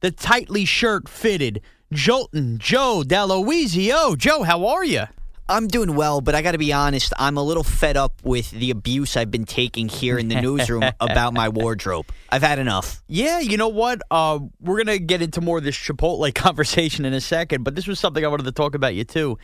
the 0.00 0.10
tightly 0.10 0.64
shirt 0.64 1.08
fitted 1.08 1.60
Jolton 1.92 2.58
Joe 2.58 3.04
Daloisio. 3.06 4.18
Joe, 4.18 4.42
how 4.42 4.66
are 4.66 4.84
you? 4.84 5.04
I'm 5.46 5.68
doing 5.68 5.94
well, 5.94 6.22
but 6.22 6.34
I 6.34 6.40
got 6.40 6.52
to 6.52 6.58
be 6.58 6.72
honest. 6.72 7.12
I'm 7.18 7.36
a 7.36 7.42
little 7.42 7.62
fed 7.62 7.98
up 7.98 8.14
with 8.24 8.50
the 8.50 8.70
abuse 8.70 9.14
I've 9.14 9.30
been 9.30 9.44
taking 9.44 9.88
here 9.88 10.18
in 10.18 10.28
the 10.28 10.40
newsroom 10.40 10.84
about 11.00 11.34
my 11.34 11.50
wardrobe. 11.50 12.06
I've 12.30 12.42
had 12.42 12.58
enough. 12.58 13.02
Yeah, 13.08 13.40
you 13.40 13.58
know 13.58 13.68
what? 13.68 14.00
Uh, 14.10 14.38
we're 14.60 14.82
going 14.82 14.98
to 14.98 14.98
get 14.98 15.20
into 15.20 15.42
more 15.42 15.58
of 15.58 15.64
this 15.64 15.76
Chipotle 15.76 16.34
conversation 16.34 17.04
in 17.04 17.12
a 17.12 17.20
second, 17.20 17.62
but 17.62 17.74
this 17.74 17.86
was 17.86 18.00
something 18.00 18.24
I 18.24 18.28
wanted 18.28 18.44
to 18.44 18.52
talk 18.52 18.74
about 18.74 18.94
you 18.94 19.04
too. 19.04 19.38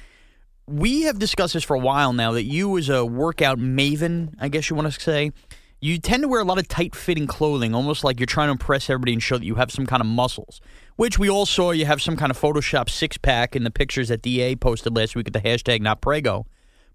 We 0.67 1.03
have 1.03 1.19
discussed 1.19 1.53
this 1.53 1.65
for 1.65 1.77
a 1.77 1.81
while 1.81 2.15
now 2.15 2.33
that 2.33 2.45
you, 2.45 2.79
as 2.79 2.89
a 2.89 3.05
workout 3.05 3.59
maven, 3.59 4.35
I 4.41 4.49
guess 4.49 4.71
you 4.71 4.77
want 4.77 4.91
to 4.91 4.99
say, 4.99 5.33
you 5.83 5.99
tend 5.99 6.23
to 6.23 6.29
wear 6.29 6.41
a 6.41 6.45
lot 6.45 6.59
of 6.59 6.69
tight 6.69 6.95
fitting 6.95 7.27
clothing, 7.27 7.75
almost 7.75 8.05
like 8.05 8.21
you're 8.21 8.27
trying 8.27 8.49
to 8.49 8.53
impress 8.53 8.89
everybody 8.89 9.13
and 9.13 9.23
show 9.23 9.37
that 9.37 9.45
you 9.45 9.57
have 9.57 9.71
some 9.71 9.87
kind 9.87 10.01
of 10.01 10.07
muscles. 10.07 10.61
Which 11.01 11.19
we 11.19 11.31
all 11.31 11.47
saw 11.47 11.71
you 11.71 11.87
have 11.87 12.03
some 12.03 12.15
kind 12.15 12.31
of 12.31 12.39
Photoshop 12.39 12.91
six 12.91 13.17
pack 13.17 13.57
in 13.57 13.65
the 13.65 13.71
pictures 13.71 14.09
that 14.09 14.21
DA 14.21 14.55
posted 14.55 14.95
last 14.95 15.17
week 15.17 15.29
at 15.29 15.33
the 15.33 15.41
hashtag 15.41 15.81
not 15.81 16.03
prego. 16.03 16.45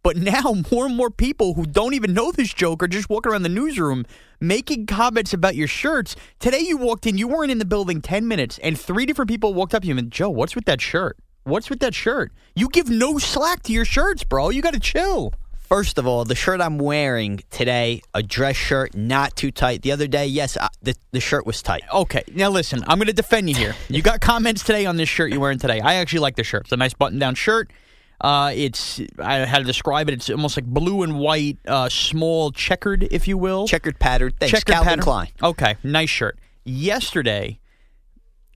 But 0.04 0.16
now 0.16 0.54
more 0.72 0.86
and 0.86 0.96
more 0.96 1.10
people 1.10 1.56
who 1.56 1.66
don't 1.66 1.96
even 1.96 2.14
know 2.14 2.32
this 2.32 2.54
joke 2.54 2.84
are 2.84 2.88
just 2.88 3.10
walking 3.10 3.32
around 3.32 3.42
the 3.42 3.50
newsroom 3.50 4.06
making 4.40 4.86
comments 4.86 5.34
about 5.34 5.56
your 5.56 5.68
shirts. 5.68 6.16
Today 6.38 6.60
you 6.60 6.78
walked 6.78 7.08
in, 7.08 7.18
you 7.18 7.28
weren't 7.28 7.50
in 7.50 7.58
the 7.58 7.66
building 7.66 8.00
10 8.00 8.28
minutes, 8.28 8.60
and 8.60 8.80
three 8.80 9.08
different 9.08 9.28
people 9.28 9.56
walked 9.56 9.74
up 9.74 9.82
to 9.82 9.88
you 9.88 9.98
and 9.98 10.12
Joe, 10.12 10.30
what's 10.30 10.54
with 10.54 10.66
that 10.66 10.82
shirt? 10.82 11.18
What's 11.44 11.72
with 11.72 11.80
that 11.80 11.96
shirt? 11.96 12.32
You 12.56 12.70
give 12.70 12.92
no 12.92 13.18
slack 13.18 13.64
to 13.64 13.74
your 13.74 13.86
shirts, 13.86 14.24
bro. 14.24 14.50
You 14.50 14.62
got 14.62 14.76
to 14.76 14.80
chill. 14.80 15.34
First 15.68 15.98
of 15.98 16.06
all, 16.06 16.26
the 16.26 16.36
shirt 16.36 16.62
I'm 16.62 16.78
wearing 16.78 17.42
today, 17.50 18.04
a 18.14 18.22
dress 18.22 18.56
shirt, 18.56 18.94
not 18.94 19.36
too 19.36 19.50
tight. 19.50 19.82
The 19.82 19.92
other 19.94 20.06
day, 20.06 20.28
yes, 20.28 20.58
I, 20.58 20.68
the, 20.84 20.96
the 21.12 21.20
shirt 21.20 21.48
was 21.48 21.64
tight. 21.64 21.82
Okay, 21.92 22.22
now 22.34 22.52
listen, 22.52 22.84
I'm 22.88 23.00
going 23.00 23.08
to 23.08 23.14
defend 23.14 23.50
you 23.50 23.56
here. 23.56 23.76
You 23.90 24.04
got 24.04 24.22
comments 24.22 24.64
today 24.64 24.86
on 24.86 24.96
this 24.96 25.10
shirt 25.10 25.32
you're 25.32 25.40
wearing 25.40 25.58
today. 25.58 25.80
I 25.80 25.96
actually 25.96 26.20
like 26.20 26.36
the 26.36 26.44
shirt. 26.44 26.66
It's 26.66 26.72
a 26.72 26.78
nice 26.78 26.94
button 26.94 27.18
down 27.18 27.34
shirt. 27.34 27.72
Uh, 28.22 28.52
it's 28.56 29.02
I 29.18 29.38
had 29.38 29.60
to 29.60 29.64
describe 29.64 30.08
it. 30.08 30.14
It's 30.14 30.30
almost 30.30 30.56
like 30.56 30.66
blue 30.66 31.02
and 31.02 31.18
white, 31.20 31.58
uh, 31.68 31.90
small 31.90 32.52
checkered, 32.52 33.08
if 33.12 33.28
you 33.28 33.36
will. 33.38 33.68
Checkered 33.68 33.98
pattern. 34.00 34.34
Thanks, 34.40 34.52
Checkered 34.52 34.74
Calvin 34.74 34.88
pattern. 34.88 35.04
Klein. 35.04 35.28
Okay, 35.42 35.76
nice 35.84 36.12
shirt. 36.12 36.38
Yesterday, 36.64 37.60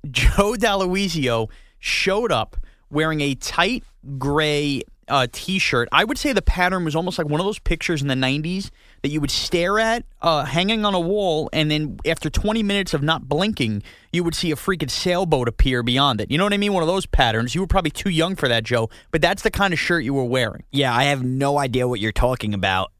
Joe 0.09 0.53
Daloisio 0.53 1.49
showed 1.79 2.31
up 2.31 2.55
wearing 2.91 3.21
a 3.21 3.33
tight 3.33 3.83
gray 4.19 4.83
uh, 5.09 5.27
t-shirt. 5.31 5.89
I 5.91 6.03
would 6.03 6.17
say 6.17 6.33
the 6.33 6.41
pattern 6.41 6.85
was 6.85 6.95
almost 6.95 7.17
like 7.17 7.27
one 7.27 7.39
of 7.39 7.45
those 7.45 7.59
pictures 7.59 8.01
in 8.01 8.07
the 8.07 8.15
90s 8.15 8.69
that 9.01 9.09
you 9.09 9.21
would 9.21 9.31
stare 9.31 9.79
at 9.79 10.03
uh, 10.21 10.45
hanging 10.45 10.85
on 10.85 10.93
a 10.93 10.99
wall, 10.99 11.49
and 11.53 11.69
then 11.71 11.97
after 12.05 12.29
20 12.29 12.63
minutes 12.63 12.93
of 12.93 13.01
not 13.01 13.27
blinking, 13.27 13.83
you 14.11 14.23
would 14.23 14.35
see 14.35 14.51
a 14.51 14.55
freaking 14.55 14.89
sailboat 14.89 15.47
appear 15.47 15.83
beyond 15.83 16.21
it. 16.21 16.31
You 16.31 16.37
know 16.37 16.43
what 16.43 16.53
I 16.53 16.57
mean? 16.57 16.73
One 16.73 16.83
of 16.83 16.87
those 16.87 17.05
patterns. 17.05 17.55
You 17.55 17.61
were 17.61 17.67
probably 17.67 17.91
too 17.91 18.09
young 18.09 18.35
for 18.35 18.47
that, 18.47 18.63
Joe, 18.63 18.89
but 19.11 19.21
that's 19.21 19.43
the 19.43 19.51
kind 19.51 19.73
of 19.73 19.79
shirt 19.79 20.03
you 20.03 20.13
were 20.13 20.25
wearing. 20.25 20.63
Yeah, 20.71 20.95
I 20.95 21.05
have 21.05 21.23
no 21.23 21.57
idea 21.57 21.87
what 21.87 21.99
you're 21.99 22.11
talking 22.11 22.53
about. 22.53 22.91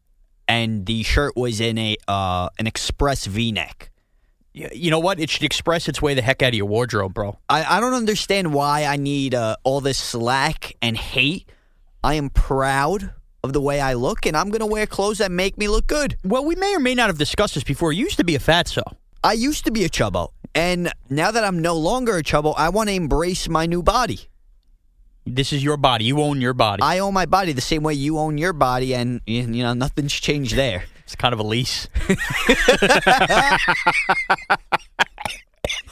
And 0.48 0.86
the 0.88 1.04
shirt 1.04 1.38
was 1.38 1.62
in 1.62 1.78
a 1.78 1.95
uh, 2.08 2.50
an 2.58 2.65
express 2.65 3.28
V-neck. 3.28 3.91
You 4.54 4.89
know 4.89 5.00
what? 5.00 5.19
It 5.19 5.30
should 5.30 5.43
express 5.43 5.88
its 5.88 6.02
way 6.02 6.15
the 6.15 6.24
heck 6.24 6.41
out 6.41 6.50
of 6.50 6.56
your 6.56 6.65
wardrobe, 6.65 7.13
bro. 7.13 7.38
I, 7.48 7.78
I 7.78 7.80
don't 7.80 7.93
understand 7.93 8.52
why 8.52 8.86
I 8.86 8.98
need 8.98 9.36
uh, 9.36 9.58
all 9.63 9.80
this 9.80 10.00
slack 10.00 10.76
and 10.82 10.98
hate. 10.98 11.50
I 12.04 12.14
am 12.16 12.30
proud 12.30 13.14
of 13.44 13.54
the 13.54 13.62
way 13.62 13.80
I 13.82 13.94
look, 13.94 14.26
and 14.26 14.36
I'm 14.36 14.50
going 14.50 14.60
to 14.60 14.66
wear 14.66 14.86
clothes 14.86 15.18
that 15.20 15.32
make 15.32 15.58
me 15.58 15.68
look 15.68 15.88
good. 15.88 16.18
Well, 16.24 16.46
we 16.46 16.56
may 16.56 16.76
or 16.76 16.80
may 16.80 16.96
not 16.96 17.08
have 17.08 17.18
discussed 17.18 17.56
this 17.56 17.64
before. 17.64 17.92
You 17.94 18.06
used 18.06 18.18
to 18.18 18.24
be 18.24 18.36
a 18.36 18.40
fatso. 18.40 18.84
I 19.24 19.34
used 19.34 19.66
to 19.66 19.72
be 19.72 19.84
a 19.84 19.90
chubbo. 19.90 20.30
And 20.56 20.92
now 21.10 21.32
that 21.32 21.44
I'm 21.44 21.60
no 21.60 21.76
longer 21.76 22.18
a 22.18 22.24
chubbo, 22.24 22.54
I 22.58 22.70
want 22.70 22.90
to 22.90 22.96
embrace 22.96 23.48
my 23.50 23.66
new 23.66 23.84
body. 23.84 24.30
This 25.26 25.54
is 25.54 25.64
your 25.64 25.78
body. 25.78 26.06
You 26.06 26.22
own 26.22 26.42
your 26.42 26.54
body. 26.54 26.82
I 26.82 27.00
own 27.00 27.14
my 27.14 27.26
body 27.26 27.52
the 27.52 27.62
same 27.62 27.84
way 27.84 27.94
you 27.94 28.18
own 28.18 28.38
your 28.38 28.54
body, 28.54 28.96
and 28.96 29.22
you 29.28 29.46
know 29.46 29.74
nothing's 29.74 30.14
changed 30.14 30.56
there. 30.56 30.86
it's 31.04 31.16
kind 31.16 31.34
of 31.34 31.40
a 31.40 31.44
lease. 31.44 31.88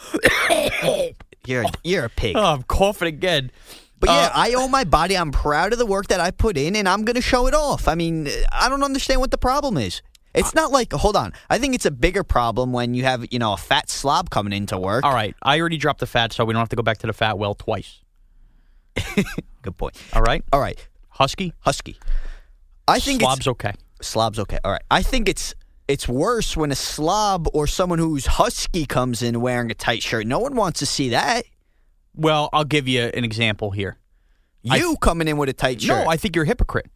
You're 1.46 1.64
you're 1.82 2.04
a 2.04 2.10
pig. 2.10 2.36
oh, 2.36 2.44
I'm 2.44 2.62
coughing 2.62 3.08
again. 3.08 3.50
But 4.00 4.10
yeah, 4.10 4.26
Uh, 4.26 4.30
I 4.34 4.54
own 4.54 4.70
my 4.70 4.84
body. 4.84 5.16
I'm 5.16 5.30
proud 5.32 5.72
of 5.72 5.78
the 5.78 5.86
work 5.86 6.06
that 6.08 6.20
I 6.20 6.30
put 6.30 6.56
in, 6.56 6.76
and 6.76 6.88
I'm 6.88 7.04
going 7.04 7.16
to 7.16 7.22
show 7.22 7.46
it 7.46 7.54
off. 7.54 7.88
I 7.88 7.94
mean, 7.94 8.28
I 8.52 8.68
don't 8.68 8.82
understand 8.82 9.20
what 9.20 9.30
the 9.30 9.38
problem 9.38 9.76
is. 9.76 10.02
It's 10.34 10.54
not 10.54 10.70
like, 10.70 10.92
hold 10.92 11.16
on. 11.16 11.32
I 11.50 11.58
think 11.58 11.74
it's 11.74 11.86
a 11.86 11.90
bigger 11.90 12.22
problem 12.22 12.72
when 12.72 12.94
you 12.94 13.02
have, 13.02 13.26
you 13.32 13.40
know, 13.40 13.54
a 13.54 13.56
fat 13.56 13.90
slob 13.90 14.30
coming 14.30 14.52
into 14.52 14.78
work. 14.78 15.04
All 15.04 15.12
right. 15.12 15.34
I 15.42 15.58
already 15.58 15.78
dropped 15.78 15.98
the 15.98 16.06
fat, 16.06 16.32
so 16.32 16.44
we 16.44 16.52
don't 16.52 16.60
have 16.60 16.68
to 16.68 16.76
go 16.76 16.82
back 16.82 16.98
to 16.98 17.08
the 17.08 17.12
fat 17.12 17.38
well 17.38 17.54
twice. 17.54 18.02
Good 19.62 19.76
point. 19.76 19.96
All 20.12 20.22
right. 20.22 20.44
All 20.52 20.60
right, 20.60 20.78
Husky. 21.08 21.52
husky. 21.60 21.98
I 22.86 23.00
think 23.00 23.20
Slob's 23.20 23.46
okay. 23.48 23.72
slob's 24.00 24.38
okay. 24.38 24.58
All 24.64 24.72
right, 24.72 24.82
I 24.90 25.02
think 25.02 25.28
it's 25.28 25.54
it's 25.88 26.08
worse 26.08 26.56
when 26.56 26.70
a 26.72 26.74
slob 26.74 27.48
or 27.52 27.66
someone 27.66 27.98
who's 27.98 28.26
husky 28.26 28.86
comes 28.86 29.22
in 29.22 29.40
wearing 29.40 29.70
a 29.70 29.74
tight 29.74 30.02
shirt. 30.02 30.26
No 30.26 30.38
one 30.38 30.54
wants 30.56 30.78
to 30.80 30.86
see 30.86 31.10
that. 31.10 31.44
Well, 32.14 32.48
I'll 32.52 32.64
give 32.64 32.88
you 32.88 33.02
an 33.02 33.24
example 33.24 33.70
here. 33.70 33.98
You 34.62 34.96
coming 35.00 35.28
in 35.28 35.36
with 35.36 35.48
a 35.48 35.52
tight 35.52 35.80
shirt. 35.80 36.04
No, 36.04 36.10
I 36.10 36.16
think 36.16 36.34
you're 36.34 36.44
a 36.44 36.48
hypocrite. 36.48 36.86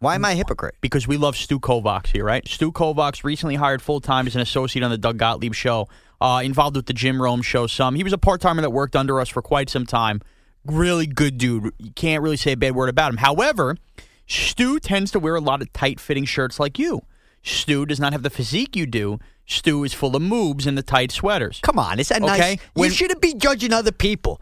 Why 0.00 0.16
am 0.16 0.24
I 0.24 0.32
a 0.32 0.34
hypocrite? 0.34 0.74
because 0.80 1.06
we 1.06 1.16
love 1.16 1.36
Stu 1.36 1.60
Kovacs 1.60 2.08
here, 2.08 2.24
right? 2.24 2.46
Stu 2.48 2.72
Kovacs 2.72 3.22
recently 3.22 3.54
hired 3.54 3.80
full 3.80 4.00
time 4.00 4.26
as 4.26 4.34
an 4.34 4.40
associate 4.40 4.82
on 4.82 4.90
the 4.90 4.98
Doug 4.98 5.16
Gottlieb 5.16 5.54
show, 5.54 5.88
uh, 6.20 6.40
involved 6.44 6.74
with 6.74 6.86
the 6.86 6.92
Jim 6.92 7.22
Rome 7.22 7.40
show. 7.40 7.68
Some 7.68 7.94
he 7.94 8.02
was 8.02 8.12
a 8.12 8.18
part 8.18 8.40
timer 8.40 8.62
that 8.62 8.70
worked 8.70 8.96
under 8.96 9.20
us 9.20 9.28
for 9.28 9.40
quite 9.42 9.70
some 9.70 9.86
time. 9.86 10.20
Really 10.66 11.06
good 11.06 11.38
dude. 11.38 11.72
You 11.78 11.92
can't 11.92 12.22
really 12.22 12.36
say 12.36 12.52
a 12.52 12.56
bad 12.56 12.74
word 12.74 12.88
about 12.88 13.10
him. 13.12 13.18
However, 13.18 13.76
Stu 14.26 14.80
tends 14.80 15.12
to 15.12 15.20
wear 15.20 15.36
a 15.36 15.40
lot 15.40 15.62
of 15.62 15.72
tight 15.72 16.00
fitting 16.00 16.24
shirts 16.24 16.58
like 16.58 16.78
you. 16.80 17.02
Stu 17.44 17.86
does 17.86 18.00
not 18.00 18.12
have 18.12 18.22
the 18.24 18.30
physique 18.30 18.74
you 18.76 18.86
do. 18.86 19.18
Stu 19.46 19.84
is 19.84 19.92
full 19.94 20.14
of 20.16 20.22
moobs 20.22 20.66
in 20.66 20.74
the 20.76 20.82
tight 20.82 21.10
sweaters. 21.12 21.60
Come 21.62 21.78
on, 21.78 21.98
is 22.00 22.08
that 22.08 22.22
Okay, 22.22 22.38
nice? 22.38 22.58
when- 22.74 22.90
you 22.90 22.94
shouldn't 22.96 23.20
be 23.20 23.34
judging 23.34 23.72
other 23.72 23.92
people. 23.92 24.40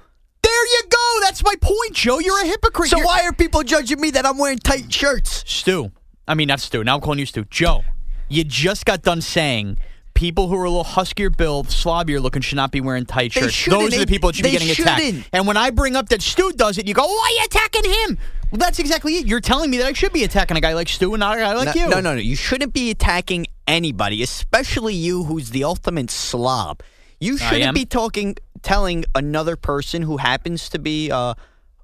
There 0.51 0.67
you 0.67 0.83
go. 0.91 1.21
That's 1.23 1.45
my 1.45 1.55
point, 1.61 1.93
Joe. 1.95 2.19
You're 2.19 2.43
a 2.43 2.47
hypocrite. 2.47 2.91
So 2.91 2.97
You're- 2.97 3.07
why 3.07 3.23
are 3.23 3.33
people 3.33 3.63
judging 3.63 4.01
me 4.01 4.11
that 4.13 4.27
I'm 4.27 4.37
wearing 4.39 4.59
tight 4.59 4.93
shirts? 4.93 5.45
Stu. 5.47 5.93
I 6.27 6.35
mean, 6.35 6.49
not 6.49 6.61
Stu. 6.61 6.83
Now 6.85 6.97
I'm 6.97 7.01
calling 7.01 7.19
you 7.19 7.27
Stu. 7.27 7.45
Joe, 7.51 7.85
you 8.29 8.45
just 8.45 8.85
got 8.85 9.03
done 9.03 9.21
saying 9.21 9.79
people 10.15 10.49
who 10.49 10.57
are 10.57 10.65
a 10.65 10.71
little 10.71 10.85
huskier 10.85 11.31
build, 11.35 11.69
slobbier 11.69 12.21
looking 12.21 12.43
should 12.43 12.57
not 12.57 12.71
be 12.73 12.81
wearing 12.81 13.07
tight 13.07 13.33
They 13.33 13.43
shirts. 13.43 13.55
shouldn't. 13.55 13.83
Those 13.83 13.95
are 13.97 14.01
the 14.01 14.07
people 14.07 14.29
that 14.29 14.37
should 14.37 14.43
be 14.43 14.51
They 14.51 14.59
getting 14.59 14.71
attacked. 14.71 15.03
shouldn't. 15.03 15.29
And 15.33 15.47
when 15.47 15.57
I 15.57 15.71
bring 15.71 15.97
up 15.97 16.09
that 16.11 16.21
Stu 16.23 16.53
does 16.53 16.79
it, 16.79 16.87
you 16.89 16.95
go, 16.95 17.07
why 17.07 17.31
are 17.31 17.41
you 17.41 17.45
attacking 17.47 17.85
him? 17.93 18.19
Well, 18.51 18.59
that's 18.59 18.79
exactly 18.81 19.17
it. 19.19 19.27
You're 19.27 19.41
telling 19.41 19.71
me 19.71 19.79
that 19.79 19.87
I 19.87 19.93
should 19.93 20.13
be 20.13 20.25
attacking 20.25 20.57
a 20.57 20.61
guy 20.61 20.75
like 20.75 20.89
Stu 20.89 21.15
and 21.15 21.21
not 21.21 21.37
a 21.39 21.41
guy 21.41 21.55
like 21.55 21.75
no, 21.77 21.83
you. 21.85 21.89
no, 21.89 22.01
no, 22.01 22.15
no. 22.15 22.21
You 22.21 22.35
shouldn't 22.37 22.73
be 22.75 22.91
attacking 22.91 23.47
anybody, 23.69 24.23
especially 24.25 24.95
you, 24.95 25.23
who's 25.25 25.51
the 25.51 25.63
ultimate 25.65 26.11
slob. 26.11 26.83
You 27.21 27.39
shouldn't 27.39 27.63
am. 27.63 27.75
be 27.75 27.85
talking, 27.87 28.37
telling 28.63 29.05
another 29.15 29.57
person 29.57 30.03
who 30.03 30.17
happens 30.17 30.69
to 30.71 30.79
be 30.79 31.11
uh, 31.11 31.35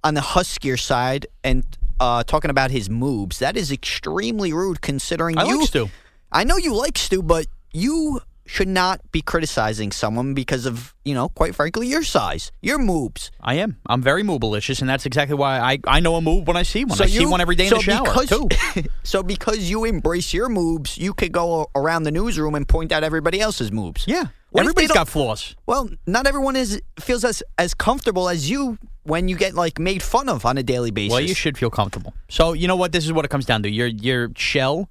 on 0.05 0.15
the 0.15 0.21
huskier 0.21 0.79
side 0.79 1.27
and 1.43 1.65
uh, 2.01 2.23
talking 2.25 2.51
about 2.51 2.71
his 2.71 2.91
moves. 2.91 3.39
That 3.39 3.57
is 3.57 3.73
extremely 3.73 4.53
rude, 4.53 4.81
considering 4.81 5.39
I 5.39 5.45
you. 5.45 5.61
like 5.61 5.69
Stu. 5.69 5.91
I 6.31 6.45
know 6.45 6.57
you 6.57 6.75
like 6.75 6.99
Stu, 6.99 7.23
but 7.23 7.47
you 7.73 8.21
should 8.47 8.69
not 8.69 9.01
be 9.11 9.21
criticizing 9.21 9.91
someone 9.91 10.33
because 10.33 10.67
of, 10.67 10.95
you 11.05 11.15
know, 11.15 11.29
quite 11.29 11.55
frankly, 11.55 11.89
your 11.89 12.05
size, 12.05 12.53
your 12.63 12.79
moves. 12.79 13.31
I 13.41 13.55
am. 13.55 13.79
I'm 13.87 14.03
very 14.03 14.23
moobelicious, 14.23 14.81
and 14.81 14.89
that's 14.89 15.05
exactly 15.05 15.35
why 15.35 15.59
I, 15.59 15.79
I 15.87 16.01
know 16.01 16.15
a 16.15 16.21
move 16.21 16.47
when 16.47 16.57
I 16.57 16.63
see 16.63 16.85
one. 16.85 17.01
I 17.01 17.07
see 17.07 17.27
one 17.27 17.41
every 17.41 17.57
day 17.57 17.65
in 17.65 17.71
so 17.71 17.77
the 17.77 17.83
shower, 17.83 18.05
because, 18.05 18.29
too. 18.29 18.49
so 19.03 19.23
because 19.23 19.69
you 19.69 19.85
embrace 19.85 20.33
your 20.33 20.49
moves, 20.49 20.97
you 20.97 21.13
could 21.13 21.33
go 21.33 21.71
around 21.75 22.05
the 22.05 22.13
newsroom 22.13 22.55
and 22.55 22.69
point 22.69 22.93
out 22.93 23.03
everybody 23.03 23.41
else's 23.41 23.73
moves. 23.73 24.05
Yeah. 24.07 24.27
What 24.65 24.77
they 24.77 24.87
got 24.87 25.09
flaws. 25.09 25.57
Well, 25.67 25.91
not 26.07 26.27
everyone 26.27 26.57
is 26.57 26.81
feels 26.99 27.25
as 27.25 27.43
as 27.59 27.75
comfortable 27.75 28.29
as 28.29 28.49
you 28.51 28.79
when 29.05 29.29
you 29.29 29.37
get 29.37 29.55
like 29.55 29.79
made 29.79 30.03
fun 30.03 30.29
of 30.29 30.45
on 30.45 30.59
a 30.59 30.63
daily 30.63 30.91
basis. 30.91 31.13
Well, 31.13 31.21
you 31.21 31.35
should 31.35 31.57
feel 31.59 31.71
comfortable. 31.71 32.15
So 32.29 32.53
you 32.53 32.69
know 32.69 32.77
what? 32.77 32.93
This 32.93 33.05
is 33.05 33.13
what 33.13 33.25
it 33.25 33.29
comes 33.29 33.47
down 33.47 33.63
to. 33.63 33.71
Your 33.71 33.87
your 33.87 34.31
shell. 34.37 34.89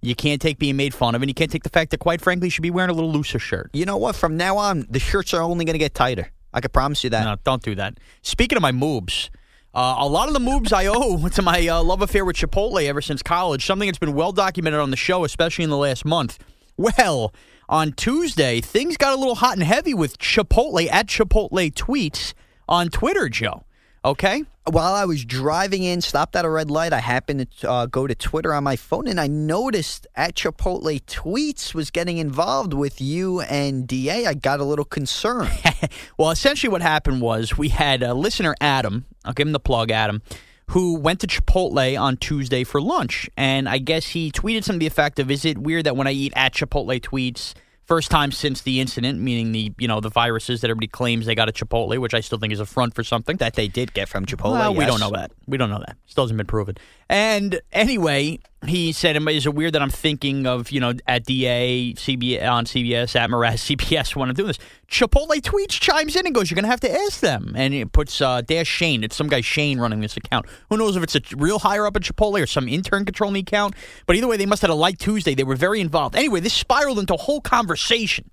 You 0.00 0.14
can't 0.14 0.40
take 0.40 0.60
being 0.60 0.76
made 0.76 0.94
fun 0.94 1.16
of, 1.16 1.22
and 1.22 1.28
you 1.28 1.34
can't 1.34 1.50
take 1.50 1.64
the 1.64 1.70
fact 1.70 1.90
that, 1.90 1.98
quite 1.98 2.20
frankly, 2.20 2.46
you 2.46 2.50
should 2.50 2.62
be 2.62 2.70
wearing 2.70 2.88
a 2.88 2.92
little 2.92 3.10
looser 3.10 3.40
shirt. 3.40 3.68
You 3.72 3.84
know 3.84 3.96
what? 3.96 4.14
From 4.14 4.36
now 4.36 4.56
on, 4.56 4.86
the 4.88 5.00
shirts 5.00 5.34
are 5.34 5.42
only 5.42 5.64
going 5.64 5.74
to 5.74 5.78
get 5.78 5.92
tighter. 5.92 6.30
I 6.54 6.60
can 6.60 6.70
promise 6.70 7.02
you 7.02 7.10
that. 7.10 7.24
No, 7.24 7.34
don't 7.42 7.62
do 7.62 7.74
that. 7.74 7.98
Speaking 8.22 8.54
of 8.54 8.62
my 8.62 8.70
moves, 8.70 9.28
uh, 9.74 9.96
a 9.98 10.06
lot 10.06 10.28
of 10.28 10.34
the 10.34 10.40
moves 10.40 10.72
I 10.72 10.86
owe 10.86 11.28
to 11.34 11.42
my 11.42 11.66
uh, 11.66 11.82
love 11.82 12.00
affair 12.00 12.24
with 12.24 12.36
Chipotle 12.36 12.84
ever 12.86 13.00
since 13.00 13.22
college, 13.22 13.66
something 13.66 13.88
that's 13.88 13.98
been 13.98 14.14
well 14.14 14.30
documented 14.30 14.80
on 14.80 14.90
the 14.90 14.96
show, 14.96 15.24
especially 15.24 15.64
in 15.64 15.70
the 15.70 15.76
last 15.76 16.04
month. 16.04 16.38
Well, 16.76 17.34
on 17.68 17.92
Tuesday, 17.92 18.60
things 18.60 18.96
got 18.96 19.12
a 19.12 19.16
little 19.16 19.34
hot 19.36 19.54
and 19.54 19.62
heavy 19.62 19.94
with 19.94 20.18
Chipotle 20.18 20.88
at 20.90 21.06
Chipotle 21.06 21.72
tweets 21.74 22.32
on 22.68 22.88
Twitter, 22.88 23.28
Joe. 23.28 23.64
Okay? 24.04 24.44
While 24.70 24.94
I 24.94 25.04
was 25.04 25.24
driving 25.24 25.82
in, 25.82 26.00
stopped 26.00 26.36
at 26.36 26.44
a 26.44 26.50
red 26.50 26.70
light, 26.70 26.92
I 26.92 27.00
happened 27.00 27.50
to 27.60 27.70
uh, 27.70 27.86
go 27.86 28.06
to 28.06 28.14
Twitter 28.14 28.54
on 28.54 28.64
my 28.64 28.76
phone, 28.76 29.06
and 29.06 29.20
I 29.20 29.26
noticed 29.26 30.06
at 30.14 30.34
Chipotle 30.34 31.02
tweets 31.04 31.74
was 31.74 31.90
getting 31.90 32.18
involved 32.18 32.74
with 32.74 33.00
you 33.00 33.40
and 33.42 33.86
Da. 33.86 34.26
I 34.26 34.34
got 34.34 34.60
a 34.60 34.64
little 34.64 34.84
concerned. 34.84 35.50
well, 36.18 36.30
essentially, 36.30 36.70
what 36.70 36.82
happened 36.82 37.20
was 37.20 37.58
we 37.58 37.70
had 37.70 38.02
a 38.02 38.14
listener, 38.14 38.54
Adam. 38.60 39.06
I'll 39.24 39.32
give 39.32 39.46
him 39.46 39.52
the 39.52 39.60
plug, 39.60 39.90
Adam, 39.90 40.22
who 40.68 40.94
went 40.98 41.20
to 41.20 41.26
Chipotle 41.26 42.00
on 42.00 42.16
Tuesday 42.16 42.64
for 42.64 42.80
lunch, 42.80 43.28
and 43.36 43.68
I 43.68 43.78
guess 43.78 44.08
he 44.08 44.30
tweeted 44.30 44.64
something 44.64 44.80
to 44.80 44.84
the 44.84 44.86
effect 44.86 45.18
of, 45.18 45.30
"Is 45.30 45.44
it 45.44 45.58
weird 45.58 45.84
that 45.84 45.96
when 45.96 46.06
I 46.06 46.12
eat 46.12 46.32
at 46.36 46.54
Chipotle 46.54 47.00
tweets?" 47.00 47.54
First 47.86 48.10
time 48.10 48.32
since 48.32 48.60
the 48.60 48.80
incident, 48.80 49.18
meaning 49.18 49.52
the 49.52 49.72
you 49.78 49.88
know 49.88 50.00
the 50.00 50.10
viruses 50.10 50.60
that 50.60 50.68
everybody 50.68 50.88
claims 50.88 51.24
they 51.24 51.34
got 51.34 51.48
at 51.48 51.54
Chipotle, 51.54 51.98
which 51.98 52.12
I 52.12 52.20
still 52.20 52.38
think 52.38 52.52
is 52.52 52.60
a 52.60 52.66
front 52.66 52.94
for 52.94 53.02
something. 53.02 53.38
that 53.38 53.54
they 53.54 53.66
did 53.66 53.94
get 53.94 54.10
from 54.10 54.26
Chipotle. 54.26 54.52
Well, 54.52 54.74
we 54.74 54.84
don't 54.84 55.00
know 55.00 55.10
that. 55.12 55.32
We 55.46 55.56
don't 55.56 55.70
know 55.70 55.78
that. 55.78 55.96
Still 56.04 56.24
hasn't 56.24 56.36
been 56.36 56.46
proven. 56.46 56.76
And 57.08 57.62
anyway, 57.72 58.40
he 58.66 58.92
said, 58.92 59.16
"Is 59.28 59.46
it 59.46 59.54
weird 59.54 59.74
that 59.74 59.82
I'm 59.82 59.90
thinking 59.90 60.46
of 60.46 60.70
you 60.70 60.80
know 60.80 60.92
at 61.06 61.24
DA, 61.24 61.94
CBS 61.94 62.50
on 62.50 62.64
CBS, 62.64 63.14
at 63.14 63.30
Mraz, 63.30 63.54
CBS 63.76 64.16
when 64.16 64.28
I'm 64.28 64.34
doing 64.34 64.48
this?" 64.48 64.58
Chipotle 64.88 65.40
tweets 65.40 65.80
chimes 65.80 66.16
in 66.16 66.26
and 66.26 66.34
goes, 66.34 66.50
"You're 66.50 66.56
gonna 66.56 66.68
have 66.68 66.80
to 66.80 66.92
ask 66.92 67.20
them." 67.20 67.52
And 67.56 67.72
it 67.72 67.92
puts 67.92 68.20
uh, 68.20 68.40
Dash 68.40 68.66
Shane. 68.66 69.04
It's 69.04 69.14
some 69.14 69.28
guy 69.28 69.42
Shane 69.42 69.78
running 69.78 70.00
this 70.00 70.16
account. 70.16 70.46
Who 70.70 70.76
knows 70.76 70.96
if 70.96 71.02
it's 71.02 71.14
a 71.14 71.20
real 71.36 71.60
higher 71.60 71.86
up 71.86 71.94
at 71.96 72.02
Chipotle 72.02 72.42
or 72.42 72.46
some 72.46 72.68
intern 72.68 73.04
controlling 73.04 73.34
the 73.34 73.40
account? 73.40 73.74
But 74.06 74.16
either 74.16 74.26
way, 74.26 74.36
they 74.36 74.46
must 74.46 74.62
have 74.62 74.70
had 74.70 74.74
a 74.74 74.78
light 74.78 74.98
Tuesday. 74.98 75.34
They 75.34 75.44
were 75.44 75.56
very 75.56 75.80
involved. 75.80 76.16
Anyway, 76.16 76.40
this 76.40 76.54
spiraled 76.54 76.98
into 76.98 77.14
a 77.14 77.18
whole 77.18 77.40
conversation. 77.40 78.30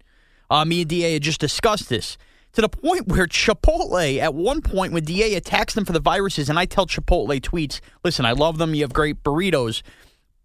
Uh, 0.50 0.66
me 0.66 0.82
and 0.82 0.90
DA 0.90 1.14
had 1.14 1.24
just 1.24 1.40
discussed 1.40 1.90
this 1.90 2.18
to 2.54 2.62
the 2.62 2.70
point 2.70 3.08
where 3.08 3.28
Chipotle, 3.28 4.20
at 4.20 4.34
one 4.34 4.62
point, 4.62 4.94
when 4.94 5.04
DA 5.04 5.36
attacks 5.36 5.74
them 5.74 5.86
for 5.86 5.94
the 5.94 6.00
viruses, 6.00 6.50
and 6.50 6.58
I 6.58 6.66
tell 6.66 6.88
Chipotle 6.88 7.40
tweets, 7.42 7.82
listen, 8.04 8.26
I 8.26 8.32
love 8.32 8.58
them. 8.58 8.74
You 8.74 8.84
have 8.84 8.94
great 8.94 9.24
burritos. 9.24 9.82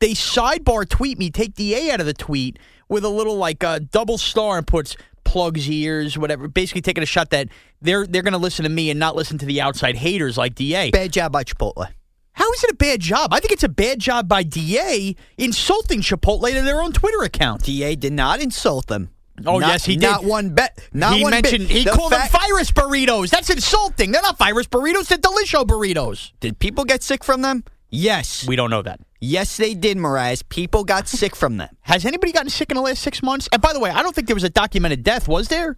They 0.01 0.13
sidebar 0.13 0.89
tweet 0.89 1.19
me, 1.19 1.31
take 1.31 1.55
DA 1.55 1.91
out 1.91 2.01
of 2.01 2.07
the 2.07 2.15
tweet 2.15 2.59
with 2.89 3.05
a 3.05 3.09
little 3.11 3.37
like 3.37 3.63
uh, 3.63 3.81
double 3.91 4.17
star 4.17 4.57
and 4.57 4.67
puts 4.67 4.97
plugs 5.25 5.69
ears, 5.71 6.17
whatever. 6.17 6.49
Basically, 6.49 6.81
taking 6.81 7.03
a 7.03 7.07
shot 7.07 7.31
that 7.31 7.49
they're 7.83 8.07
they're 8.07 8.23
going 8.23 8.33
to 8.33 8.39
listen 8.39 8.63
to 8.63 8.71
me 8.71 8.91
and 8.91 8.99
not 8.99 9.15
listen 9.15 9.37
to 9.39 9.47
the 9.47 9.61
outside 9.61 9.97
haters 9.97 10.39
like 10.39 10.55
DA. 10.55 10.91
Bad 10.91 11.13
job 11.13 11.33
by 11.33 11.45
Chipotle. 11.45 11.87
How 12.33 12.51
is 12.53 12.65
it 12.65 12.71
a 12.71 12.75
bad 12.75 13.01
job? 13.01 13.35
I 13.35 13.41
think 13.41 13.53
it's 13.53 13.63
a 13.63 13.69
bad 13.69 13.99
job 13.99 14.27
by 14.27 14.43
DA 14.43 15.15
insulting 15.37 16.01
Chipotle 16.01 16.51
to 16.51 16.63
their 16.63 16.81
own 16.81 16.93
Twitter 16.93 17.23
account. 17.23 17.65
Da 17.65 17.95
did 17.95 18.15
not 18.15 18.41
insult 18.41 18.87
them. 18.87 19.11
Oh, 19.45 19.59
Not- 19.59 19.69
yes, 19.69 19.85
he 19.85 19.97
did. 19.97 20.03
Not 20.07 20.25
one 20.25 20.51
bet. 20.55 20.79
Not 20.95 21.17
he 21.17 21.23
one 21.23 21.33
bit. 21.43 21.61
he 21.61 21.85
The 21.85 21.91
called 21.91 22.13
fact- 22.13 22.33
them 22.33 22.41
virus 22.41 22.71
burritos. 22.71 23.29
That's 23.29 23.51
insulting. 23.51 24.13
They're 24.13 24.23
not 24.23 24.39
virus 24.39 24.67
burritos. 24.67 25.09
They're 25.09 25.19
Delisho 25.19 25.67
burritos. 25.67 26.33
Did 26.41 26.59
people 26.59 26.85
get 26.85 27.03
sick 27.03 27.23
from 27.23 27.43
them? 27.43 27.65
Yes. 27.91 28.47
We 28.47 28.57
don't 28.57 28.71
know 28.71 28.83
that. 28.83 29.01
yes, 29.21 29.57
they 29.57 29.75
did, 29.75 29.97
Mraz. 29.97 30.43
People 30.49 30.85
got 30.85 31.09
sick 31.21 31.35
from 31.37 31.57
them. 31.57 31.69
Has 31.83 32.05
anybody 32.05 32.33
gotten 32.33 32.51
sick 32.51 32.71
in 32.71 32.77
the 32.77 32.83
last 32.83 33.03
six 33.03 33.23
months? 33.23 33.49
And 33.53 33.61
by 33.61 33.73
the 33.73 33.81
way, 33.81 33.91
I 33.91 34.03
don't 34.03 34.15
think 34.15 34.27
there 34.29 34.37
was 34.37 34.45
a 34.45 34.51
documented 34.51 35.03
death. 35.03 35.27
Was 35.29 35.49
there? 35.49 35.77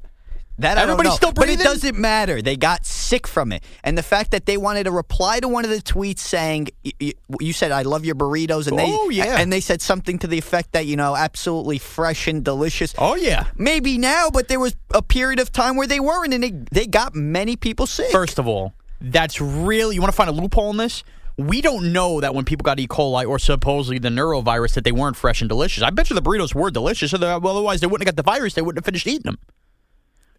That 0.59 0.76
I 0.76 0.82
Everybody's 0.82 1.12
don't 1.18 1.22
know. 1.22 1.30
still 1.30 1.32
but 1.32 1.49
it 1.49 1.59
doesn't 1.61 1.97
matter. 1.99 2.43
They 2.43 2.59
got 2.59 2.84
sick 2.84 3.26
from 3.26 3.53
it, 3.53 3.64
and 3.82 3.97
the 3.97 4.03
fact 4.03 4.32
that 4.32 4.45
they 4.45 4.59
wanted 4.59 4.84
to 4.84 4.91
reply 4.91 5.41
to 5.41 5.49
one 5.49 5.64
of 5.64 5.70
the 5.70 5.78
tweets 5.78 6.18
saying, 6.18 6.68
y- 6.84 6.93
y- 7.01 7.12
"You 7.41 7.55
said 7.55 7.72
I 7.72 7.82
love 7.82 8.05
your 8.05 8.14
burritos," 8.14 8.68
and 8.68 8.78
they 8.78 8.84
Oh, 8.87 9.09
yeah. 9.09 9.39
and 9.41 9.51
they 9.51 9.61
said 9.61 9.80
something 9.80 10.18
to 10.18 10.26
the 10.26 10.37
effect 10.37 10.72
that 10.72 10.84
you 10.84 10.95
know, 10.95 11.16
absolutely 11.16 11.78
fresh 11.78 12.28
and 12.28 12.45
delicious. 12.45 12.95
Oh 12.99 13.14
yeah. 13.16 13.47
Maybe 13.57 13.97
now, 13.97 14.28
but 14.28 14.49
there 14.49 14.61
was 14.61 14.76
a 14.93 15.01
period 15.03 15.41
of 15.41 15.51
time 15.53 15.74
where 15.74 15.87
they 15.87 15.99
weren't, 16.01 16.34
and 16.34 16.45
they 16.45 16.53
they 16.70 16.87
got 16.87 17.14
many 17.14 17.57
people 17.57 17.87
sick. 17.87 18.12
First 18.12 18.39
of 18.39 18.47
all, 18.47 18.74
that's 19.01 19.41
really 19.41 19.95
you 19.95 20.03
want 20.03 20.12
to 20.12 20.16
find 20.16 20.28
a 20.28 20.34
loophole 20.34 20.70
in 20.70 20.76
this. 20.76 21.03
We 21.39 21.61
don't 21.62 21.93
know 21.93 22.20
that 22.20 22.35
when 22.35 22.45
people 22.45 22.62
got 22.62 22.78
E. 22.78 22.87
coli 22.87 23.26
or 23.26 23.39
supposedly 23.39 23.99
the 23.99 24.11
norovirus 24.11 24.74
that 24.74 24.85
they 24.85 24.93
weren't 24.93 25.16
fresh 25.16 25.41
and 25.41 25.49
delicious. 25.49 25.83
I 25.83 25.91
bet 25.91 26.11
you 26.11 26.14
the 26.14 26.22
burritos 26.22 26.55
were 26.55 26.70
delicious. 26.70 27.14
Otherwise, 27.14 27.80
they 27.80 27.87
wouldn't 27.87 28.07
have 28.07 28.14
got 28.14 28.22
the 28.22 28.30
virus. 28.30 28.55
They 28.55 28.62
wouldn't 28.62 28.78
have 28.78 28.85
finished 28.85 29.07
eating 29.07 29.22
them. 29.22 29.39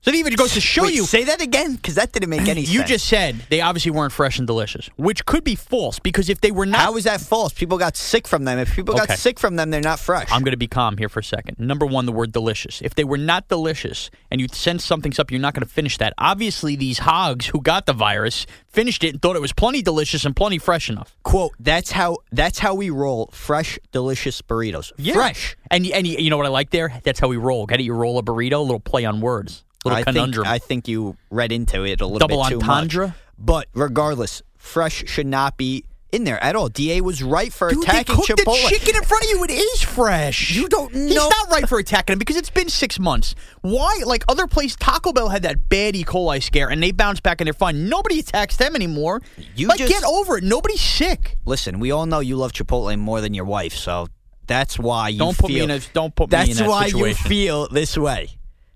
So 0.04 0.12
it 0.12 0.16
even 0.16 0.34
goes 0.36 0.54
to 0.56 0.60
show 0.62 0.84
Wait, 0.84 0.96
you. 0.96 1.06
Say 1.06 1.24
that 1.24 1.42
again, 1.42 1.76
because 1.76 1.96
that 1.96 2.12
didn't 2.12 2.30
make 2.30 2.42
any 2.50 2.62
you 2.62 2.66
sense. 2.68 2.74
You 2.74 2.84
just 2.84 3.08
said 3.08 3.38
they 3.50 3.62
obviously 3.62 3.92
weren't 3.92 4.12
fresh 4.12 4.38
and 4.38 4.46
delicious, 4.46 4.90
which 4.98 5.26
could 5.26 5.46
be 5.46 5.56
false 5.56 5.98
because 6.00 6.30
if 6.30 6.42
they 6.42 6.52
were 6.52 6.66
not, 6.66 6.82
How 6.82 6.98
is 6.98 7.06
that 7.06 7.22
false? 7.22 7.54
People 7.54 7.78
got 7.78 7.96
sick 7.96 8.28
from 8.28 8.44
them. 8.44 8.60
If 8.60 8.76
people 8.76 8.96
Okay. 8.96 9.06
got 9.08 9.18
sick 9.18 9.40
from 9.40 9.56
them, 9.56 9.70
they're 9.70 9.80
not 9.80 10.00
fresh. 10.00 10.28
I'm 10.30 10.42
going 10.42 10.52
to 10.52 10.58
be 10.58 10.68
calm 10.68 10.98
here 10.98 11.08
for 11.08 11.22
a 11.22 11.24
second. 11.24 11.58
Number 11.58 11.86
one, 11.86 12.06
the 12.06 12.12
word 12.12 12.34
delicious. 12.34 12.82
If 12.82 12.96
they 12.96 13.06
were 13.06 13.18
not 13.18 13.48
delicious 13.48 14.12
and 14.30 14.42
you 14.42 14.48
send 14.52 14.82
something 14.82 15.14
up, 15.18 15.32
you're 15.32 15.40
not 15.40 15.54
going 15.54 15.66
to 15.66 15.74
finish 15.74 15.98
that. 16.00 16.14
Obviously, 16.18 16.76
these 16.76 17.00
hogs 17.00 17.46
who 17.48 17.62
got 17.62 17.86
the 17.86 17.94
virus 17.94 18.46
finished 18.68 19.06
it 19.06 19.14
and 19.14 19.22
thought 19.22 19.38
it 19.38 19.42
was 19.42 19.54
plenty 19.54 19.82
delicious 19.82 20.26
and 20.26 20.36
plenty 20.36 20.58
fresh 20.58 20.90
enough. 20.90 21.16
Quote, 21.24 21.54
that's 21.62 21.92
how 21.92 22.18
that's 22.34 22.60
how 22.60 22.74
we 22.76 22.90
roll 22.90 23.30
fresh, 23.32 23.80
delicious 23.94 24.42
burritos. 24.42 24.92
Yeah. 24.98 25.14
Fresh. 25.14 25.56
And, 25.72 25.88
and 25.88 26.06
you, 26.06 26.18
you 26.18 26.30
know 26.30 26.36
what 26.38 26.46
I 26.46 26.50
like 26.50 26.72
there? 26.72 27.00
That's 27.04 27.20
how 27.22 27.30
we 27.30 27.38
roll. 27.38 27.66
Get 27.68 27.80
it? 27.80 27.84
You 27.84 27.94
roll 27.94 28.18
a 28.20 28.24
burrito, 28.24 28.54
a 28.54 28.58
little 28.60 28.80
play 28.82 29.06
on 29.06 29.22
words, 29.22 29.64
little 29.84 29.98
I 30.00 30.04
conundrum. 30.04 30.46
Think, 30.46 30.54
I 30.54 30.60
think 30.60 30.88
you 30.88 31.18
read 31.30 31.52
into 31.52 31.84
it 31.86 32.02
a 32.02 32.06
little 32.06 32.20
Double 32.28 32.44
bit 32.44 32.50
too 32.50 32.56
entendre? 32.62 33.08
much. 33.08 33.16
But 33.38 33.68
regardless, 33.74 34.42
fresh 34.58 35.04
should 35.08 35.28
not 35.28 35.58
be 35.58 35.84
in 36.12 36.26
there 36.26 36.42
at 36.44 36.56
all. 36.56 36.70
Da 36.70 37.02
was 37.02 37.24
right 37.24 37.52
for 37.52 37.72
Dude, 37.72 37.82
they 37.82 37.88
attacking 37.88 38.16
cooked 38.16 38.30
Chipotle. 38.30 38.70
the 38.70 38.70
chicken 38.70 38.96
in 38.96 39.02
front 39.04 39.24
of 39.24 39.30
you. 39.32 39.44
It 39.46 39.50
is 39.52 39.82
fresh. 39.82 40.52
You 40.52 40.70
don't 40.70 40.94
He's 40.94 41.16
not 41.16 41.50
right 41.50 41.68
for 41.68 41.80
attacking 41.80 42.14
him 42.14 42.20
because 42.20 42.36
it's 42.36 42.52
been 42.52 42.70
six 42.70 43.00
months. 43.00 43.34
Why? 43.62 44.02
Like 44.06 44.24
other 44.30 44.46
places, 44.46 44.76
Taco 44.80 45.12
Bell 45.12 45.30
had 45.30 45.42
that 45.42 45.70
bad 45.70 45.96
E. 45.96 46.04
coli 46.04 46.42
scare, 46.44 46.70
and 46.70 46.84
they 46.84 46.92
bounced 46.92 47.24
back 47.24 47.42
and 47.42 47.48
they're 47.48 47.54
fine. 47.54 47.90
Nobody 47.90 48.20
attacks 48.20 48.58
them 48.58 48.76
anymore. 48.76 49.24
You 49.56 49.68
like, 49.68 49.80
just- 49.80 49.92
get 49.92 50.04
over 50.04 50.38
it. 50.38 50.44
Nobody's 50.44 50.82
sick. 50.82 51.36
Listen, 51.46 51.80
we 51.80 51.90
all 51.90 52.06
know 52.06 52.20
you 52.20 52.36
love 52.36 52.52
Chipotle 52.52 52.96
more 53.00 53.20
than 53.20 53.34
your 53.34 53.46
wife, 53.46 53.74
so 53.74 54.08
that's 54.46 54.78
why 54.78 55.10
you 55.10 55.18
Don't 55.18 55.36
put 55.38 55.50
me 55.50 55.62
in 55.62 55.72
a- 55.72 55.80
don't 55.94 56.14
put 56.16 56.28
me 56.30 56.38
That's 56.38 56.52
in 56.52 56.58
that 56.58 56.70
why 56.70 56.86
situation. 56.90 57.08
you 57.24 57.30
feel 57.30 57.68
this 57.70 57.98
way. 57.98 58.30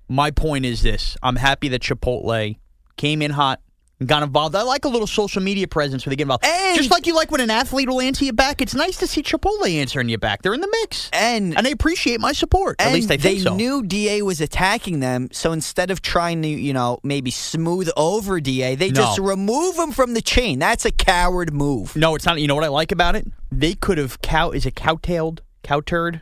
My 0.10 0.32
point 0.32 0.66
is 0.66 0.82
this: 0.82 1.18
I'm 1.22 1.36
happy 1.36 1.68
that 1.70 1.82
Chipotle 1.82 2.58
came 2.96 3.22
in 3.22 3.32
hot. 3.32 3.60
and 4.00 4.08
Got 4.08 4.24
involved. 4.24 4.56
I 4.56 4.62
like 4.62 4.86
a 4.86 4.90
little 4.90 5.08
social 5.08 5.42
media 5.42 5.68
presence 5.68 6.06
where 6.06 6.12
they 6.12 6.16
get 6.16 6.24
involved. 6.24 6.46
And- 6.46 6.78
Just 6.78 6.92
like 6.92 7.08
you 7.08 7.16
like 7.16 7.32
when 7.32 7.42
an 7.42 7.50
athlete 7.50 7.90
will 7.90 8.00
answer 8.02 8.24
you 8.26 8.32
back, 8.34 8.62
it's 8.62 8.74
nice 8.76 8.98
to 8.98 9.08
see 9.08 9.24
Chipotle 9.24 9.68
answering 9.70 10.08
you 10.10 10.18
back. 10.20 10.42
They're 10.44 10.54
in 10.54 10.62
the 10.62 10.70
mix, 10.82 11.10
And 11.12 11.58
and 11.58 11.66
they 11.66 11.72
appreciate 11.72 12.20
my 12.20 12.32
support. 12.32 12.80
At 12.80 12.94
least 12.94 13.08
they 13.08 13.18
they 13.18 13.36
think 13.36 13.42
so. 13.48 13.56
knew 13.56 13.84
Da 13.84 14.22
was 14.22 14.40
attacking 14.40 15.00
them, 15.00 15.30
so 15.32 15.52
instead 15.52 15.90
of 15.92 16.02
trying 16.02 16.42
to, 16.44 16.48
you 16.48 16.74
know, 16.74 17.00
maybe 17.04 17.32
smooth 17.32 17.90
over 17.98 18.40
Da, 18.40 18.76
they 18.76 18.90
No. 18.90 19.02
just 19.02 19.20
remove 19.20 19.76
him 19.78 19.92
from 19.92 20.14
the 20.14 20.22
chain. 20.22 20.60
That's 20.60 20.86
a 20.86 20.92
coward 20.92 21.52
move. 21.54 21.96
No, 21.96 22.16
it's 22.16 22.26
not. 22.26 22.40
You 22.40 22.48
know 22.48 22.56
what 22.56 22.64
I 22.64 22.70
like 22.70 22.92
about 22.92 23.16
it? 23.16 23.26
They 23.52 23.74
could 23.74 23.98
have 23.98 24.22
cow. 24.22 24.52
Is 24.52 24.66
it 24.66 24.76
cowtailed? 24.76 25.40
Cowturd? 25.64 26.22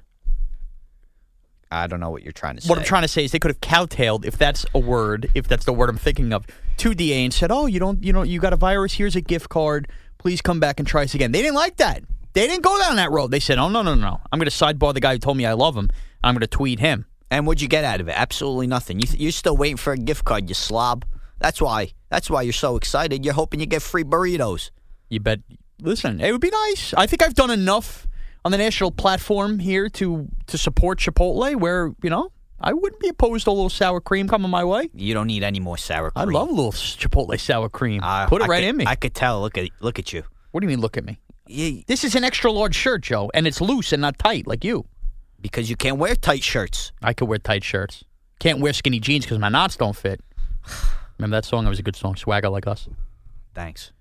I 1.71 1.87
don't 1.87 1.99
know 1.99 2.09
what 2.09 2.23
you're 2.23 2.31
trying 2.31 2.55
to 2.55 2.61
say. 2.61 2.69
What 2.69 2.77
I'm 2.79 2.85
trying 2.85 3.01
to 3.01 3.07
say 3.07 3.25
is 3.25 3.31
they 3.31 3.39
could 3.39 3.51
have 3.51 3.61
cowtailed, 3.61 4.25
if 4.25 4.37
that's 4.37 4.65
a 4.73 4.79
word, 4.79 5.29
if 5.35 5.47
that's 5.47 5.65
the 5.65 5.73
word 5.73 5.89
I'm 5.89 5.97
thinking 5.97 6.31
of, 6.31 6.45
to 6.77 6.93
DA 6.93 7.23
and 7.23 7.33
said, 7.33 7.51
"Oh, 7.51 7.65
you 7.65 7.79
don't, 7.79 8.03
you 8.03 8.13
know, 8.13 8.23
you 8.23 8.39
got 8.39 8.53
a 8.53 8.57
virus. 8.57 8.93
Here's 8.93 9.15
a 9.15 9.21
gift 9.21 9.49
card. 9.49 9.87
Please 10.17 10.41
come 10.41 10.59
back 10.59 10.79
and 10.79 10.87
try 10.87 11.03
us 11.03 11.13
again." 11.15 11.31
They 11.31 11.41
didn't 11.41 11.55
like 11.55 11.77
that. 11.77 12.03
They 12.33 12.47
didn't 12.47 12.63
go 12.63 12.77
down 12.79 12.97
that 12.97 13.11
road. 13.11 13.31
They 13.31 13.39
said, 13.39 13.57
"Oh 13.57 13.69
no, 13.69 13.81
no, 13.81 13.95
no! 13.95 14.21
I'm 14.31 14.39
going 14.39 14.49
to 14.49 14.55
sidebar 14.55 14.93
the 14.93 14.99
guy 14.99 15.13
who 15.13 15.19
told 15.19 15.37
me 15.37 15.45
I 15.45 15.53
love 15.53 15.75
him. 15.75 15.89
I'm 16.23 16.33
going 16.33 16.41
to 16.41 16.47
tweet 16.47 16.79
him." 16.79 17.05
And 17.31 17.47
what'd 17.47 17.61
you 17.61 17.67
get 17.67 17.83
out 17.83 18.01
of 18.01 18.07
it? 18.07 18.13
Absolutely 18.15 18.67
nothing. 18.67 18.99
You 18.99 19.07
th- 19.07 19.19
you're 19.19 19.31
still 19.31 19.57
waiting 19.57 19.77
for 19.77 19.93
a 19.93 19.97
gift 19.97 20.25
card, 20.25 20.47
you 20.47 20.53
slob. 20.53 21.05
That's 21.39 21.59
why. 21.59 21.93
That's 22.09 22.29
why 22.29 22.43
you're 22.43 22.53
so 22.53 22.75
excited. 22.75 23.25
You're 23.25 23.33
hoping 23.33 23.59
you 23.59 23.65
get 23.65 23.81
free 23.81 24.03
burritos. 24.03 24.69
You 25.09 25.19
bet. 25.19 25.39
Listen, 25.81 26.21
it 26.21 26.31
would 26.31 26.41
be 26.41 26.51
nice. 26.51 26.93
I 26.95 27.07
think 27.07 27.23
I've 27.23 27.33
done 27.33 27.51
enough 27.51 28.07
on 28.45 28.51
the 28.51 28.57
national 28.57 28.91
platform 28.91 29.59
here 29.59 29.89
to 29.89 30.27
to 30.47 30.57
support 30.57 30.99
Chipotle. 30.99 31.55
Where 31.57 31.91
you 32.01 32.09
know 32.09 32.31
I 32.61 32.71
wouldn't 32.71 33.01
be 33.01 33.09
opposed 33.09 33.43
to 33.45 33.49
a 33.49 33.51
little 33.51 33.69
sour 33.69 33.99
cream 33.99 34.29
coming 34.29 34.49
my 34.49 34.63
way. 34.63 34.89
You 34.93 35.13
don't 35.13 35.27
need 35.27 35.43
any 35.43 35.59
more 35.59 35.77
sour 35.77 36.11
cream. 36.11 36.29
I 36.29 36.31
love 36.31 36.47
a 36.47 36.53
little 36.53 36.71
Chipotle 36.71 37.37
sour 37.37 37.67
cream. 37.67 38.01
Uh, 38.01 38.27
Put 38.27 38.41
it 38.41 38.45
I 38.45 38.47
right 38.47 38.61
could- 38.61 38.69
in 38.69 38.77
me. 38.77 38.85
I 38.87 38.95
could 38.95 39.13
tell. 39.13 39.41
Look 39.41 39.57
at 39.57 39.67
look 39.81 39.99
at 39.99 40.13
you. 40.13 40.23
what 40.51 40.61
do 40.61 40.65
you 40.65 40.69
mean? 40.69 40.79
Look 40.79 40.95
at 40.95 41.03
me. 41.03 41.19
Yeah, 41.47 41.81
This 41.87 42.03
is 42.05 42.15
an 42.15 42.23
extra 42.23 42.51
large 42.51 42.73
shirt, 42.75 43.01
Joe, 43.03 43.29
and 43.33 43.45
it's 43.45 43.59
loose 43.61 43.91
and 43.93 44.01
not 44.01 44.17
tight 44.17 44.47
like 44.47 44.63
you. 44.63 44.85
because 45.41 45.69
you 45.69 45.75
can't 45.75 45.97
wear 45.99 46.15
tight 46.15 46.41
shirts. 46.41 46.91
I 47.03 47.13
could 47.13 47.27
wear 47.27 47.37
tight 47.37 47.63
shirts. 47.63 48.03
Can't 48.39 48.59
wear 48.59 48.73
skinny 48.73 48.99
jeans 48.99 49.25
because 49.25 49.37
my 49.37 49.49
knots 49.49 49.75
don't 49.77 49.95
fit. 49.95 50.21
Remember 51.19 51.37
that 51.37 51.45
song? 51.45 51.65
It 51.65 51.69
was 51.69 51.77
a 51.79 51.83
good 51.83 51.95
song. 51.95 52.15
Swagger 52.15 52.49
like 52.49 52.65
us. 52.67 52.87
Thanks. 53.53 53.91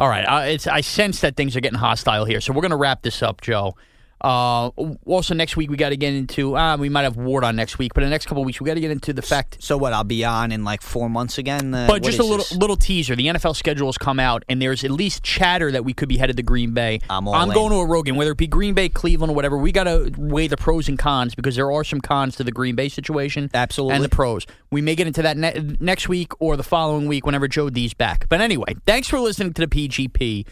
All 0.00 0.08
right. 0.08 0.24
Uh, 0.24 0.46
it's, 0.46 0.66
I 0.66 0.80
sense 0.80 1.20
that 1.20 1.36
things 1.36 1.54
are 1.56 1.60
getting 1.60 1.78
hostile 1.78 2.24
here, 2.24 2.40
so 2.40 2.54
we're 2.54 2.62
going 2.62 2.70
to 2.70 2.76
wrap 2.76 3.02
this 3.02 3.22
up, 3.22 3.42
Joe. 3.42 3.76
Uh, 4.20 4.68
also, 5.06 5.34
next 5.34 5.56
week 5.56 5.70
we 5.70 5.76
got 5.76 5.88
to 5.90 5.96
get 5.96 6.12
into. 6.14 6.56
Uh, 6.56 6.76
we 6.76 6.88
might 6.88 7.02
have 7.02 7.16
Ward 7.16 7.42
on 7.44 7.56
next 7.56 7.78
week, 7.78 7.94
but 7.94 8.02
in 8.02 8.08
the 8.08 8.14
next 8.14 8.26
couple 8.26 8.42
of 8.42 8.46
weeks 8.46 8.60
we 8.60 8.66
got 8.66 8.74
to 8.74 8.80
get 8.80 8.90
into 8.90 9.12
the 9.12 9.22
fact 9.22 9.56
So 9.60 9.78
what? 9.78 9.92
I'll 9.92 10.04
be 10.04 10.24
on 10.24 10.52
in 10.52 10.62
like 10.64 10.82
four 10.82 11.08
months 11.08 11.38
again. 11.38 11.72
Uh, 11.74 11.86
But 11.88 12.02
just 12.02 12.18
a 12.18 12.22
little 12.22 12.38
this? 12.38 12.52
little 12.56 12.76
teaser. 12.76 13.16
The 13.16 13.26
NFL 13.28 13.56
schedule 13.56 13.88
has 13.88 13.96
come 13.98 14.20
out, 14.20 14.44
and 14.48 14.60
there's 14.60 14.84
at 14.84 14.90
least 14.90 15.22
chatter 15.22 15.72
that 15.72 15.84
we 15.84 15.92
could 15.94 16.08
be 16.08 16.18
headed 16.18 16.36
to 16.36 16.42
Green 16.42 16.72
Bay. 16.72 17.00
I'm 17.08 17.26
all 17.26 17.34
I'm 17.34 17.48
in. 17.48 17.54
going 17.54 17.70
to 17.70 17.76
a 17.76 17.86
Rogan, 17.86 18.16
whether 18.16 18.32
it 18.32 18.36
be 18.38 18.46
Green 18.46 18.74
Bay, 18.74 18.88
Cleveland, 18.88 19.30
or 19.32 19.34
whatever. 19.34 19.56
We 19.56 19.72
got 19.72 19.84
to 19.84 20.12
weigh 20.18 20.48
the 20.48 20.56
pros 20.56 20.88
and 20.88 20.98
cons 20.98 21.34
because 21.34 21.56
there 21.56 21.72
are 21.72 21.84
some 21.84 22.00
cons 22.00 22.36
to 22.36 22.44
the 22.44 22.52
Green 22.52 22.74
Bay 22.74 22.88
situation. 22.90 23.50
Absolutely. 23.54 23.94
And 23.96 24.04
the 24.04 24.08
pros. 24.10 24.46
We 24.70 24.82
may 24.82 24.94
get 24.96 25.06
into 25.06 25.22
that 25.22 25.36
ne- 25.36 25.76
next 25.80 26.08
week 26.08 26.32
or 26.40 26.56
the 26.56 26.62
following 26.62 27.08
week 27.08 27.24
whenever 27.24 27.48
Joe 27.48 27.70
D's 27.70 27.94
back. 27.94 28.28
But 28.28 28.40
anyway, 28.40 28.76
thanks 28.86 29.08
for 29.08 29.18
listening 29.18 29.52
to 29.54 29.66
the 29.66 29.68
PGP. 29.68 30.46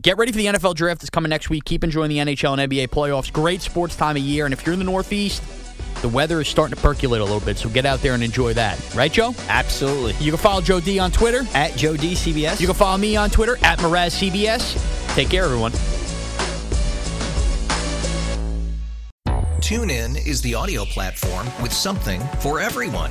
Get 0.00 0.16
ready 0.16 0.32
for 0.32 0.38
the 0.38 0.46
NFL 0.46 0.74
draft 0.74 1.02
that's 1.02 1.10
coming 1.10 1.28
next 1.28 1.50
week. 1.50 1.64
Keep 1.64 1.84
enjoying 1.84 2.08
the 2.08 2.16
NHL 2.16 2.58
and 2.58 2.72
NBA 2.72 2.88
playoffs. 2.88 3.30
Great 3.30 3.60
sports 3.60 3.94
time 3.94 4.16
of 4.16 4.22
year. 4.22 4.46
And 4.46 4.54
if 4.54 4.64
you're 4.64 4.72
in 4.72 4.78
the 4.78 4.86
Northeast, 4.86 5.42
the 6.00 6.08
weather 6.08 6.40
is 6.40 6.48
starting 6.48 6.74
to 6.74 6.80
percolate 6.80 7.20
a 7.20 7.24
little 7.24 7.40
bit. 7.40 7.58
So 7.58 7.68
get 7.68 7.84
out 7.84 8.00
there 8.00 8.14
and 8.14 8.22
enjoy 8.22 8.54
that. 8.54 8.82
Right, 8.94 9.12
Joe? 9.12 9.34
Absolutely. 9.48 10.14
You 10.14 10.32
can 10.32 10.40
follow 10.40 10.62
Joe 10.62 10.80
D 10.80 10.98
on 10.98 11.10
Twitter. 11.10 11.42
At 11.52 11.76
Joe 11.76 11.94
D 11.94 12.12
CBS. 12.12 12.58
You 12.58 12.66
can 12.66 12.74
follow 12.74 12.96
me 12.96 13.16
on 13.16 13.28
Twitter 13.28 13.58
at 13.62 13.80
MarazCBS. 13.80 15.14
Take 15.14 15.28
care, 15.28 15.44
everyone. 15.44 15.72
TuneIn 19.60 20.26
is 20.26 20.40
the 20.40 20.54
audio 20.54 20.86
platform 20.86 21.46
with 21.60 21.72
something 21.72 22.22
for 22.40 22.60
everyone. 22.60 23.10